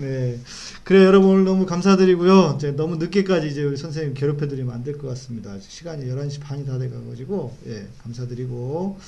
네. 0.00 0.38
그래 0.84 1.04
여러분 1.04 1.30
오늘 1.30 1.44
너무 1.44 1.66
감사드리고요. 1.66 2.54
이제 2.56 2.70
너무 2.72 2.96
늦게까지 2.96 3.48
이제 3.48 3.62
우리 3.64 3.76
선생님 3.76 4.14
괴롭혀 4.14 4.48
드리면 4.48 4.74
안 4.74 4.84
될 4.84 4.98
것 4.98 5.08
같습니다. 5.08 5.58
시간이 5.60 6.06
11시 6.06 6.40
반이 6.40 6.66
다 6.66 6.78
돼 6.78 6.88
가지고 6.90 7.56
예 7.66 7.86
감사드리고 8.02 8.98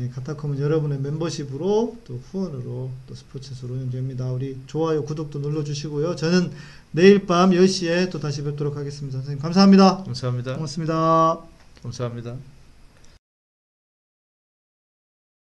예, 0.00 0.08
카타콤은 0.08 0.60
여러분의 0.60 1.00
멤버십으로 1.00 1.96
또 2.06 2.20
후원으로 2.30 2.90
또 3.06 3.14
스포츠에서 3.14 3.66
운영됩니다. 3.66 4.30
우리 4.32 4.58
좋아요 4.66 5.04
구독도 5.04 5.40
눌러 5.40 5.64
주시고요. 5.64 6.16
저는 6.16 6.50
내일 6.92 7.26
밤 7.26 7.50
10시에 7.50 8.10
또 8.10 8.20
다시 8.20 8.42
뵙도록 8.44 8.76
하겠습니다. 8.76 9.18
선생님 9.18 9.42
감사합니다. 9.42 10.04
감사합니다. 10.04 10.54
고맙습니다. 10.54 11.38
감사합니다. 11.82 12.53